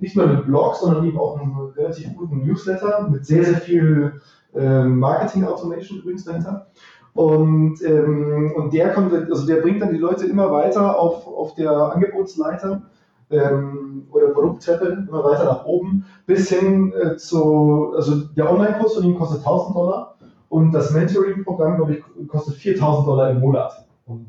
nicht 0.00 0.16
nur 0.16 0.28
einen 0.28 0.44
Blog, 0.44 0.74
sondern 0.74 1.04
eben 1.04 1.18
auch 1.18 1.40
einen 1.40 1.54
relativ 1.76 2.14
guten 2.16 2.44
Newsletter 2.44 3.08
mit 3.08 3.24
sehr, 3.24 3.44
sehr 3.44 3.58
viel 3.58 4.20
ähm, 4.54 4.98
Marketing-Automation 4.98 6.00
übrigens 6.00 6.24
dahinter. 6.24 6.66
Und, 7.14 7.82
ähm, 7.82 8.52
und 8.56 8.74
der 8.74 8.92
kommt, 8.92 9.12
also 9.14 9.46
der 9.46 9.62
bringt 9.62 9.80
dann 9.80 9.92
die 9.92 9.98
Leute 9.98 10.26
immer 10.26 10.50
weiter 10.50 10.98
auf, 10.98 11.26
auf 11.26 11.54
der 11.54 11.70
Angebotsleiter 11.70 12.82
ähm, 13.30 14.06
oder 14.10 14.28
Produkttreppe 14.28 15.04
immer 15.08 15.24
weiter 15.24 15.44
nach 15.44 15.64
oben, 15.64 16.04
bis 16.26 16.48
hin 16.48 16.92
äh, 16.92 17.16
zu, 17.16 17.92
also 17.96 18.24
der 18.36 18.50
Online-Kurs 18.50 18.94
von 18.94 19.04
ihm 19.04 19.18
kostet 19.18 19.38
1000 19.38 19.76
Dollar 19.76 20.16
und 20.48 20.72
das 20.72 20.92
Mentoring-Programm, 20.92 21.76
glaube 21.76 21.96
ich, 21.96 22.28
kostet 22.28 22.54
4000 22.54 23.06
Dollar 23.06 23.30
im 23.30 23.40
Monat. 23.40 23.86
Und, 24.06 24.26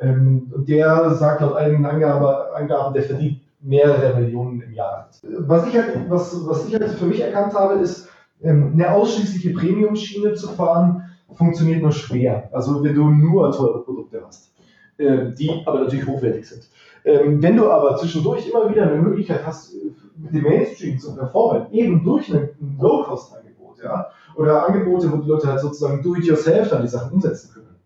ähm, 0.00 0.50
der 0.66 1.10
sagt 1.14 1.40
laut 1.40 1.56
eigenen 1.56 1.86
Angabe, 1.86 2.54
Angaben, 2.54 2.94
der 2.94 3.02
verdient 3.02 3.40
mehrere 3.60 4.18
Millionen 4.20 4.60
im 4.62 4.72
Jahr. 4.72 5.08
Was 5.40 5.66
ich 5.66 5.74
halt, 5.74 6.08
was, 6.08 6.46
was 6.46 6.68
ich 6.68 6.74
halt 6.74 6.90
für 6.90 7.06
mich 7.06 7.20
erkannt 7.20 7.54
habe, 7.54 7.74
ist, 7.80 8.08
ähm, 8.42 8.72
eine 8.72 8.92
ausschließliche 8.92 9.52
Premium-Schiene 9.52 10.34
zu 10.34 10.48
fahren, 10.48 11.02
funktioniert 11.32 11.82
nur 11.82 11.92
schwer. 11.92 12.48
Also 12.52 12.82
wenn 12.82 12.94
du 12.94 13.08
nur 13.10 13.50
teure 13.52 13.82
Produkte 13.82 14.22
hast, 14.24 14.52
äh, 14.96 15.32
die 15.32 15.62
aber 15.66 15.80
natürlich 15.80 16.06
hochwertig 16.06 16.48
sind. 16.48 16.68
Ähm, 17.08 17.42
wenn 17.42 17.56
du 17.56 17.70
aber 17.70 17.96
zwischendurch 17.96 18.46
immer 18.46 18.68
wieder 18.68 18.82
eine 18.82 19.00
Möglichkeit 19.00 19.40
hast, 19.46 19.72
mit 20.18 20.34
dem 20.34 20.42
Mainstream 20.42 20.98
zu 20.98 21.16
performen, 21.16 21.72
eben 21.72 22.04
durch 22.04 22.30
ein, 22.30 22.50
Low-Cost-Angebot, 22.78 23.78
ja, 23.82 24.08
oder 24.36 24.68
Angebote, 24.68 25.10
wo 25.10 25.16
die 25.16 25.28
Leute 25.28 25.48
halt 25.48 25.60
sozusagen 25.60 26.02
do-it-yourself 26.02 26.68
dann 26.68 26.82
die 26.82 26.88
Sachen 26.88 27.14
umsetzen 27.14 27.54
können, 27.54 27.76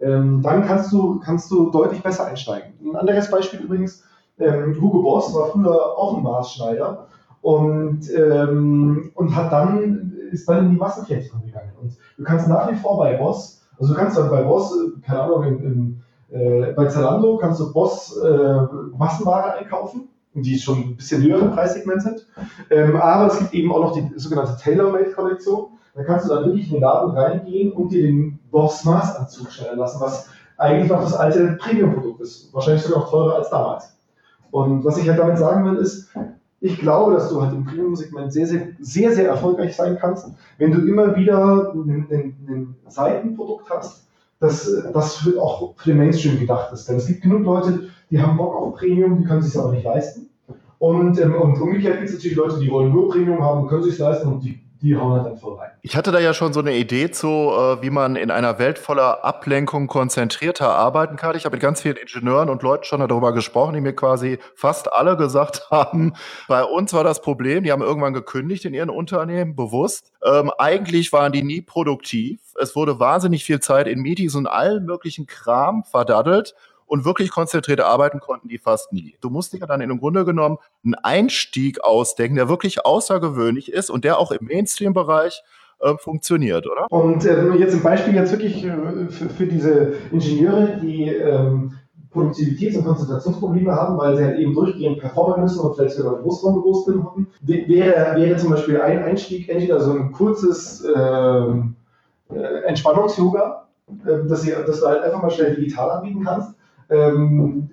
ähm, 0.00 0.40
dann 0.42 0.64
kannst 0.64 0.92
du, 0.92 1.18
kannst 1.18 1.50
du 1.50 1.70
deutlich 1.70 2.00
besser 2.00 2.26
einsteigen. 2.26 2.74
Ein 2.84 2.94
anderes 2.94 3.28
Beispiel 3.28 3.58
übrigens, 3.58 4.04
ähm, 4.38 4.80
Hugo 4.80 5.02
Boss 5.02 5.34
war 5.34 5.48
früher 5.48 5.98
auch 5.98 6.16
ein 6.16 6.22
Maßschneider 6.22 7.08
und, 7.42 8.08
und 9.14 9.34
hat 9.34 9.50
dann, 9.50 10.12
ist 10.30 10.48
dann 10.48 10.66
in 10.66 10.70
die 10.72 10.76
Massenfertigung 10.76 11.42
gegangen. 11.44 11.72
Und 11.82 11.96
du 12.16 12.22
kannst 12.22 12.46
nach 12.46 12.70
wie 12.70 12.76
vor 12.76 12.98
bei 12.98 13.16
Boss, 13.16 13.62
also 13.80 13.94
du 13.94 13.98
kannst 13.98 14.16
dann 14.16 14.30
bei 14.30 14.42
Boss, 14.42 14.72
äh, 14.72 15.00
keine 15.04 15.22
Ahnung, 15.22 15.44
in, 15.44 15.58
in, 15.64 16.02
äh, 16.32 16.72
bei 16.72 16.86
Zalando 16.86 17.36
kannst 17.38 17.60
du 17.60 17.72
Boss 17.72 18.16
äh, 18.16 18.58
Massenware 18.96 19.54
einkaufen, 19.54 20.08
die 20.34 20.58
schon 20.58 20.78
ein 20.78 20.96
bisschen 20.96 21.22
höher 21.22 21.40
im 21.40 21.50
Preissegment 21.50 22.02
sind. 22.02 22.26
Ähm, 22.70 22.96
aber 22.96 23.32
es 23.32 23.38
gibt 23.38 23.54
eben 23.54 23.72
auch 23.72 23.80
noch 23.80 23.92
die 23.94 24.12
sogenannte 24.16 24.56
Tailor-Made-Kollektion. 24.62 25.66
Da 25.94 26.04
kannst 26.04 26.26
du 26.26 26.34
dann 26.34 26.44
wirklich 26.44 26.68
in 26.68 26.74
den 26.74 26.82
Laden 26.82 27.16
reingehen 27.16 27.72
und 27.72 27.90
dir 27.90 28.02
den 28.02 28.38
Boss 28.50 28.84
Maßanzug 28.84 29.50
stellen 29.50 29.78
lassen, 29.78 30.00
was 30.00 30.28
eigentlich 30.56 30.88
noch 30.88 31.00
das 31.00 31.14
alte 31.14 31.58
Premium-Produkt 31.60 32.20
ist. 32.20 32.54
Wahrscheinlich 32.54 32.82
sogar 32.82 33.00
noch 33.00 33.10
teurer 33.10 33.36
als 33.36 33.50
damals. 33.50 33.96
Und 34.50 34.84
was 34.84 34.98
ich 34.98 35.08
halt 35.08 35.18
damit 35.18 35.38
sagen 35.38 35.64
will, 35.64 35.76
ist, 35.76 36.08
ich 36.60 36.78
glaube, 36.78 37.14
dass 37.14 37.30
du 37.30 37.40
halt 37.40 37.52
im 37.54 37.64
Premium-Segment 37.64 38.32
sehr, 38.32 38.46
sehr, 38.46 38.68
sehr, 38.78 39.12
sehr 39.12 39.28
erfolgreich 39.28 39.74
sein 39.74 39.96
kannst, 39.98 40.30
wenn 40.58 40.70
du 40.70 40.86
immer 40.86 41.16
wieder 41.16 41.72
ein, 41.74 42.06
ein, 42.10 42.36
ein 42.48 42.76
Seitenprodukt 42.86 43.70
hast, 43.70 44.06
das, 44.40 44.70
das 44.92 45.28
auch 45.38 45.74
für 45.76 45.90
den 45.90 45.98
Mainstream 45.98 46.40
gedacht 46.40 46.72
ist. 46.72 46.88
Denn 46.88 46.96
es 46.96 47.06
gibt 47.06 47.22
genug 47.22 47.44
Leute, 47.44 47.90
die 48.10 48.20
haben 48.20 48.36
Bock 48.36 48.56
auf 48.56 48.74
Premium, 48.74 49.18
die 49.18 49.24
können 49.24 49.42
sich 49.42 49.56
aber 49.58 49.72
nicht 49.72 49.84
leisten. 49.84 50.30
Und, 50.78 51.20
ähm, 51.20 51.34
und 51.34 51.60
umgekehrt 51.60 51.98
gibt 51.98 52.08
es 52.08 52.14
natürlich 52.14 52.36
Leute, 52.36 52.58
die 52.58 52.70
wollen 52.70 52.90
nur 52.90 53.10
Premium 53.10 53.42
haben, 53.42 53.68
können 53.68 53.82
sich 53.82 53.98
leisten 53.98 54.28
und 54.28 54.42
die 54.42 54.58
die 54.82 54.96
hauen 54.96 55.12
halt 55.12 55.26
dann 55.26 55.36
vorbei. 55.36 55.70
Ich 55.82 55.96
hatte 55.96 56.10
da 56.10 56.20
ja 56.20 56.32
schon 56.32 56.52
so 56.52 56.60
eine 56.60 56.74
Idee 56.74 57.10
zu, 57.10 57.28
äh, 57.28 57.82
wie 57.82 57.90
man 57.90 58.16
in 58.16 58.30
einer 58.30 58.58
Welt 58.58 58.78
voller 58.78 59.24
Ablenkung 59.24 59.86
konzentrierter 59.86 60.70
arbeiten 60.70 61.16
kann. 61.16 61.36
Ich 61.36 61.44
habe 61.44 61.56
mit 61.56 61.62
ganz 61.62 61.82
vielen 61.82 61.96
Ingenieuren 61.96 62.48
und 62.48 62.62
Leuten 62.62 62.84
schon 62.84 63.00
darüber 63.00 63.32
gesprochen, 63.32 63.74
die 63.74 63.80
mir 63.80 63.94
quasi 63.94 64.38
fast 64.54 64.92
alle 64.92 65.16
gesagt 65.16 65.66
haben, 65.70 66.14
bei 66.48 66.64
uns 66.64 66.92
war 66.92 67.04
das 67.04 67.20
Problem, 67.20 67.64
die 67.64 67.72
haben 67.72 67.82
irgendwann 67.82 68.14
gekündigt 68.14 68.64
in 68.64 68.74
ihren 68.74 68.90
Unternehmen, 68.90 69.54
bewusst. 69.54 70.12
Ähm, 70.24 70.50
eigentlich 70.58 71.12
waren 71.12 71.32
die 71.32 71.42
nie 71.42 71.60
produktiv. 71.60 72.40
Es 72.60 72.76
wurde 72.76 73.00
wahnsinnig 73.00 73.44
viel 73.44 73.60
Zeit 73.60 73.86
in 73.86 74.00
Meetings 74.00 74.34
und 74.34 74.46
allen 74.46 74.84
möglichen 74.84 75.26
Kram 75.26 75.84
verdaddelt 75.84 76.54
und 76.90 77.04
wirklich 77.04 77.30
konzentriert 77.30 77.80
arbeiten 77.80 78.18
konnten 78.18 78.48
die 78.48 78.58
fast 78.58 78.92
nie. 78.92 79.14
Du 79.20 79.30
musst 79.30 79.52
dir 79.52 79.60
dann 79.60 79.80
im 79.80 79.98
Grunde 79.98 80.24
genommen 80.24 80.58
einen 80.84 80.96
Einstieg 80.96 81.82
ausdenken, 81.84 82.34
der 82.34 82.48
wirklich 82.48 82.84
außergewöhnlich 82.84 83.72
ist 83.72 83.90
und 83.90 84.04
der 84.04 84.18
auch 84.18 84.32
im 84.32 84.46
Mainstream-Bereich 84.46 85.42
äh, 85.78 85.94
funktioniert, 85.98 86.66
oder? 86.66 86.86
Und 86.90 87.24
äh, 87.24 87.54
jetzt 87.54 87.74
ein 87.74 87.82
Beispiel 87.82 88.14
jetzt 88.14 88.32
wirklich 88.32 88.64
äh, 88.64 89.08
für, 89.08 89.28
für, 89.30 89.46
diese 89.46 89.94
Ingenieure, 90.10 90.78
die 90.82 91.06
ähm, 91.06 91.74
Produktivitäts- 92.12 92.76
und 92.76 92.84
Konzentrationsprobleme 92.84 93.72
haben, 93.72 93.96
weil 93.96 94.16
sie 94.16 94.24
halt 94.24 94.38
eben 94.40 94.52
durchgehend 94.52 94.98
performen 94.98 95.42
müssen 95.42 95.60
und 95.60 95.76
vielleicht 95.76 95.94
sogar 95.94 96.16
Großraumbüros 96.16 96.86
drin 96.86 97.04
haben, 97.04 97.28
wäre, 97.40 98.16
wäre 98.16 98.36
zum 98.36 98.50
Beispiel 98.50 98.80
ein 98.80 99.04
Einstieg 99.04 99.48
entweder 99.48 99.80
so 99.80 99.92
ein 99.92 100.10
kurzes 100.10 100.84
ähm, 100.94 101.76
äh, 102.34 102.66
Entspannungs-Yoga, 102.66 103.66
äh, 104.04 104.28
dass, 104.28 104.44
dass 104.44 104.80
du 104.80 104.86
halt 104.86 105.02
einfach 105.02 105.22
mal 105.22 105.30
schnell 105.30 105.54
digital 105.54 105.90
anbieten 105.90 106.24
kannst 106.24 106.54
ähm, 106.90 107.68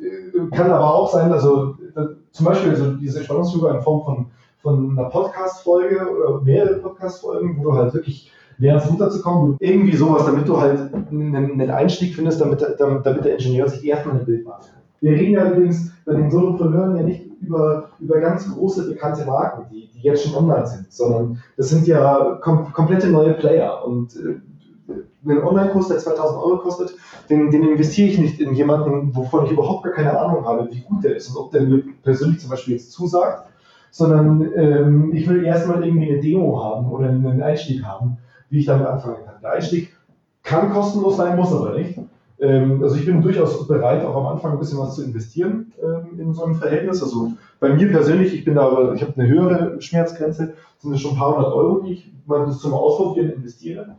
kann 0.51 0.71
aber 0.71 0.93
auch 0.93 1.11
sein, 1.11 1.31
also 1.31 1.75
zum 2.31 2.45
Beispiel 2.45 2.75
so 2.75 2.91
diese 2.93 3.23
Spannungsüber 3.23 3.73
in 3.73 3.81
Form 3.81 4.05
von, 4.05 4.25
von 4.61 4.97
einer 4.97 5.09
Podcast-Folge 5.09 6.07
oder 6.09 6.41
mehrere 6.41 6.75
Podcast-Folgen, 6.75 7.57
wo 7.57 7.63
du 7.63 7.73
halt 7.73 7.93
wirklich 7.93 8.31
lernst 8.59 8.89
runterzukommen, 8.89 9.57
irgendwie 9.59 9.95
sowas, 9.95 10.25
damit 10.25 10.47
du 10.47 10.59
halt 10.59 10.93
einen, 10.93 11.35
einen 11.35 11.69
Einstieg 11.69 12.15
findest, 12.15 12.41
damit, 12.41 12.61
damit 12.79 13.25
der 13.25 13.33
Ingenieur 13.33 13.67
sich 13.67 13.85
erstmal 13.85 14.19
ein 14.19 14.25
Bild 14.25 14.45
macht. 14.45 14.71
Wir 15.01 15.11
reden 15.11 15.33
ja 15.33 15.51
übrigens 15.51 15.91
bei 16.05 16.13
den 16.13 16.31
Solopreneuren 16.31 16.95
ja 16.95 17.03
nicht 17.03 17.27
über, 17.41 17.89
über 17.99 18.19
ganz 18.19 18.51
große 18.51 18.89
bekannte 18.89 19.25
Marken, 19.25 19.65
die, 19.71 19.89
die 19.93 20.01
jetzt 20.01 20.23
schon 20.23 20.35
online 20.35 20.67
sind, 20.67 20.91
sondern 20.91 21.41
das 21.55 21.69
sind 21.69 21.87
ja 21.87 22.39
kom 22.41 22.71
komplette 22.73 23.07
neue 23.07 23.33
Player 23.33 23.85
und 23.85 24.15
äh, 24.15 24.39
einen 25.25 25.43
Online-Kurs, 25.43 25.89
der 25.89 25.97
2000 25.97 26.41
Euro 26.41 26.57
kostet, 26.59 26.95
den, 27.29 27.51
den 27.51 27.63
investiere 27.67 28.09
ich 28.09 28.19
nicht 28.19 28.39
in 28.39 28.53
jemanden, 28.53 29.15
wovon 29.15 29.45
ich 29.45 29.51
überhaupt 29.51 29.83
gar 29.83 29.93
keine 29.93 30.17
Ahnung 30.17 30.45
habe, 30.45 30.69
wie 30.71 30.81
gut 30.81 31.03
der 31.03 31.15
ist 31.15 31.29
und 31.29 31.37
ob 31.37 31.51
der 31.51 31.63
mir 31.63 31.83
persönlich 32.03 32.39
zum 32.39 32.49
Beispiel 32.49 32.75
jetzt 32.75 32.91
zusagt, 32.91 33.49
sondern 33.91 34.49
ähm, 34.55 35.11
ich 35.13 35.27
will 35.27 35.43
erstmal 35.43 35.85
irgendwie 35.85 36.11
eine 36.11 36.21
Demo 36.21 36.63
haben 36.63 36.89
oder 36.91 37.09
einen 37.09 37.41
Einstieg 37.41 37.83
haben, 37.83 38.17
wie 38.49 38.59
ich 38.59 38.65
damit 38.65 38.87
anfangen 38.87 39.25
kann. 39.25 39.35
Der 39.41 39.51
Einstieg 39.51 39.93
kann 40.43 40.71
kostenlos 40.71 41.17
sein, 41.17 41.35
muss 41.35 41.53
aber 41.53 41.77
nicht. 41.77 41.99
Ähm, 42.39 42.83
also 42.83 42.95
ich 42.95 43.05
bin 43.05 43.21
durchaus 43.21 43.67
bereit, 43.67 44.05
auch 44.05 44.15
am 44.15 44.27
Anfang 44.27 44.53
ein 44.53 44.59
bisschen 44.59 44.79
was 44.79 44.95
zu 44.95 45.03
investieren 45.03 45.71
ähm, 45.81 46.19
in 46.19 46.33
so 46.33 46.43
einem 46.43 46.55
Verhältnis. 46.55 47.01
Also 47.01 47.33
bei 47.59 47.69
mir 47.69 47.89
persönlich, 47.89 48.33
ich 48.33 48.45
bin 48.45 48.55
da 48.55 48.93
ich 48.93 49.01
habe 49.01 49.13
eine 49.17 49.27
höhere 49.27 49.81
Schmerzgrenze, 49.81 50.53
sind 50.79 50.93
es 50.93 51.01
schon 51.01 51.11
ein 51.11 51.17
paar 51.17 51.35
hundert 51.35 51.53
Euro, 51.53 51.79
die 51.79 51.93
ich 51.93 52.11
mal 52.25 52.51
zum 52.51 52.73
Ausprobieren 52.73 53.31
investiere 53.31 53.95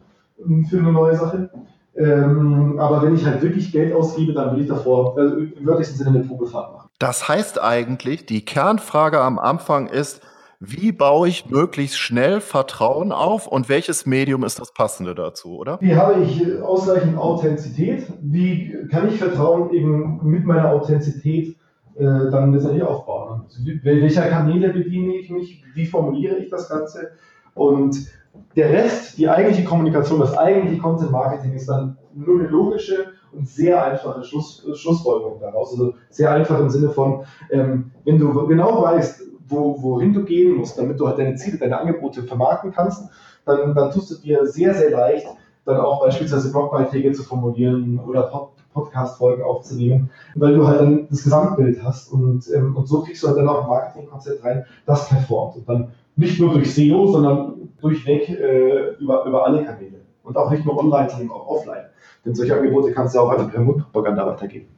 für 0.68 0.78
eine 0.78 0.92
neue 0.92 1.16
Sache. 1.16 1.50
Ähm, 1.96 2.78
aber 2.78 3.02
wenn 3.02 3.16
ich 3.16 3.26
halt 3.26 3.42
wirklich 3.42 3.72
Geld 3.72 3.92
ausgebe, 3.92 4.32
dann 4.32 4.54
will 4.54 4.62
ich 4.62 4.68
davor 4.68 5.18
also 5.18 5.36
im 5.36 5.66
wörtlichen 5.66 5.96
Sinne 5.96 6.10
eine 6.10 6.20
Probefahrt 6.20 6.72
machen. 6.72 6.88
Das 7.00 7.28
heißt 7.28 7.60
eigentlich, 7.60 8.24
die 8.26 8.44
Kernfrage 8.44 9.20
am 9.20 9.38
Anfang 9.40 9.88
ist, 9.88 10.20
wie 10.60 10.90
baue 10.90 11.28
ich 11.28 11.48
möglichst 11.50 11.98
schnell 11.98 12.40
Vertrauen 12.40 13.12
auf 13.12 13.46
und 13.46 13.68
welches 13.68 14.06
Medium 14.06 14.44
ist 14.44 14.58
das 14.58 14.72
passende 14.72 15.14
dazu, 15.14 15.56
oder? 15.56 15.78
Wie 15.80 15.94
habe 15.94 16.20
ich 16.20 16.60
ausreichend 16.60 17.16
Authentizität? 17.16 18.06
Wie 18.20 18.74
kann 18.90 19.08
ich 19.08 19.18
Vertrauen 19.18 19.72
eben 19.72 20.20
mit 20.24 20.44
meiner 20.44 20.72
Authentizität 20.72 21.56
äh, 21.94 22.02
dann 22.02 22.52
letztendlich 22.52 22.82
aufbauen? 22.82 23.46
Welcher 23.84 24.28
Kanäle 24.28 24.70
bediene 24.70 25.14
ich 25.14 25.30
mich? 25.30 25.62
Wie 25.74 25.86
formuliere 25.86 26.38
ich 26.38 26.50
das 26.50 26.68
Ganze? 26.68 27.12
Und 27.54 28.08
der 28.56 28.70
Rest, 28.70 29.16
die 29.16 29.28
eigentliche 29.28 29.64
Kommunikation, 29.64 30.18
das 30.18 30.36
eigentliche 30.36 30.82
Content 30.82 31.12
Marketing 31.12 31.52
ist 31.52 31.68
dann 31.68 31.98
nur 32.14 32.40
eine 32.40 32.48
logische 32.48 33.12
und 33.32 33.48
sehr 33.48 33.84
einfache 33.84 34.24
Schluss, 34.24 34.66
Schlussfolgerung 34.74 35.38
daraus. 35.40 35.72
Also 35.72 35.94
sehr 36.08 36.32
einfach 36.32 36.58
im 36.58 36.70
Sinne 36.70 36.90
von, 36.90 37.24
ähm, 37.50 37.92
wenn 38.04 38.18
du 38.18 38.46
genau 38.48 38.82
weißt, 38.82 39.27
wo, 39.48 39.82
wohin 39.82 40.12
du 40.12 40.24
gehen 40.24 40.54
musst, 40.54 40.78
damit 40.78 41.00
du 41.00 41.06
halt 41.06 41.18
deine 41.18 41.34
Ziele, 41.36 41.58
deine 41.58 41.78
Angebote 41.78 42.22
vermarkten 42.22 42.72
kannst, 42.72 43.08
dann, 43.44 43.74
dann 43.74 43.90
tust 43.90 44.10
du 44.10 44.14
dir 44.16 44.46
sehr, 44.46 44.74
sehr 44.74 44.90
leicht, 44.90 45.26
dann 45.64 45.78
auch 45.78 46.00
beispielsweise 46.00 46.50
Blogbeiträge 46.50 47.12
zu 47.12 47.22
formulieren 47.22 47.98
oder 47.98 48.22
Pod 48.22 48.50
Podcast-Folgen 48.74 49.42
aufzunehmen, 49.42 50.10
weil 50.36 50.54
du 50.54 50.66
halt 50.66 50.80
dann 50.80 51.08
das 51.10 51.24
Gesamtbild 51.24 51.82
hast 51.82 52.12
und, 52.12 52.48
ähm, 52.54 52.76
und 52.76 52.86
so 52.86 53.00
kriegst 53.02 53.22
du 53.22 53.28
halt 53.28 53.38
dann 53.38 53.48
auch 53.48 53.62
ein 53.62 53.68
Marketingkonzept 53.68 54.44
rein, 54.44 54.66
das 54.86 55.08
performt. 55.08 55.56
Und 55.56 55.68
dann 55.68 55.88
nicht 56.14 56.38
nur 56.38 56.52
durch 56.52 56.74
SEO, 56.74 57.08
sondern 57.08 57.70
durchweg 57.80 58.28
äh, 58.28 58.94
über, 59.00 59.24
über 59.24 59.46
alle 59.46 59.64
Kanäle. 59.64 60.00
Und 60.22 60.36
auch 60.36 60.50
nicht 60.50 60.64
nur 60.64 60.78
online, 60.78 61.08
sondern 61.08 61.30
auch 61.30 61.48
offline. 61.48 61.86
Denn 62.24 62.34
solche 62.34 62.54
Angebote 62.54 62.92
kannst 62.92 63.14
du 63.14 63.20
auch 63.20 63.30
einfach 63.30 63.50
per 63.50 63.62
Mundpropaganda 63.62 64.26
weitergeben. 64.26 64.68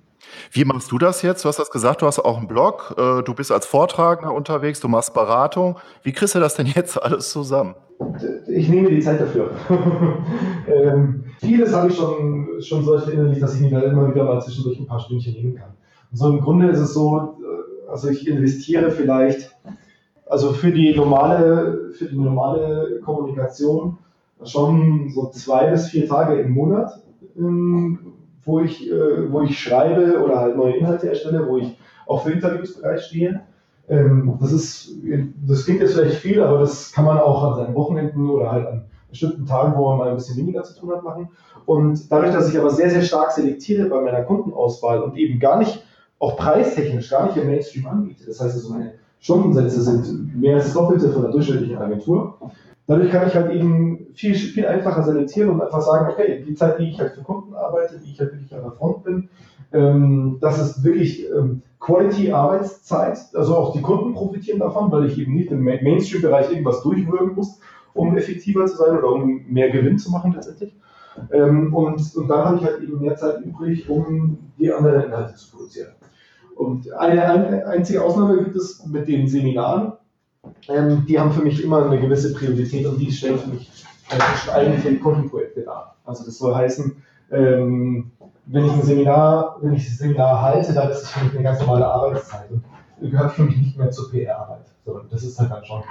Wie 0.52 0.64
machst 0.64 0.90
du 0.92 0.98
das 0.98 1.22
jetzt? 1.22 1.44
Du 1.44 1.48
hast 1.48 1.58
das 1.58 1.70
gesagt, 1.70 2.02
du 2.02 2.06
hast 2.06 2.18
auch 2.18 2.38
einen 2.38 2.48
Blog, 2.48 2.94
äh, 2.98 3.22
du 3.22 3.34
bist 3.34 3.52
als 3.52 3.66
Vortragender 3.66 4.32
unterwegs, 4.34 4.80
du 4.80 4.88
machst 4.88 5.14
Beratung. 5.14 5.78
Wie 6.02 6.12
kriegst 6.12 6.34
du 6.34 6.40
das 6.40 6.54
denn 6.54 6.66
jetzt 6.66 7.00
alles 7.00 7.30
zusammen? 7.30 7.74
Ich 8.48 8.68
nehme 8.68 8.90
die 8.90 9.00
Zeit 9.00 9.20
dafür. 9.20 9.50
ähm, 10.66 11.24
vieles 11.38 11.74
habe 11.74 11.88
ich 11.88 11.96
schon, 11.96 12.48
schon 12.60 12.84
so 12.84 12.98
verinnerlicht, 12.98 13.42
dass 13.42 13.54
ich 13.54 13.60
mir 13.60 13.70
da 13.70 13.82
immer 13.82 14.08
wieder 14.08 14.24
mal 14.24 14.40
zwischendurch 14.40 14.78
ein 14.78 14.86
paar 14.86 15.00
Stündchen 15.00 15.34
nehmen 15.34 15.54
kann. 15.54 15.70
Und 16.10 16.16
so 16.16 16.30
im 16.30 16.40
Grunde 16.40 16.68
ist 16.68 16.78
es 16.78 16.94
so, 16.94 17.36
äh, 17.40 17.90
also 17.90 18.08
ich 18.08 18.26
investiere 18.26 18.90
vielleicht 18.90 19.54
also 20.30 20.52
für 20.52 20.70
die 20.70 20.94
normale, 20.94 21.90
für 21.92 22.06
die 22.06 22.16
normale 22.16 23.00
Kommunikation 23.04 23.98
schon 24.44 25.10
so 25.12 25.28
zwei 25.30 25.70
bis 25.70 25.88
vier 25.88 26.08
Tage 26.08 26.40
im 26.40 26.52
Monat, 26.52 27.02
ähm, 27.36 28.09
wo, 28.50 28.60
ich, 28.60 28.90
äh, 28.90 29.32
wo 29.32 29.42
ich 29.42 29.58
schreibe 29.58 30.22
oder 30.22 30.40
halt 30.40 30.56
neue 30.56 30.76
Inhalte 30.76 31.08
erstelle, 31.08 31.46
wo 31.46 31.58
ich 31.58 31.78
auch 32.06 32.22
für 32.22 32.32
Interviews 32.32 32.80
bereitstehe. 32.80 33.42
Ähm, 33.88 34.36
das 34.40 34.52
ist, 34.52 34.90
das 35.46 35.64
klingt 35.64 35.80
jetzt 35.80 35.94
vielleicht 35.94 36.16
viel, 36.16 36.42
aber 36.42 36.58
das 36.58 36.92
kann 36.92 37.04
man 37.04 37.18
auch 37.18 37.42
an 37.44 37.56
seinen 37.56 37.74
Wochenenden 37.74 38.28
oder 38.28 38.52
halt 38.52 38.66
an 38.66 38.84
bestimmten 39.08 39.46
Tagen, 39.46 39.76
wo 39.76 39.88
man 39.88 39.98
mal 39.98 40.08
ein 40.08 40.16
bisschen 40.16 40.36
weniger 40.36 40.62
zu 40.62 40.78
tun 40.78 40.92
hat, 40.92 41.02
machen. 41.02 41.28
Und 41.66 42.10
dadurch, 42.10 42.32
dass 42.32 42.48
ich 42.48 42.58
aber 42.58 42.70
sehr, 42.70 42.90
sehr 42.90 43.02
stark 43.02 43.32
selektiere 43.32 43.88
bei 43.88 44.00
meiner 44.00 44.22
Kundenauswahl 44.22 45.00
und 45.00 45.16
eben 45.16 45.38
gar 45.40 45.58
nicht, 45.58 45.84
auch 46.18 46.36
preistechnisch 46.36 47.10
gar 47.10 47.26
nicht 47.26 47.36
im 47.36 47.46
Mainstream 47.46 47.86
anbiete, 47.86 48.26
das 48.26 48.40
heißt 48.40 48.54
also 48.54 48.72
meine 48.72 48.92
Stundensätze 49.20 49.82
sind 49.82 50.40
mehr 50.40 50.56
als 50.56 50.66
das 50.66 50.74
Doppelte 50.74 51.10
von 51.12 51.22
der 51.22 51.30
durchschnittlichen 51.30 51.78
Agentur. 51.78 52.38
Dadurch 52.90 53.12
kann 53.12 53.28
ich 53.28 53.36
halt 53.36 53.52
eben 53.52 54.08
viel, 54.14 54.34
viel 54.34 54.66
einfacher 54.66 55.04
selektieren 55.04 55.50
und 55.50 55.62
einfach 55.62 55.80
sagen, 55.80 56.10
okay, 56.10 56.42
die 56.44 56.54
Zeit, 56.54 56.80
die 56.80 56.90
ich 56.90 56.98
halt 56.98 57.12
für 57.12 57.22
Kunden 57.22 57.54
arbeite, 57.54 58.00
die 58.00 58.10
ich 58.10 58.18
halt 58.18 58.32
wirklich 58.32 58.52
an 58.52 58.62
der 58.62 58.72
Front 58.72 59.04
bin, 59.04 59.28
Ähm, 59.72 60.38
das 60.40 60.58
ist 60.58 60.82
wirklich 60.82 61.30
ähm, 61.30 61.62
Quality-Arbeitszeit. 61.78 63.18
Also 63.34 63.56
auch 63.56 63.72
die 63.72 63.80
Kunden 63.80 64.14
profitieren 64.14 64.58
davon, 64.58 64.90
weil 64.90 65.06
ich 65.06 65.16
eben 65.18 65.34
nicht 65.34 65.52
im 65.52 65.62
Mainstream-Bereich 65.62 66.50
irgendwas 66.50 66.82
durchwürgen 66.82 67.36
muss, 67.36 67.60
um 67.94 68.16
effektiver 68.16 68.66
zu 68.66 68.76
sein 68.76 68.98
oder 68.98 69.12
um 69.12 69.44
mehr 69.46 69.70
Gewinn 69.70 69.96
zu 69.96 70.10
machen 70.10 70.32
letztendlich. 70.34 70.74
Ähm, 71.30 71.72
und, 71.72 72.02
und 72.16 72.28
dann 72.28 72.44
habe 72.44 72.56
ich 72.56 72.64
halt 72.64 72.82
eben 72.82 73.00
mehr 73.00 73.14
Zeit 73.14 73.40
übrig, 73.44 73.88
um 73.88 74.38
die 74.58 74.72
anderen 74.72 75.04
Inhalte 75.04 75.36
zu 75.36 75.52
produzieren. 75.52 75.92
Und 76.56 76.92
eine, 76.92 77.22
eine 77.24 77.66
einzige 77.66 78.02
Ausnahme 78.02 78.38
gibt 78.38 78.56
es 78.56 78.84
mit 78.86 79.06
den 79.06 79.28
Seminaren. 79.28 79.92
Ähm, 80.68 81.04
die 81.06 81.18
haben 81.18 81.32
für 81.32 81.42
mich 81.42 81.62
immer 81.62 81.84
eine 81.84 82.00
gewisse 82.00 82.32
Priorität 82.32 82.86
und 82.86 82.98
die 82.98 83.10
stellen 83.12 83.38
für 83.38 83.50
mich 83.50 83.84
äh, 84.10 84.50
eigentlich 84.50 85.00
Kundenprojekte 85.00 85.62
dar. 85.62 85.96
Also 86.04 86.24
das 86.24 86.38
soll 86.38 86.54
heißen, 86.54 87.02
ähm, 87.30 88.10
wenn 88.46 88.64
ich 88.64 88.72
ein 88.72 88.82
Seminar, 88.82 89.58
wenn 89.60 89.74
ich 89.74 89.88
ein 89.88 89.96
Seminar 89.96 90.42
halte, 90.42 90.72
dann 90.72 90.90
ist 90.90 91.02
es 91.02 91.10
für 91.10 91.24
mich 91.24 91.34
eine 91.34 91.42
ganz 91.42 91.60
normale 91.60 91.86
Arbeitszeit 91.86 92.50
und 92.50 92.64
gehört 93.10 93.32
für 93.32 93.44
mich 93.44 93.56
nicht 93.56 93.78
mehr 93.78 93.90
zur 93.90 94.10
PR-Arbeit, 94.10 94.66
sondern 94.84 95.08
das 95.10 95.22
ist 95.22 95.38
halt 95.38 95.50
dann 95.50 95.64
schon 95.64 95.82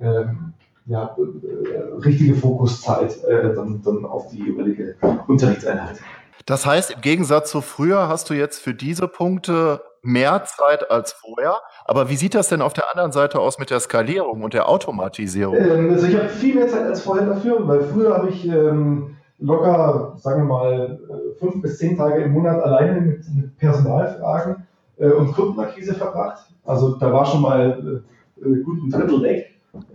ähm, 0.00 0.52
ja, 0.86 1.16
äh, 1.16 1.96
richtige 2.04 2.34
Fokuszeit 2.34 3.22
äh, 3.24 3.54
dann, 3.54 3.82
dann 3.82 4.04
auf 4.04 4.28
die 4.28 4.38
jeweilige 4.38 4.96
Unterrichtseinheit. 5.26 6.00
Das 6.46 6.64
heißt, 6.64 6.92
im 6.92 7.00
Gegensatz 7.02 7.50
zu 7.50 7.60
früher 7.60 8.08
hast 8.08 8.30
du 8.30 8.34
jetzt 8.34 8.58
für 8.58 8.74
diese 8.74 9.06
Punkte 9.06 9.82
mehr 10.02 10.44
Zeit 10.44 10.90
als 10.90 11.12
vorher. 11.12 11.56
Aber 11.84 12.08
wie 12.08 12.16
sieht 12.16 12.34
das 12.34 12.48
denn 12.48 12.62
auf 12.62 12.72
der 12.72 12.90
anderen 12.90 13.12
Seite 13.12 13.40
aus 13.40 13.58
mit 13.58 13.70
der 13.70 13.80
Skalierung 13.80 14.42
und 14.42 14.54
der 14.54 14.68
Automatisierung? 14.68 15.56
Ähm, 15.56 15.90
also 15.90 16.06
ich 16.06 16.16
habe 16.16 16.28
viel 16.28 16.54
mehr 16.54 16.68
Zeit 16.68 16.84
als 16.84 17.02
vorher 17.02 17.26
dafür, 17.26 17.66
weil 17.66 17.80
früher 17.82 18.16
habe 18.16 18.28
ich 18.30 18.46
ähm, 18.46 19.16
locker, 19.38 20.14
sagen 20.16 20.42
wir 20.42 20.54
mal, 20.54 21.00
äh, 21.08 21.38
fünf 21.38 21.62
bis 21.62 21.78
zehn 21.78 21.96
Tage 21.96 22.22
im 22.22 22.32
Monat 22.32 22.62
alleine 22.62 23.00
mit, 23.00 23.24
mit 23.34 23.56
Personalfragen 23.58 24.66
äh, 24.98 25.10
und 25.10 25.32
Kundenakquise 25.32 25.94
verbracht. 25.94 26.48
Also 26.64 26.96
da 26.96 27.12
war 27.12 27.24
schon 27.24 27.42
mal 27.42 28.02
äh, 28.42 28.48
äh 28.48 28.62
gut 28.62 28.82
ein 28.82 28.90
Drittel 28.90 29.22
weg. 29.22 29.46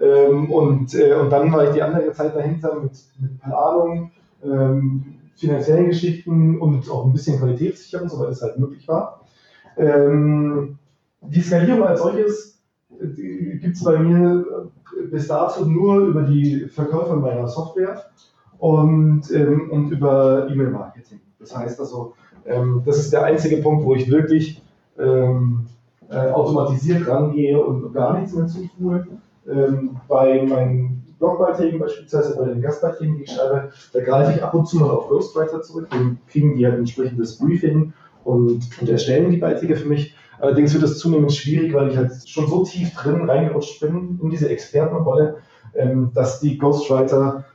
Ähm, 0.02 0.52
und, 0.52 0.94
äh, 0.94 1.14
und 1.14 1.30
dann 1.30 1.52
war 1.52 1.66
ich 1.66 1.72
die 1.72 1.82
andere 1.82 2.12
Zeit 2.14 2.36
dahinter 2.36 2.76
mit, 2.76 2.92
mit 3.20 3.42
Planung, 3.42 4.12
ähm, 4.44 5.16
finanziellen 5.36 5.88
Geschichten 5.88 6.60
und 6.60 6.90
auch 6.90 7.06
ein 7.06 7.14
bisschen 7.14 7.40
Qualitätssicherung, 7.40 8.08
soweit 8.08 8.30
es 8.30 8.42
halt 8.42 8.60
möglich 8.60 8.88
war. 8.88 9.23
Ähm, 9.78 10.78
die 11.22 11.42
Skalierung 11.42 11.88
als 11.88 12.02
solches 12.02 12.60
gibt 13.00 13.76
es 13.76 13.84
bei 13.84 13.98
mir 13.98 14.46
bis 15.12 15.28
dato 15.28 15.66
nur 15.66 16.00
über 16.08 16.24
die 16.24 16.68
Verkäufe 16.68 17.16
meiner 17.16 17.48
Software 17.48 18.04
und, 18.60 19.30
ähm, 19.32 19.70
und 19.72 19.92
über 19.92 20.48
E-Mail-Marketing. 20.50 21.20
Das 21.40 21.56
heißt 21.56 21.80
also, 21.80 22.14
ähm, 22.46 22.82
das 22.86 22.98
ist 22.98 23.14
der 23.14 23.24
einzige 23.24 23.58
Punkt, 23.58 23.84
wo 23.84 23.96
ich 23.96 24.10
wirklich 24.10 24.62
ähm, 24.98 25.66
äh, 26.10 26.30
automatisiert 26.30 27.08
rangehe 27.08 27.60
und 27.62 27.94
gar 27.94 28.18
nichts 28.18 28.34
mehr 28.34 28.48
zutue. 28.48 29.08
Ähm, 29.50 29.98
bei 30.08 30.44
meinen 30.44 31.04
Blogbeiträgen 31.20 31.80
beispielsweise, 31.80 32.38
bei 32.38 32.46
den 32.46 32.62
Gastbeiträgen, 32.62 33.18
die 33.18 33.24
ich 33.24 33.32
schreibe, 33.32 33.72
da 33.94 34.04
greife 34.04 34.34
ich 34.34 34.44
ab 34.44 34.54
und 34.54 34.68
zu 34.68 34.78
mal 34.78 34.90
auf 34.90 35.08
Ghostwriter 35.10 35.62
zurück, 35.62 35.88
dann 35.90 36.20
kriegen 36.28 36.56
die 36.56 36.66
halt 36.66 36.76
ein 36.76 36.82
entsprechendes 36.82 37.38
Briefing 37.38 37.94
und, 38.24 38.62
und 38.80 38.90
erstellen 38.90 39.32
die 39.32 39.38
Beiträge 39.38 39.76
für 39.76 39.88
mich. 39.88 40.16
Allerdings 40.40 40.74
wird 40.74 40.84
es 40.84 41.00
zunehmend 41.00 41.34
schwierig, 41.34 41.74
weil 41.74 41.90
ich 41.90 41.98
halt 41.98 42.12
schon 42.28 42.48
so 42.48 42.64
tief 42.66 42.94
drin 42.96 43.30
reingerutscht 43.30 43.80
bin 43.80 44.20
in 44.22 44.30
diese 44.30 44.50
Expertenrolle, 44.50 45.38
ähm, 45.76 46.12
dass 46.14 46.40
die 46.40 46.58
Ghostwriter 46.58 47.46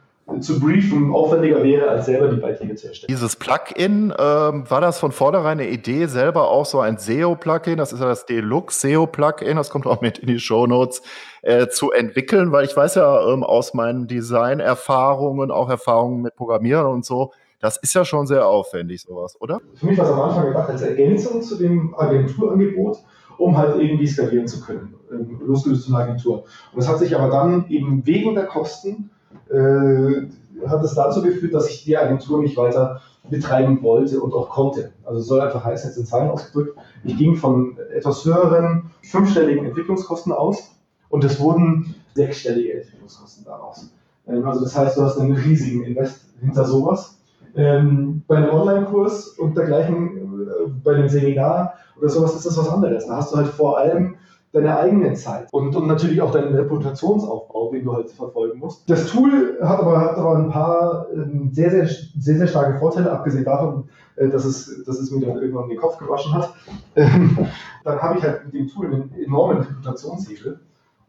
zu 0.41 0.61
briefen 0.61 1.13
aufwendiger 1.13 1.63
wäre, 1.63 1.89
als 1.89 2.07
selber 2.07 2.29
die 2.29 2.37
Beiträge 2.37 2.75
zu 2.75 2.89
erstellen. 2.89 3.09
Dieses 3.09 3.37
Plugin, 3.37 4.13
ähm, 4.19 4.71
war 4.71 4.81
das 4.81 4.99
von 4.99 5.11
vornherein 5.11 5.59
eine 5.59 5.69
Idee, 5.69 6.07
selber 6.07 6.51
auch 6.51 6.67
so 6.67 6.81
ein 6.81 6.99
SEO-Plugin, 6.99 7.79
das 7.79 7.93
ist 7.93 8.01
ja 8.01 8.07
das 8.07 8.27
Deluxe 8.27 8.81
SEO-Plugin, 8.81 9.57
das 9.57 9.71
kommt 9.71 9.87
auch 9.87 10.03
mit 10.03 10.19
in 10.19 10.29
die 10.29 10.39
Show 10.39 10.67
Notes, 10.67 11.03
äh, 11.43 11.69
zu 11.69 11.93
entwickeln, 11.93 12.53
weil 12.53 12.67
ich 12.67 12.77
weiß 12.77 12.97
ja 12.97 13.33
ähm, 13.33 13.43
aus 13.43 13.73
meinen 13.73 14.07
Design-Erfahrungen, 14.07 15.51
auch 15.51 15.71
Erfahrungen 15.71 16.21
mit 16.21 16.37
Programmieren 16.37 16.87
und 16.87 17.07
so, 17.07 17.33
das 17.61 17.77
ist 17.79 17.95
ja 17.95 18.05
schon 18.05 18.27
sehr 18.27 18.47
aufwendig, 18.47 19.03
sowas, 19.03 19.37
oder? 19.41 19.61
Für 19.75 19.87
mich 19.87 19.99
war 19.99 20.05
es 20.05 20.13
am 20.13 20.21
Anfang 20.21 20.47
gedacht 20.47 20.71
als 20.71 20.83
Ergänzung 20.83 21.43
zu 21.43 21.57
dem 21.57 21.95
Agenturangebot, 21.97 22.99
um 23.39 23.57
halt 23.57 23.81
irgendwie 23.81 24.07
skalieren 24.07 24.47
zu 24.47 24.61
können, 24.61 24.95
ähm, 25.13 25.41
losgelöst 25.45 25.87
von 25.87 25.95
der 25.95 26.05
Agentur. 26.05 26.45
Und 26.73 26.77
das 26.77 26.89
hat 26.89 26.99
sich 26.99 27.17
aber 27.17 27.31
dann 27.31 27.69
eben 27.69 28.07
wegen 28.07 28.35
der 28.35 28.47
Kosten 28.47 29.11
äh, 29.51 30.29
hat 30.67 30.83
es 30.83 30.95
dazu 30.95 31.23
geführt, 31.23 31.55
dass 31.55 31.69
ich 31.71 31.85
die 31.85 31.97
Agentur 31.97 32.41
nicht 32.41 32.57
weiter 32.57 33.01
betreiben 33.31 33.83
wollte 33.83 34.21
und 34.21 34.33
auch 34.33 34.49
konnte. 34.49 34.93
Also 35.05 35.21
soll 35.21 35.41
einfach 35.41 35.65
heißen, 35.65 35.91
jetzt 35.91 35.99
in 35.99 36.07
Zahlen 36.07 36.31
ausgedrückt, 36.31 36.79
ich 37.05 37.17
ging 37.17 37.37
von 37.37 37.77
etwas 37.95 38.25
höheren 38.25 38.91
fünfstelligen 39.03 39.67
Entwicklungskosten 39.67 40.33
aus 40.33 40.75
und 41.09 41.25
es 41.25 41.39
wurden 41.39 41.95
sechsstellige 42.15 42.75
Entwicklungskosten 42.81 43.45
daraus. 43.45 43.91
Ähm, 44.27 44.47
also 44.47 44.61
das 44.61 44.77
heißt, 44.77 44.97
du 44.97 45.03
hast 45.03 45.19
einen 45.19 45.33
riesigen 45.33 45.85
Invest 45.85 46.21
hinter 46.41 46.65
sowas. 46.65 47.18
Ähm, 47.57 48.23
bei 48.27 48.37
einem 48.37 48.51
Online-Kurs 48.51 49.29
und 49.39 49.57
dergleichen, 49.57 50.17
äh, 50.17 50.69
bei 50.83 50.95
einem 50.95 51.09
Seminar 51.09 51.75
oder 51.99 52.09
sowas 52.09 52.35
ist 52.35 52.47
das 52.47 52.59
was 52.59 52.69
anderes. 52.69 53.07
Da 53.07 53.17
hast 53.17 53.33
du 53.33 53.37
halt 53.37 53.49
vor 53.49 53.79
allem 53.79 54.17
deine 54.53 54.79
eigene 54.79 55.13
Zeit 55.15 55.49
und, 55.53 55.77
und 55.77 55.87
natürlich 55.87 56.23
auch 56.23 56.31
deinen 56.31 56.55
Reputationsaufbau, 56.55 57.71
den 57.71 57.85
du 57.85 57.93
halt 57.93 58.11
verfolgen 58.11 58.59
musst. 58.59 58.89
Das 58.89 59.07
Tool 59.07 59.59
hat 59.63 59.81
aber, 59.81 60.01
hat 60.01 60.17
aber 60.17 60.37
ein 60.37 60.49
paar 60.49 61.07
ähm, 61.13 61.51
sehr, 61.53 61.71
sehr, 61.71 61.87
sehr, 61.87 62.39
sehr 62.39 62.47
starke 62.47 62.79
Vorteile, 62.79 63.13
abgesehen 63.13 63.45
davon, 63.45 63.85
äh, 64.17 64.29
dass, 64.29 64.45
es, 64.45 64.85
dass 64.85 64.99
es 64.99 65.11
mir 65.11 65.27
dann 65.27 65.37
irgendwann 65.37 65.69
den 65.69 65.79
Kopf 65.79 65.99
gewaschen 65.99 66.33
hat. 66.33 66.55
Ähm, 66.97 67.47
dann 67.85 68.01
habe 68.01 68.19
ich 68.19 68.25
halt 68.25 68.47
mit 68.47 68.55
dem 68.55 68.69
Tool 68.69 68.87
einen 68.87 69.15
enormen 69.23 69.59
Reputationshebel 69.59 70.61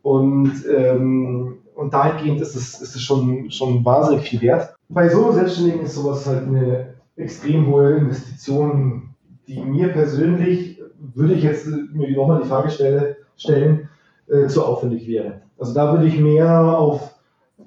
und, 0.01 0.53
ähm, 0.69 1.59
und 1.75 1.93
dahingehend 1.93 2.41
ist 2.41 2.55
es, 2.55 2.81
ist 2.81 2.95
es 2.95 3.01
schon, 3.01 3.49
schon 3.51 3.85
wahnsinnig 3.85 4.27
viel 4.27 4.41
wert. 4.41 4.75
Bei 4.91 5.07
Solo-Selbstständigen 5.07 5.81
ist 5.81 5.93
sowas 5.93 6.25
halt 6.25 6.47
eine 6.47 6.95
extrem 7.15 7.67
hohe 7.67 7.95
Investition, 7.95 9.09
die 9.47 9.59
mir 9.59 9.89
persönlich, 9.89 10.81
würde 10.97 11.35
ich 11.35 11.43
jetzt 11.43 11.67
mir 11.67 12.09
nochmal 12.15 12.41
die 12.41 12.49
Frage 12.49 12.71
stellen, 12.71 13.15
stellen, 13.37 13.89
äh, 14.27 14.47
zu 14.47 14.65
aufwendig 14.65 15.07
wäre. 15.07 15.41
Also 15.59 15.75
da 15.75 15.91
würde 15.93 16.07
ich 16.07 16.19
mehr 16.19 16.75
auf 16.75 17.15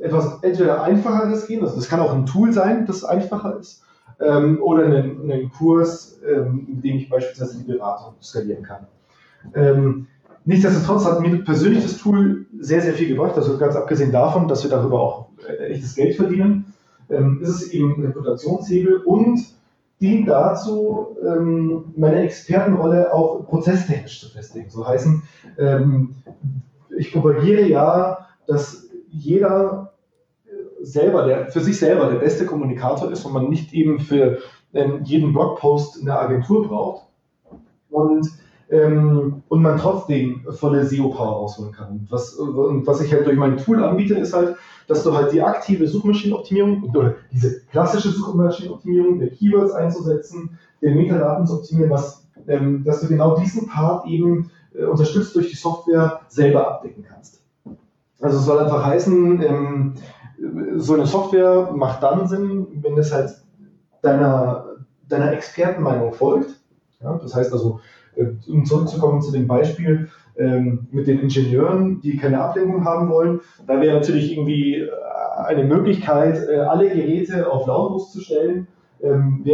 etwas 0.01 0.43
entweder 0.43 0.83
einfacheres 0.83 1.47
gehen, 1.47 1.62
also 1.62 1.77
das 1.77 1.89
kann 1.89 2.01
auch 2.01 2.12
ein 2.12 2.27
Tool 2.27 2.53
sein, 2.53 2.87
das 2.87 3.05
einfacher 3.05 3.57
ist, 3.57 3.85
ähm, 4.18 4.61
oder 4.61 4.85
einen, 4.87 5.31
einen 5.31 5.53
Kurs, 5.53 6.18
ähm, 6.29 6.66
mit 6.68 6.83
dem 6.83 6.97
ich 6.97 7.09
beispielsweise 7.09 7.59
die 7.59 7.73
Beratung 7.73 8.14
skalieren 8.20 8.64
kann. 8.64 8.89
Ähm, 9.55 10.09
nichtsdestotrotz 10.45 11.05
hat 11.05 11.20
mir 11.20 11.45
persönlich 11.45 11.85
das 11.85 11.99
Tool 11.99 12.47
sehr, 12.59 12.81
sehr 12.81 12.95
viel 12.95 13.09
gebracht, 13.09 13.37
also 13.37 13.59
ganz 13.59 13.77
abgesehen 13.77 14.11
davon, 14.11 14.49
dass 14.49 14.64
wir 14.64 14.70
darüber 14.70 15.01
auch 15.01 15.29
äh, 15.47 15.68
echtes 15.68 15.95
Geld 15.95 16.16
verdienen, 16.16 16.72
ähm, 17.12 17.40
ist 17.42 17.50
es 17.50 17.72
eben 17.72 17.94
ein 17.94 18.06
Reputationshebel 18.06 19.02
und 19.04 19.40
dient 20.00 20.28
dazu, 20.28 21.16
ähm, 21.24 21.92
meine 21.96 22.22
Expertenrolle 22.22 23.12
auch 23.14 23.46
prozesstechnisch 23.46 24.20
zu 24.20 24.28
festigen. 24.30 24.68
So 24.70 24.86
heißen, 24.86 25.22
ähm, 25.58 26.16
ich 26.96 27.12
propagiere 27.12 27.62
ja, 27.62 28.26
dass 28.46 28.88
jeder 29.08 29.92
selber, 30.82 31.26
der 31.26 31.46
für 31.46 31.60
sich 31.60 31.78
selber 31.78 32.10
der 32.10 32.18
beste 32.18 32.44
Kommunikator 32.44 33.10
ist 33.10 33.24
und 33.24 33.32
man 33.32 33.48
nicht 33.48 33.72
eben 33.72 34.00
für 34.00 34.38
ähm, 34.74 35.00
jeden 35.04 35.32
Blogpost 35.32 36.00
eine 36.00 36.18
Agentur 36.18 36.66
braucht. 36.66 37.06
Und 37.90 38.28
ähm, 38.73 39.43
und 39.49 39.62
man 39.62 39.79
trotzdem 39.79 40.47
volle 40.51 40.85
SEO-Power 40.87 41.33
rausholen 41.33 41.73
kann. 41.73 42.07
Was, 42.11 42.33
und 42.35 42.87
was 42.87 43.03
ich 43.03 43.12
halt 43.12 43.27
durch 43.27 43.37
mein 43.37 43.59
Tool 43.59 43.85
anbiete, 43.85 44.14
ist 44.14 44.33
halt, 44.33 44.57
dass 44.89 45.05
du 45.05 45.14
halt 45.14 45.33
die 45.33 45.43
aktive 45.43 45.87
Suchmaschinenoptimierung 45.87 46.91
oder 46.95 47.14
diese 47.31 47.61
klassische 47.66 48.11
Suchmaschinenoptimierung 48.11 49.18
der 49.18 49.29
Keywords 49.29 49.73
einzusetzen, 49.73 50.59
der 50.81 50.95
Metadaten 50.95 51.47
zu 51.47 51.59
optimieren, 51.59 51.91
was, 51.91 52.27
ähm, 52.49 52.83
dass 52.83 53.03
du 53.03 53.09
genau 53.09 53.37
diesen 53.37 53.68
Part 53.68 54.07
eben 54.07 54.51
äh, 54.75 54.85
unterstützt 54.85 55.37
durch 55.37 55.51
die 55.51 55.57
Software 55.57 56.23
selber 56.29 56.66
abdecken 56.66 57.05
kannst. 57.07 57.43
Also 58.20 58.39
es 58.39 58.47
soll 58.47 58.59
einfach 58.59 58.85
heißen, 58.87 59.43
ähm, 59.43 59.95
so 60.77 60.95
eine 60.95 61.07
Software 61.07 61.73
macht 61.73 62.03
dann 62.03 62.27
Sinn, 62.27 62.66
wenn 62.81 62.97
es 62.97 63.12
halt 63.12 63.37
deiner, 64.01 64.64
deiner 65.09 65.33
Expertenmeinung 65.33 66.14
folgt. 66.14 66.59
Ja, 67.01 67.18
das 67.18 67.35
heißt 67.35 67.53
also, 67.53 67.81
um 68.48 68.64
zurückzukommen 68.64 69.22
zu 69.22 69.32
dem 69.32 69.46
Beispiel 69.46 70.08
ähm, 70.36 70.86
mit 70.90 71.06
den 71.06 71.20
Ingenieuren, 71.20 72.00
die 72.00 72.16
keine 72.16 72.40
Ablenkung 72.40 72.84
haben 72.84 73.08
wollen, 73.10 73.40
da 73.66 73.80
wäre 73.80 73.96
natürlich 73.96 74.32
irgendwie 74.32 74.76
äh, 74.76 74.90
eine 75.46 75.64
Möglichkeit, 75.64 76.48
äh, 76.48 76.56
alle 76.56 76.88
Geräte 76.88 77.50
auf 77.50 77.66
lautlos 77.66 78.12
zu 78.12 78.20
stellen, 78.20 78.66
ähm, 79.02 79.44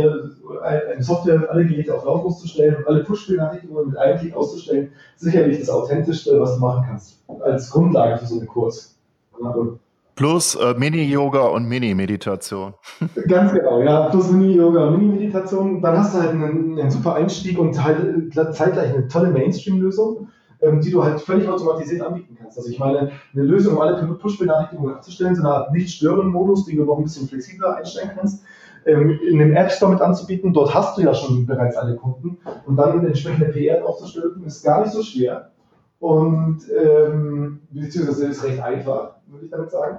eine 0.62 1.02
Software, 1.02 1.48
alle 1.50 1.66
Geräte 1.66 1.94
auf 1.94 2.04
lautlos 2.04 2.40
zu 2.40 2.48
stellen 2.48 2.76
und 2.76 2.86
alle 2.86 3.04
Push-Benachrichtigungen 3.04 3.88
mit 3.88 3.96
einem 3.96 4.18
Klick 4.18 4.36
auszustellen, 4.36 4.92
sicherlich 5.16 5.58
das 5.58 5.70
Authentischste, 5.70 6.38
was 6.40 6.54
du 6.54 6.60
machen 6.60 6.84
kannst, 6.86 7.22
als 7.40 7.70
Grundlage 7.70 8.18
für 8.18 8.26
so 8.26 8.38
einen 8.38 8.46
Kurs. 8.46 8.96
Aber 9.40 9.78
Plus 10.18 10.56
äh, 10.56 10.74
Mini-Yoga 10.76 11.46
und 11.46 11.66
Mini-Meditation. 11.66 12.74
Ganz 13.28 13.52
genau, 13.52 13.80
ja. 13.82 14.08
Plus 14.08 14.32
Mini-Yoga 14.32 14.88
und 14.88 14.98
Mini-Meditation. 14.98 15.80
Dann 15.80 15.96
hast 15.96 16.12
du 16.12 16.18
halt 16.18 16.30
einen, 16.30 16.76
einen, 16.76 16.90
super 16.90 17.14
Einstieg 17.14 17.56
und 17.56 17.80
halt 17.80 18.34
zeitgleich 18.34 18.92
eine 18.94 19.06
tolle 19.06 19.30
Mainstream-Lösung, 19.30 20.26
ähm, 20.60 20.80
die 20.80 20.90
du 20.90 21.04
halt 21.04 21.20
völlig 21.20 21.48
automatisiert 21.48 22.02
anbieten 22.02 22.36
kannst. 22.36 22.58
Also 22.58 22.68
ich 22.68 22.80
meine, 22.80 23.12
eine 23.32 23.42
Lösung, 23.44 23.76
um 23.76 23.80
alle 23.80 24.12
Push-Benachrichtigungen 24.12 24.96
abzustellen, 24.96 25.36
so 25.36 25.42
eine 25.42 25.54
Art 25.54 25.72
Nicht-Stören-Modus, 25.72 26.66
den 26.66 26.78
du 26.78 26.84
noch 26.84 26.98
ein 26.98 27.04
bisschen 27.04 27.28
flexibler 27.28 27.76
einstellen 27.76 28.10
kannst, 28.16 28.42
ähm, 28.86 29.20
in 29.24 29.38
dem 29.38 29.54
App 29.54 29.70
Store 29.70 29.92
mit 29.92 30.00
anzubieten. 30.00 30.52
Dort 30.52 30.74
hast 30.74 30.98
du 30.98 31.02
ja 31.02 31.14
schon 31.14 31.46
bereits 31.46 31.76
alle 31.76 31.94
Kunden. 31.94 32.38
Und 32.66 32.74
dann 32.74 33.06
entsprechende 33.06 33.52
PR 33.52 33.86
aufzustülpen, 33.86 34.42
ist 34.42 34.64
gar 34.64 34.80
nicht 34.80 34.92
so 34.92 35.00
schwer. 35.04 35.52
Und 36.00 36.62
ähm, 36.70 37.60
beziehungsweise 37.70 38.26
ist 38.26 38.42
recht 38.42 38.60
einfach, 38.60 39.16
würde 39.28 39.44
ich 39.44 39.50
damit 39.50 39.70
sagen. 39.70 39.98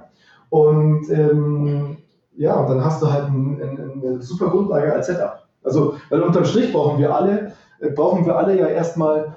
Und 0.50 1.08
ähm, 1.10 1.98
ja, 2.36 2.56
und 2.56 2.68
dann 2.68 2.84
hast 2.84 3.02
du 3.02 3.10
halt 3.10 3.24
ein, 3.28 3.60
ein, 3.60 4.02
eine 4.02 4.22
super 4.22 4.50
Grundlage 4.50 4.92
als 4.92 5.06
Setup. 5.06 5.46
Also, 5.62 5.94
weil 6.08 6.22
unterm 6.22 6.44
Strich 6.44 6.72
brauchen 6.72 6.98
wir 6.98 7.14
alle, 7.14 7.52
äh, 7.80 7.90
brauchen 7.90 8.26
wir 8.26 8.36
alle 8.36 8.58
ja 8.58 8.66
erstmal 8.66 9.36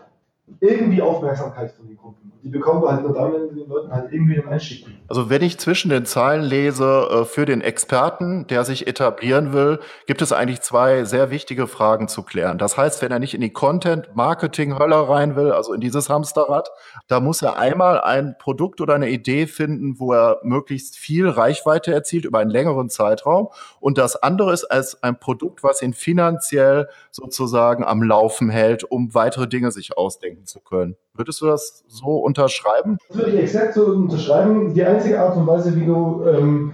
irgendwie 0.60 1.02
Aufmerksamkeit 1.02 1.72
von 1.72 1.88
den 1.88 1.98
Kunden. 1.98 2.32
Und 2.32 2.44
die 2.44 2.50
bekommen 2.50 2.82
wir 2.82 2.92
halt 2.92 3.04
nur 3.04 3.14
dann, 3.14 3.34
wenn 3.34 3.56
wir 3.56 3.64
den 3.64 3.70
Leuten 3.70 3.92
halt 3.92 4.12
irgendwie 4.12 4.38
einen 4.38 4.50
Einstieg 4.50 4.86
bieten. 4.86 5.00
Also 5.08 5.30
wenn 5.30 5.42
ich 5.42 5.58
zwischen 5.58 5.90
den 5.90 6.06
Zeilen 6.06 6.44
lese, 6.44 7.08
äh, 7.10 7.26
für 7.26 7.46
den 7.46 7.62
Experten, 7.62 8.46
der 8.48 8.66
sich 8.66 8.88
etablieren 8.88 9.54
will, 9.54 9.80
gibt 10.06 10.22
es 10.22 10.34
eigentlich 10.34 10.62
zwei 10.62 11.06
sehr 11.06 11.32
wichtige 11.32 11.68
Fragen 11.68 12.10
zu 12.10 12.24
klären. 12.24 12.58
Das 12.58 12.76
heißt, 12.76 13.02
wenn 13.02 13.12
er 13.12 13.20
nicht 13.20 13.34
in 13.34 13.42
die 13.42 13.52
Content-Marketing-Hölle 13.52 15.08
rein 15.08 15.38
will, 15.38 15.52
also 15.54 15.74
in 15.74 15.80
dieses 15.80 16.10
Hamsterrad, 16.10 16.70
da 17.08 17.22
muss 17.22 17.42
er 17.42 17.58
einmal 17.58 18.02
ein 18.02 18.36
Produkt 18.38 18.82
oder 18.82 18.96
eine 18.96 19.10
Idee 19.10 19.48
finden, 19.48 20.00
wo 20.00 20.14
er 20.14 20.40
möglichst 20.44 20.98
viel 20.98 21.30
Reichweite 21.30 21.94
erzielt 21.94 22.26
über 22.26 22.40
einen 22.40 22.52
längeren 22.52 22.90
Zeitraum. 22.90 23.48
Und 23.80 23.98
das 23.98 24.18
andere 24.18 24.52
ist 24.52 24.66
als 24.66 25.02
ein 25.04 25.18
Produkt, 25.18 25.64
was 25.64 25.82
ihn 25.82 25.94
finanziell 25.94 26.90
sozusagen 27.12 27.86
am 27.86 28.04
Laufen 28.04 28.50
hält, 28.50 28.84
um 28.84 29.14
weitere 29.14 29.48
Dinge 29.48 29.72
sich 29.72 29.98
ausdenken 29.98 30.33
zu 30.46 30.60
können. 30.60 30.96
Würdest 31.14 31.42
du 31.42 31.46
das 31.46 31.84
so 31.88 32.18
unterschreiben? 32.18 32.98
Das 33.10 33.18
würde 33.18 33.32
ich 33.32 33.40
exakt 33.40 33.76
so 33.76 33.86
unterschreiben. 33.86 34.74
Die 34.74 34.84
einzige 34.84 35.20
Art 35.20 35.38
und 35.38 35.48
Weise, 35.48 35.76
wie 35.76 35.86
du 35.86 36.24
ähm, 36.26 36.74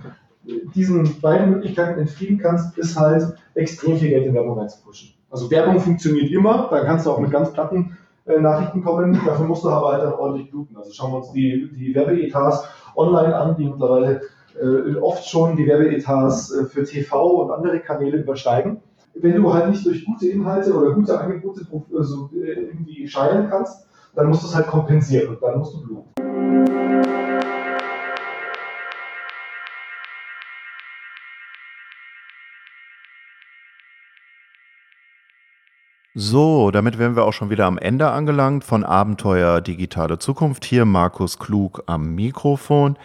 diesen 0.73 1.19
beiden 1.21 1.51
Möglichkeiten 1.51 1.99
entfliehen 1.99 2.37
kannst, 2.37 2.77
ist 2.77 2.99
halt 2.99 3.35
extrem 3.53 3.97
viel 3.97 4.09
Geld 4.09 4.25
in 4.25 4.33
Werbung 4.33 4.57
reinzupushen. 4.57 5.13
Also 5.29 5.51
Werbung 5.51 5.79
funktioniert 5.79 6.31
immer, 6.31 6.67
da 6.71 6.83
kannst 6.83 7.05
du 7.05 7.11
auch 7.11 7.19
mit 7.19 7.31
ganz 7.31 7.53
platten 7.53 7.97
äh, 8.25 8.39
Nachrichten 8.39 8.83
kommen, 8.83 9.19
dafür 9.25 9.45
musst 9.45 9.63
du 9.63 9.69
aber 9.69 9.93
halt 9.93 10.03
dann 10.03 10.13
ordentlich 10.13 10.49
bluten. 10.49 10.75
Also 10.77 10.91
schauen 10.91 11.11
wir 11.11 11.17
uns 11.17 11.31
die, 11.33 11.69
die 11.71 11.93
Werbeetats 11.93 12.65
online 12.95 13.35
an, 13.35 13.55
die 13.55 13.65
mittlerweile 13.65 14.21
äh, 14.59 14.95
oft 14.97 15.27
schon 15.27 15.55
die 15.55 15.67
Werbeetats 15.67 16.51
äh, 16.51 16.65
für 16.65 16.83
TV 16.83 17.43
und 17.43 17.51
andere 17.51 17.79
Kanäle 17.79 18.17
übersteigen. 18.17 18.81
Wenn 19.15 19.35
du 19.35 19.53
halt 19.53 19.69
nicht 19.69 19.85
durch 19.85 20.05
gute 20.05 20.27
Inhalte 20.27 20.73
oder 20.73 20.93
gute 20.93 21.19
Angebote 21.19 21.65
also, 21.97 22.29
irgendwie 22.33 23.07
scheinen 23.07 23.49
kannst, 23.49 23.87
dann 24.15 24.27
musst 24.27 24.43
du 24.43 24.47
es 24.47 24.55
halt 24.55 24.67
kompensieren 24.67 25.29
und 25.29 25.41
dann 25.41 25.59
musst 25.59 25.73
du 25.73 25.81
bluten. 25.81 26.09
So, 36.15 36.69
damit 36.71 36.99
wären 36.99 37.15
wir 37.15 37.23
auch 37.23 37.33
schon 37.33 37.49
wieder 37.49 37.65
am 37.65 37.77
Ende 37.77 38.09
angelangt 38.09 38.63
von 38.63 38.83
Abenteuer 38.83 39.61
Digitale 39.61 40.19
Zukunft. 40.19 40.65
Hier 40.65 40.85
Markus 40.85 41.39
Klug 41.39 41.83
am 41.85 42.13
Mikrofon. 42.13 42.97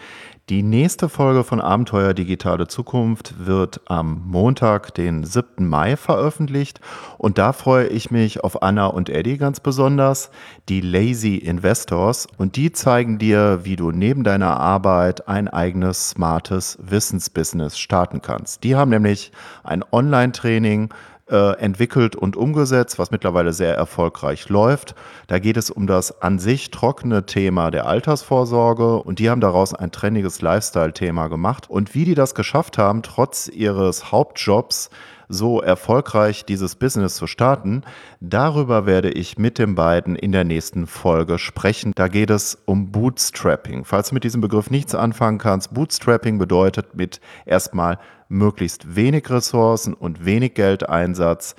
Die 0.49 0.61
nächste 0.61 1.09
Folge 1.09 1.43
von 1.43 1.59
Abenteuer 1.59 2.13
Digitale 2.13 2.67
Zukunft 2.67 3.47
wird 3.47 3.81
am 3.85 4.21
Montag, 4.27 4.93
den 4.93 5.23
7. 5.23 5.67
Mai 5.67 5.97
veröffentlicht. 5.97 6.79
Und 7.17 7.39
da 7.39 7.51
freue 7.51 7.87
ich 7.87 8.11
mich 8.11 8.43
auf 8.43 8.61
Anna 8.61 8.85
und 8.85 9.09
Eddie 9.09 9.39
ganz 9.39 9.59
besonders, 9.59 10.29
die 10.69 10.81
Lazy 10.81 11.37
Investors. 11.37 12.27
Und 12.37 12.57
die 12.57 12.71
zeigen 12.71 13.17
dir, 13.17 13.61
wie 13.63 13.75
du 13.75 13.89
neben 13.89 14.23
deiner 14.23 14.59
Arbeit 14.59 15.27
ein 15.27 15.47
eigenes 15.47 16.11
smartes 16.11 16.77
Wissensbusiness 16.79 17.79
starten 17.79 18.21
kannst. 18.21 18.63
Die 18.63 18.75
haben 18.75 18.91
nämlich 18.91 19.31
ein 19.63 19.83
Online-Training 19.91 20.93
äh, 21.29 21.57
entwickelt 21.57 22.15
und 22.15 22.35
umgesetzt, 22.35 22.99
was 22.99 23.11
mittlerweile 23.11 23.53
sehr 23.53 23.75
erfolgreich 23.75 24.49
läuft. 24.49 24.95
Da 25.27 25.39
geht 25.39 25.57
es 25.57 25.69
um 25.69 25.87
das 25.87 26.21
an 26.21 26.39
sich 26.39 26.71
trockene 26.71 27.25
Thema 27.25 27.71
der 27.71 27.87
Altersvorsorge 27.87 28.97
und 28.97 29.19
die 29.19 29.29
haben 29.29 29.41
daraus 29.41 29.73
ein 29.73 29.91
trendiges 29.91 30.41
Lifestyle-Thema 30.41 31.27
gemacht. 31.27 31.69
Und 31.69 31.95
wie 31.95 32.05
die 32.05 32.15
das 32.15 32.35
geschafft 32.35 32.77
haben, 32.77 33.01
trotz 33.01 33.47
ihres 33.47 34.11
Hauptjobs 34.11 34.89
so 35.29 35.61
erfolgreich 35.61 36.45
dieses 36.45 36.75
Business 36.75 37.15
zu 37.15 37.27
starten, 37.27 37.83
darüber 38.19 38.85
werde 38.85 39.11
ich 39.11 39.37
mit 39.37 39.59
den 39.59 39.75
beiden 39.75 40.15
in 40.15 40.31
der 40.31 40.43
nächsten 40.43 40.87
Folge 40.87 41.37
sprechen. 41.37 41.93
Da 41.95 42.07
geht 42.07 42.29
es 42.29 42.57
um 42.65 42.91
Bootstrapping. 42.91 43.85
Falls 43.85 44.09
du 44.09 44.15
mit 44.15 44.23
diesem 44.23 44.41
Begriff 44.41 44.69
nichts 44.69 44.95
anfangen 44.95 45.37
kannst, 45.37 45.73
Bootstrapping 45.73 46.37
bedeutet 46.37 46.95
mit 46.95 47.19
erstmal 47.45 47.99
möglichst 48.27 48.95
wenig 48.95 49.29
Ressourcen 49.29 49.93
und 49.93 50.25
wenig 50.25 50.53
Geldeinsatz 50.53 51.55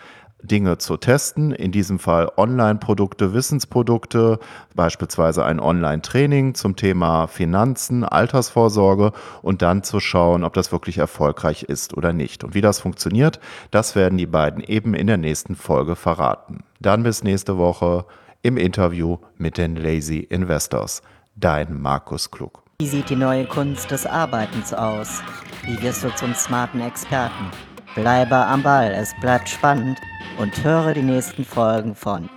Dinge 0.47 0.79
zu 0.79 0.97
testen, 0.97 1.53
in 1.53 1.73
diesem 1.73 1.99
Fall 1.99 2.31
Online-Produkte, 2.37 3.35
Wissensprodukte, 3.35 4.39
beispielsweise 4.75 5.45
ein 5.45 5.61
Online-Training 5.61 6.55
zum 6.55 6.77
Thema 6.77 7.27
Finanzen, 7.27 8.05
Altersvorsorge 8.05 9.13
und 9.43 9.63
dann 9.63 9.83
zu 9.83 10.01
schauen, 10.01 10.45
ob 10.45 10.55
das 10.55 10.73
wirklich 10.73 10.99
erfolgreich 10.99 11.63
ist 11.65 11.97
oder 11.97 12.13
nicht. 12.13 12.45
Und 12.45 12.55
wie 12.55 12.61
das 12.61 12.81
funktioniert, 12.81 13.41
das 13.71 13.95
werden 13.95 14.19
die 14.19 14.27
beiden 14.27 14.63
eben 14.63 14.95
in 14.95 15.07
der 15.07 15.17
nächsten 15.17 15.57
Folge 15.57 15.97
verraten. 15.97 16.61
Dann 16.81 17.03
bis 17.03 17.25
nächste 17.25 17.59
Woche 17.59 18.05
im 18.43 18.57
Interview 18.57 19.19
mit 19.37 19.59
den 19.59 19.77
Lazy 19.77 20.19
Investors. 20.19 21.03
Dein 21.35 21.81
Markus 21.81 22.31
Klug. 22.31 22.63
Wie 22.79 22.87
sieht 22.87 23.11
die 23.11 23.17
neue 23.17 23.47
Kunst 23.47 23.91
des 23.91 24.07
Arbeitens 24.07 24.73
aus? 24.73 25.23
Wie 25.65 25.81
wirst 25.83 26.05
du 26.05 26.15
zum 26.15 26.35
smarten 26.35 26.81
Experten? 26.81 27.51
Bleibe 27.97 28.37
am 28.37 28.63
Ball, 28.63 28.93
es 28.93 29.15
bleibt 29.23 29.49
spannend 29.49 29.99
und 30.39 30.63
höre 30.63 30.93
die 30.93 31.03
nächsten 31.03 31.47
Folgen 31.47 31.95
von 31.95 32.29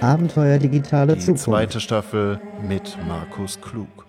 Abenteuer 0.00 0.58
digitale 0.58 1.12
die 1.14 1.20
Zukunft. 1.20 1.44
Zweite 1.44 1.78
Staffel 1.78 2.40
mit 2.66 2.96
Markus 3.06 3.60
Klug. 3.60 4.07